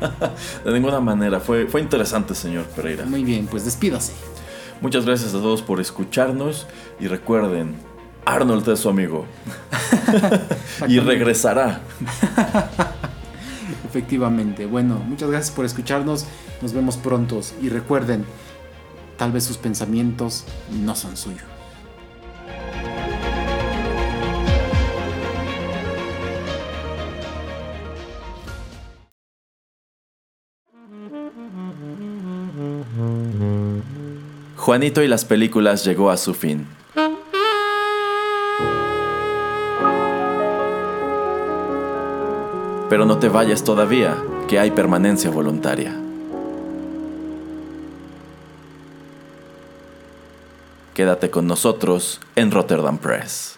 De 0.65 0.73
ninguna 0.73 0.99
manera, 1.01 1.39
fue, 1.39 1.67
fue 1.67 1.81
interesante, 1.81 2.33
señor 2.33 2.65
Pereira. 2.65 3.05
Muy 3.05 3.23
bien, 3.23 3.45
pues 3.45 3.63
despídase. 3.63 4.13
Muchas 4.81 5.05
gracias 5.05 5.35
a 5.35 5.37
todos 5.37 5.61
por 5.61 5.79
escucharnos 5.79 6.65
y 6.99 7.07
recuerden, 7.07 7.75
Arnold 8.25 8.67
es 8.69 8.79
su 8.79 8.89
amigo. 8.89 9.25
y 10.87 10.99
regresará. 10.99 11.81
Efectivamente. 13.85 14.65
Bueno, 14.65 14.95
muchas 14.95 15.29
gracias 15.29 15.55
por 15.55 15.65
escucharnos. 15.65 16.25
Nos 16.61 16.73
vemos 16.73 16.97
pronto. 16.97 17.39
Y 17.61 17.69
recuerden, 17.69 18.25
tal 19.17 19.31
vez 19.31 19.43
sus 19.43 19.57
pensamientos 19.57 20.45
no 20.71 20.95
son 20.95 21.17
suyos. 21.17 21.43
Juanito 34.55 35.03
y 35.03 35.09
las 35.09 35.25
películas 35.25 35.83
llegó 35.83 36.09
a 36.09 36.15
su 36.15 36.33
fin. 36.33 36.65
Pero 42.89 43.05
no 43.05 43.17
te 43.17 43.27
vayas 43.27 43.63
todavía, 43.63 44.15
que 44.47 44.59
hay 44.59 44.71
permanencia 44.71 45.29
voluntaria. 45.29 45.99
Quédate 50.93 51.31
con 51.31 51.47
nosotros 51.47 52.21
en 52.35 52.51
Rotterdam 52.51 52.99
Press. 52.99 53.57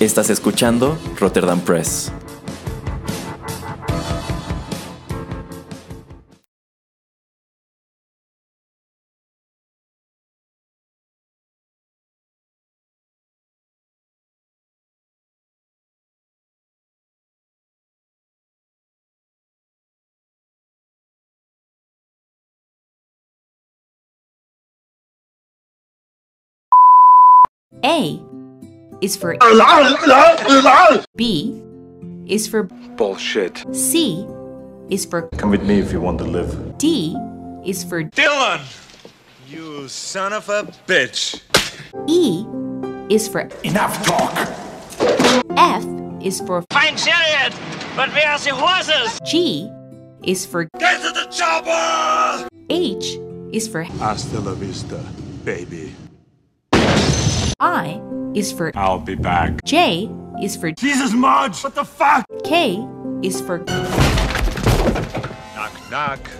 Estás 0.00 0.30
escuchando 0.30 0.96
Rotterdam 1.18 1.60
Press. 1.60 2.10
A 27.84 28.20
is 29.00 29.16
for 29.16 29.36
B 31.16 31.62
is 32.26 32.46
for 32.46 32.64
Bullshit. 32.96 33.64
C 33.74 34.26
is 34.90 35.06
for 35.06 35.22
Come 35.38 35.50
with 35.50 35.62
me 35.62 35.78
if 35.78 35.92
you 35.92 36.00
want 36.00 36.18
to 36.18 36.24
live. 36.24 36.76
D 36.78 37.16
is 37.64 37.82
for 37.82 38.02
Dylan! 38.02 38.60
You 39.48 39.88
son 39.88 40.32
of 40.32 40.48
a 40.48 40.64
bitch. 40.86 41.40
E 42.06 42.44
is 43.12 43.26
for 43.28 43.48
Enough 43.64 44.04
talk. 44.04 44.34
F 45.56 45.84
is 46.22 46.40
for 46.42 46.62
Fine 46.70 46.96
chariot, 46.96 47.54
but 47.96 48.12
we 48.14 48.20
are 48.20 48.38
the 48.38 48.54
horses? 48.54 49.18
G 49.24 49.70
is 50.22 50.44
for 50.44 50.64
Get 50.78 51.00
to 51.00 51.10
the 51.12 51.26
chopper! 51.30 52.46
H 52.68 53.18
is 53.52 53.66
for 53.66 53.84
Hasta 53.84 54.38
la 54.40 54.52
vista, 54.52 55.02
baby. 55.44 55.94
I 57.60 58.00
is 58.34 58.52
for 58.52 58.72
I'll 58.74 58.98
be 58.98 59.14
back. 59.14 59.62
J 59.64 60.10
is 60.42 60.56
for 60.56 60.72
Jesus, 60.72 61.12
Marge! 61.12 61.62
What 61.62 61.74
the 61.74 61.84
fuck? 61.84 62.24
K 62.42 62.82
is 63.22 63.42
for 63.42 63.58
Knock, 65.54 65.90
knock. 65.90 66.30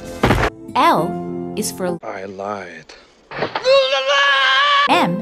L 0.75 1.53
is 1.59 1.71
for 1.73 1.99
I 2.03 2.25
lied. 2.25 2.95
M 4.89 5.21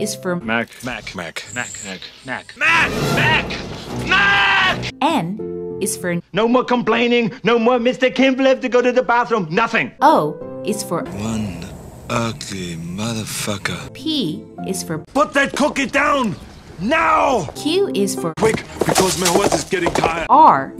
is 0.00 0.16
for 0.16 0.34
Mac, 0.34 0.68
Mac, 0.82 1.14
Mac, 1.14 1.46
Mac, 1.54 1.70
Mac, 1.86 2.00
Mac. 2.26 2.56
Mac! 2.56 2.90
Mac! 3.14 4.08
Mac! 4.08 4.92
N 5.00 5.78
is 5.80 5.96
for 5.96 6.20
No 6.32 6.48
more 6.48 6.64
complaining. 6.64 7.32
No 7.44 7.56
more 7.56 7.78
Mr. 7.78 8.12
Kimball 8.12 8.46
have 8.46 8.62
to 8.62 8.68
go 8.68 8.82
to 8.82 8.90
the 8.90 9.02
bathroom. 9.02 9.46
Nothing. 9.48 9.92
O 10.00 10.62
is 10.66 10.82
for 10.82 11.04
One 11.04 11.69
ugly 12.10 12.74
motherfucker. 12.76 13.92
P 13.94 14.44
is 14.66 14.82
for 14.82 14.98
Put 15.14 15.32
that 15.34 15.54
cookie 15.54 15.86
down! 15.86 16.34
Now! 16.80 17.46
Q 17.54 17.90
is 17.94 18.16
for 18.16 18.34
Quick, 18.38 18.64
because 18.80 19.18
my 19.20 19.28
horse 19.28 19.54
is 19.54 19.64
getting 19.64 19.90
tired. 19.90 20.26
R 20.28 20.74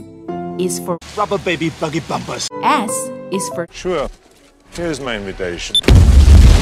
is 0.59 0.79
for 0.79 0.97
Rubber 1.15 1.37
baby 1.37 1.71
buggy 1.79 2.01
bumpers. 2.01 2.49
S 2.63 2.91
is 3.31 3.47
for 3.49 3.65
Sure. 3.71 4.09
Here's 4.71 4.99
my 4.99 5.15
invitation. 5.15 5.77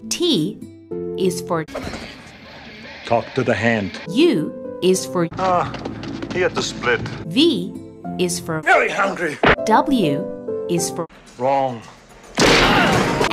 T 0.09 0.59
is 1.17 1.41
for 1.41 1.65
Talk 3.05 3.25
to 3.33 3.43
the 3.43 3.55
hand. 3.55 3.99
U 4.09 4.53
is 4.83 5.05
for 5.05 5.27
Ah, 5.39 5.73
he 6.31 6.41
had 6.41 6.53
to 6.53 6.61
split. 6.61 7.01
V 7.25 7.73
is 8.19 8.39
for 8.39 8.61
Very 8.61 8.89
hungry. 8.89 9.37
W 9.65 10.67
is 10.69 10.91
for 10.91 11.07
Wrong. 11.39 11.81